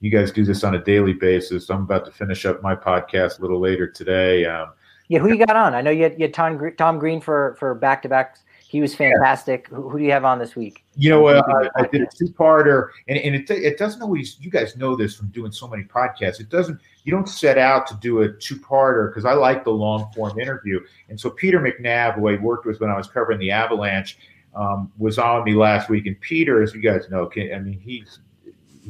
you 0.01 0.09
guys 0.09 0.31
do 0.31 0.45
this 0.45 0.63
on 0.63 0.75
a 0.75 0.83
daily 0.83 1.13
basis. 1.13 1.69
I'm 1.69 1.81
about 1.81 2.05
to 2.05 2.11
finish 2.11 2.45
up 2.45 2.61
my 2.61 2.75
podcast 2.75 3.39
a 3.39 3.41
little 3.41 3.59
later 3.59 3.87
today. 3.87 4.45
Um, 4.45 4.71
yeah, 5.09 5.19
who 5.19 5.29
you 5.29 5.43
got 5.43 5.55
on? 5.55 5.73
I 5.73 5.81
know 5.81 5.91
you 5.91 6.03
had, 6.03 6.13
you 6.13 6.23
had 6.23 6.33
Tom, 6.33 6.71
Tom 6.77 6.99
Green 6.99 7.19
for 7.19 7.55
for 7.59 7.73
back 7.73 8.01
to 8.03 8.09
back. 8.09 8.37
He 8.67 8.81
was 8.81 8.93
fantastic. 8.93 9.67
Yeah. 9.69 9.77
Who, 9.77 9.89
who, 9.89 9.97
do 9.97 10.03
you 10.03 10.11
have 10.11 10.23
on 10.23 10.37
this 10.37 10.55
week? 10.55 10.85
You 10.95 11.09
know, 11.09 11.25
uh, 11.25 11.41
I, 11.75 11.81
I, 11.81 11.87
did 11.87 12.03
a 12.03 12.07
two 12.15 12.27
parter, 12.27 12.89
and, 13.07 13.17
and 13.17 13.33
it, 13.33 13.49
it 13.49 13.79
doesn't 13.79 13.99
always. 14.03 14.37
You 14.39 14.51
guys 14.51 14.77
know 14.77 14.95
this 14.95 15.15
from 15.15 15.29
doing 15.29 15.51
so 15.51 15.67
many 15.67 15.83
podcasts. 15.83 16.39
It 16.39 16.49
doesn't. 16.49 16.79
You 17.03 17.11
don't 17.11 17.27
set 17.27 17.57
out 17.57 17.87
to 17.87 17.95
do 17.95 18.21
a 18.21 18.31
two 18.31 18.57
parter 18.57 19.09
because 19.09 19.25
I 19.25 19.33
like 19.33 19.63
the 19.63 19.71
long 19.71 20.11
form 20.13 20.39
interview. 20.39 20.79
And 21.09 21.19
so 21.19 21.31
Peter 21.31 21.59
McNab, 21.59 22.13
who 22.13 22.29
I 22.29 22.35
worked 22.35 22.67
with 22.67 22.79
when 22.79 22.91
I 22.91 22.95
was 22.95 23.07
covering 23.07 23.39
the 23.39 23.49
Avalanche, 23.49 24.19
um, 24.55 24.91
was 24.99 25.17
on 25.17 25.43
me 25.43 25.55
last 25.55 25.89
week. 25.89 26.05
And 26.05 26.19
Peter, 26.21 26.61
as 26.61 26.75
you 26.75 26.81
guys 26.81 27.09
know, 27.09 27.25
can, 27.25 27.51
I 27.51 27.57
mean, 27.57 27.79
he's 27.79 28.19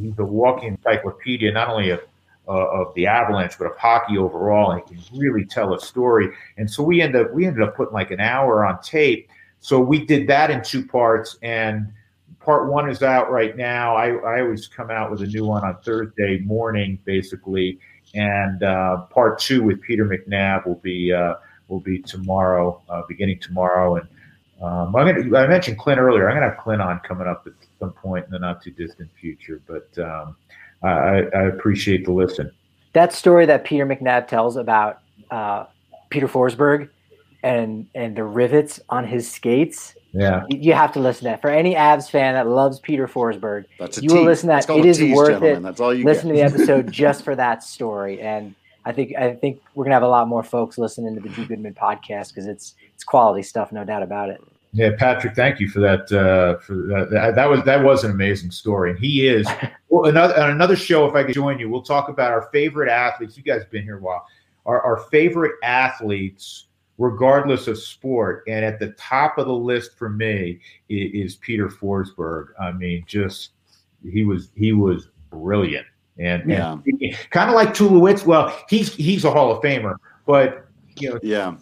he's 0.02 0.18
a 0.20 0.24
walking 0.24 0.70
encyclopedia, 0.70 1.52
not 1.52 1.70
only 1.70 1.89
of 1.91 2.02
uh, 2.47 2.52
of 2.52 2.93
the 2.95 3.06
Avalanche, 3.06 3.58
but 3.60 3.66
of 3.66 3.78
hockey 3.78 4.18
overall, 4.18 4.72
and 4.72 4.82
he 4.82 4.95
can 4.95 5.20
really 5.20 5.45
tell 5.45 5.74
a 5.76 5.80
story. 5.80 6.30
And 6.58 6.70
so 6.70 6.82
we 6.82 7.02
ended 7.02 7.28
up 7.28 7.34
we 7.34 7.45
ended 7.45 7.62
up 7.62 7.76
putting 7.76 7.93
like 7.93 8.12
an 8.12 8.20
hour 8.20 8.66
on 8.66 8.82
tape. 8.82 9.30
So 9.60 9.80
we 9.80 10.06
did 10.06 10.28
that 10.28 10.50
in 10.50 10.64
two 10.64 10.86
parts, 10.86 11.38
and 11.43 11.91
part 12.39 12.72
one 12.72 12.89
is 12.89 13.04
out 13.04 13.30
right 13.30 13.56
now. 13.56 13.95
I, 13.95 14.16
I 14.16 14.41
always 14.41 14.68
come 14.68 14.89
out 14.89 15.12
with 15.12 15.22
a 15.22 15.28
new 15.28 15.45
one 15.45 15.64
on 15.64 15.78
Thursday 15.84 16.39
morning, 16.39 16.97
basically, 17.04 17.78
and 18.16 18.64
uh, 18.64 19.02
part 19.12 19.39
two 19.39 19.62
with 19.64 19.82
Peter 19.82 20.06
McNab 20.06 20.66
will 20.66 20.76
be 20.76 21.14
uh, 21.14 21.36
will 21.68 21.82
be 21.82 22.00
tomorrow, 22.00 22.82
uh, 22.89 23.04
beginning 23.08 23.39
tomorrow, 23.39 23.97
and 23.97 24.08
um, 24.62 24.95
I'm 24.95 25.16
gonna, 25.16 25.38
I 25.38 25.47
mentioned 25.47 25.78
Clint 25.78 26.00
earlier. 26.00 26.28
I'm 26.28 26.36
going 26.36 26.43
to 26.43 26.56
have 26.56 26.64
Clint 26.64 26.82
on 26.82 27.00
coming 27.00 27.28
up 27.28 27.47
some 27.80 27.91
point 27.91 28.25
in 28.25 28.32
the 28.32 28.39
not 28.39 28.61
too 28.61 28.71
distant 28.71 29.09
future. 29.19 29.61
But 29.67 29.97
um, 29.97 30.36
I, 30.84 31.23
I, 31.34 31.43
appreciate 31.47 32.05
the 32.05 32.11
listen. 32.11 32.51
That 32.93 33.13
story 33.13 33.45
that 33.45 33.63
Peter 33.63 33.86
McNab 33.86 34.27
tells 34.27 34.55
about 34.55 34.99
uh, 35.32 35.65
Peter 36.09 36.27
Forsberg 36.27 36.89
and 37.43 37.88
and 37.95 38.15
the 38.15 38.23
rivets 38.23 38.80
on 38.89 39.05
his 39.05 39.30
skates. 39.30 39.95
Yeah, 40.11 40.43
you 40.49 40.73
have 40.73 40.91
to 40.93 40.99
listen 40.99 41.25
to 41.25 41.30
that. 41.32 41.41
For 41.41 41.49
any 41.49 41.75
Avs 41.75 42.09
fan 42.09 42.34
that 42.34 42.47
loves 42.47 42.80
Peter 42.80 43.07
Forsberg, 43.07 43.65
That's 43.77 44.01
you 44.01 44.13
will 44.13 44.23
listen 44.23 44.49
to 44.49 44.55
that. 44.55 44.69
It 44.69 44.86
is 44.86 44.97
tease, 44.97 45.15
worth 45.15 45.30
gentlemen. 45.30 45.57
it. 45.57 45.61
That's 45.61 45.80
all 45.80 45.93
you 45.93 46.03
listen 46.03 46.34
get. 46.34 46.49
to 46.49 46.57
the 46.57 46.61
episode 46.61 46.91
just 46.91 47.23
for 47.23 47.36
that 47.36 47.63
story. 47.63 48.19
And 48.21 48.55
I 48.86 48.91
think 48.91 49.15
I 49.15 49.36
think 49.36 49.61
we're 49.75 49.84
gonna 49.84 49.95
have 49.95 50.03
a 50.03 50.07
lot 50.07 50.27
more 50.27 50.43
folks 50.43 50.77
listening 50.77 51.13
to 51.15 51.21
the 51.21 51.30
Drew 51.30 51.45
Goodman 51.45 51.75
podcast 51.75 52.30
because 52.30 52.47
it's 52.47 52.73
it's 52.95 53.03
quality 53.03 53.43
stuff, 53.43 53.71
no 53.71 53.84
doubt 53.84 54.01
about 54.01 54.30
it. 54.30 54.41
Yeah, 54.72 54.91
Patrick, 54.97 55.36
thank 55.36 55.59
you 55.59 55.67
for 55.67 55.80
that. 55.80 56.11
Uh, 56.11 56.59
for 56.59 56.76
that, 56.76 57.34
that 57.36 57.49
was 57.49 57.63
that 57.63 57.84
was 57.84 58.03
an 58.03 58.11
amazing 58.11 58.51
story, 58.51 58.91
and 58.91 58.99
he 58.99 59.28
is. 59.28 59.47
Well, 59.91 60.07
another 60.07 60.39
on 60.39 60.51
another 60.51 60.76
show. 60.76 61.07
If 61.07 61.15
I 61.15 61.24
could 61.24 61.34
join 61.34 61.57
you, 61.57 61.67
we'll 61.67 61.82
talk 61.82 62.09
about 62.09 62.30
our 62.30 62.43
favorite 62.51 62.91
athletes. 62.91 63.36
You 63.36 63.41
guys 63.41 63.63
have 63.63 63.72
been 63.72 63.82
here 63.82 63.97
a 63.97 63.99
while. 63.99 64.24
Our, 64.67 64.80
our 64.84 64.97
favorite 65.09 65.55
athletes, 65.63 66.67
regardless 66.99 67.67
of 67.67 67.80
sport, 67.80 68.43
and 68.47 68.63
at 68.63 68.78
the 68.78 68.89
top 68.99 69.39
of 69.39 69.47
the 69.47 69.53
list 69.53 69.97
for 69.97 70.07
me 70.07 70.59
is, 70.89 71.32
is 71.32 71.36
Peter 71.38 71.70
Forsberg. 71.70 72.49
I 72.61 72.72
mean, 72.72 73.03
just 73.07 73.53
he 74.07 74.24
was 74.24 74.51
he 74.55 74.74
was 74.74 75.09
brilliant, 75.32 75.88
and, 76.20 76.47
yeah. 76.47 76.74
and 76.74 77.17
kind 77.32 77.49
of 77.49 77.55
like 77.55 77.70
Tulowitzki. 77.70 78.28
Well, 78.28 78.55
he's 78.70 78.93
he's 78.93 79.26
a 79.26 79.32
Hall 79.32 79.51
of 79.51 79.63
Famer, 79.63 79.95
but 80.28 80.67
you 80.99 81.09
know, 81.09 81.20
yeah 81.24 81.55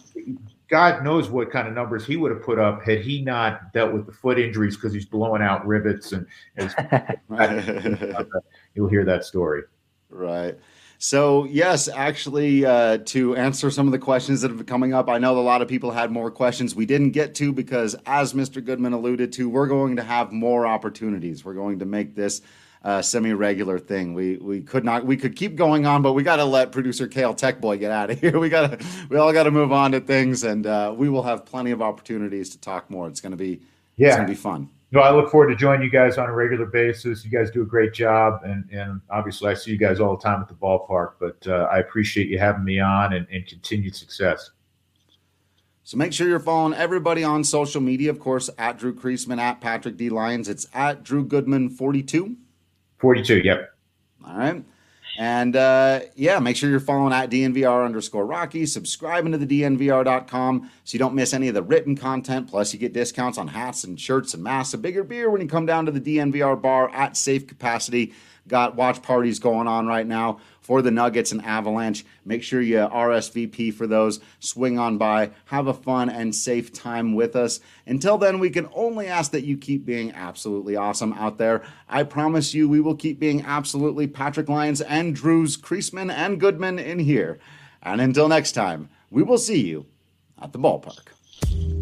God 0.68 1.02
knows 1.02 1.30
what 1.30 1.50
kind 1.50 1.66
of 1.66 1.74
numbers 1.74 2.06
he 2.06 2.16
would 2.16 2.30
have 2.30 2.42
put 2.42 2.58
up 2.58 2.82
had 2.82 3.00
he 3.00 3.22
not 3.22 3.72
dealt 3.72 3.92
with 3.92 4.06
the 4.06 4.12
foot 4.12 4.38
injuries 4.38 4.76
because 4.76 4.92
he's 4.92 5.06
blowing 5.06 5.42
out 5.42 5.66
rivets 5.66 6.12
and 6.12 6.26
you'll 8.74 8.88
hear 8.88 9.04
that 9.04 9.24
story. 9.24 9.62
Right. 10.10 10.58
So, 11.00 11.44
yes, 11.44 11.88
actually, 11.88 12.66
uh, 12.66 12.98
to 13.06 13.36
answer 13.36 13.70
some 13.70 13.86
of 13.86 13.92
the 13.92 14.00
questions 14.00 14.40
that 14.40 14.48
have 14.48 14.58
been 14.58 14.66
coming 14.66 14.92
up, 14.92 15.08
I 15.08 15.18
know 15.18 15.38
a 15.38 15.40
lot 15.40 15.62
of 15.62 15.68
people 15.68 15.92
had 15.92 16.10
more 16.10 16.28
questions 16.28 16.74
we 16.74 16.86
didn't 16.86 17.12
get 17.12 17.36
to 17.36 17.52
because, 17.52 17.94
as 18.04 18.32
Mr. 18.34 18.64
Goodman 18.64 18.92
alluded 18.92 19.32
to, 19.34 19.48
we're 19.48 19.68
going 19.68 19.94
to 19.96 20.02
have 20.02 20.32
more 20.32 20.66
opportunities. 20.66 21.44
We're 21.44 21.54
going 21.54 21.78
to 21.78 21.84
make 21.84 22.16
this 22.16 22.42
a 22.82 23.02
semi-regular 23.02 23.78
thing. 23.78 24.14
We 24.14 24.36
we 24.36 24.60
could 24.60 24.84
not 24.84 25.04
we 25.04 25.16
could 25.16 25.36
keep 25.36 25.56
going 25.56 25.86
on, 25.86 26.02
but 26.02 26.12
we 26.12 26.22
got 26.22 26.36
to 26.36 26.44
let 26.44 26.72
producer 26.72 27.06
Kale 27.06 27.34
Tech 27.34 27.60
Boy 27.60 27.78
get 27.78 27.90
out 27.90 28.10
of 28.10 28.20
here. 28.20 28.38
We 28.38 28.48
got 28.48 28.78
to 28.78 28.86
we 29.08 29.16
all 29.16 29.32
got 29.32 29.44
to 29.44 29.50
move 29.50 29.72
on 29.72 29.92
to 29.92 30.00
things, 30.00 30.44
and 30.44 30.66
uh, 30.66 30.94
we 30.96 31.08
will 31.08 31.22
have 31.22 31.44
plenty 31.44 31.70
of 31.70 31.82
opportunities 31.82 32.50
to 32.50 32.60
talk 32.60 32.90
more. 32.90 33.08
It's 33.08 33.20
going 33.20 33.32
to 33.32 33.36
be 33.36 33.60
yeah, 33.96 34.08
it's 34.08 34.16
going 34.16 34.28
to 34.28 34.32
be 34.32 34.36
fun 34.36 34.70
no, 34.90 35.00
I 35.00 35.14
look 35.14 35.30
forward 35.30 35.48
to 35.48 35.56
joining 35.56 35.82
you 35.82 35.90
guys 35.90 36.16
on 36.16 36.28
a 36.28 36.32
regular 36.32 36.64
basis. 36.64 37.24
You 37.24 37.30
guys 37.30 37.50
do 37.50 37.60
a 37.60 37.66
great 37.66 37.92
job, 37.92 38.40
and 38.44 38.68
and 38.70 39.00
obviously 39.10 39.50
I 39.50 39.54
see 39.54 39.70
you 39.70 39.76
guys 39.76 40.00
all 40.00 40.16
the 40.16 40.22
time 40.22 40.40
at 40.40 40.48
the 40.48 40.54
ballpark. 40.54 41.12
But 41.20 41.46
uh, 41.46 41.68
I 41.70 41.78
appreciate 41.78 42.28
you 42.28 42.38
having 42.38 42.64
me 42.64 42.80
on, 42.80 43.12
and, 43.12 43.26
and 43.30 43.46
continued 43.46 43.94
success. 43.94 44.50
So 45.84 45.96
make 45.96 46.12
sure 46.12 46.28
you're 46.28 46.40
following 46.40 46.74
everybody 46.74 47.22
on 47.22 47.44
social 47.44 47.80
media. 47.82 48.10
Of 48.10 48.18
course, 48.18 48.48
at 48.56 48.78
Drew 48.78 48.94
Creasman, 48.94 49.38
at 49.38 49.60
Patrick 49.60 49.98
D 49.98 50.08
Lyons. 50.08 50.48
It's 50.48 50.66
at 50.72 51.02
Drew 51.04 51.22
Goodman 51.22 51.68
forty 51.68 52.02
two. 52.98 53.00
Forty 53.00 53.22
two. 53.22 53.38
Yep. 53.38 53.74
All 54.26 54.36
right. 54.36 54.64
And 55.18 55.56
uh, 55.56 56.00
yeah, 56.14 56.38
make 56.38 56.56
sure 56.56 56.70
you're 56.70 56.78
following 56.78 57.12
at 57.12 57.28
DNVR 57.28 57.84
underscore 57.84 58.24
Rocky, 58.24 58.64
subscribing 58.66 59.32
to 59.32 59.38
the 59.38 59.62
DNVR.com 59.62 60.70
so 60.84 60.94
you 60.94 61.00
don't 61.00 61.14
miss 61.14 61.34
any 61.34 61.48
of 61.48 61.54
the 61.54 61.62
written 61.62 61.96
content. 61.96 62.48
Plus, 62.48 62.72
you 62.72 62.78
get 62.78 62.92
discounts 62.92 63.36
on 63.36 63.48
hats 63.48 63.82
and 63.82 64.00
shirts 64.00 64.34
and 64.34 64.44
masks 64.44 64.74
of 64.74 64.82
bigger 64.82 65.02
beer 65.02 65.28
when 65.28 65.40
you 65.40 65.48
come 65.48 65.66
down 65.66 65.86
to 65.86 65.90
the 65.90 66.00
DNVR 66.00 66.62
bar 66.62 66.88
at 66.90 67.16
safe 67.16 67.48
capacity. 67.48 68.14
Got 68.48 68.76
watch 68.76 69.02
parties 69.02 69.38
going 69.38 69.68
on 69.68 69.86
right 69.86 70.06
now 70.06 70.40
for 70.60 70.82
the 70.82 70.90
Nuggets 70.90 71.32
and 71.32 71.44
Avalanche. 71.44 72.04
Make 72.24 72.42
sure 72.42 72.60
you 72.60 72.76
RSVP 72.76 73.72
for 73.72 73.86
those. 73.86 74.20
Swing 74.40 74.78
on 74.78 74.98
by, 74.98 75.30
have 75.46 75.66
a 75.66 75.74
fun 75.74 76.10
and 76.10 76.34
safe 76.34 76.72
time 76.72 77.14
with 77.14 77.36
us. 77.36 77.60
Until 77.86 78.18
then, 78.18 78.38
we 78.38 78.50
can 78.50 78.68
only 78.74 79.06
ask 79.06 79.30
that 79.32 79.44
you 79.44 79.56
keep 79.56 79.84
being 79.84 80.12
absolutely 80.12 80.76
awesome 80.76 81.12
out 81.14 81.38
there. 81.38 81.62
I 81.88 82.02
promise 82.02 82.52
you, 82.54 82.68
we 82.68 82.80
will 82.80 82.96
keep 82.96 83.18
being 83.18 83.44
absolutely 83.44 84.06
Patrick 84.06 84.48
Lyons 84.48 84.80
and 84.80 85.14
Drews 85.14 85.56
Creasman 85.56 86.12
and 86.12 86.40
Goodman 86.40 86.78
in 86.78 86.98
here. 86.98 87.38
And 87.82 88.00
until 88.00 88.28
next 88.28 88.52
time, 88.52 88.88
we 89.10 89.22
will 89.22 89.38
see 89.38 89.66
you 89.66 89.86
at 90.40 90.52
the 90.52 90.58
ballpark. 90.58 91.77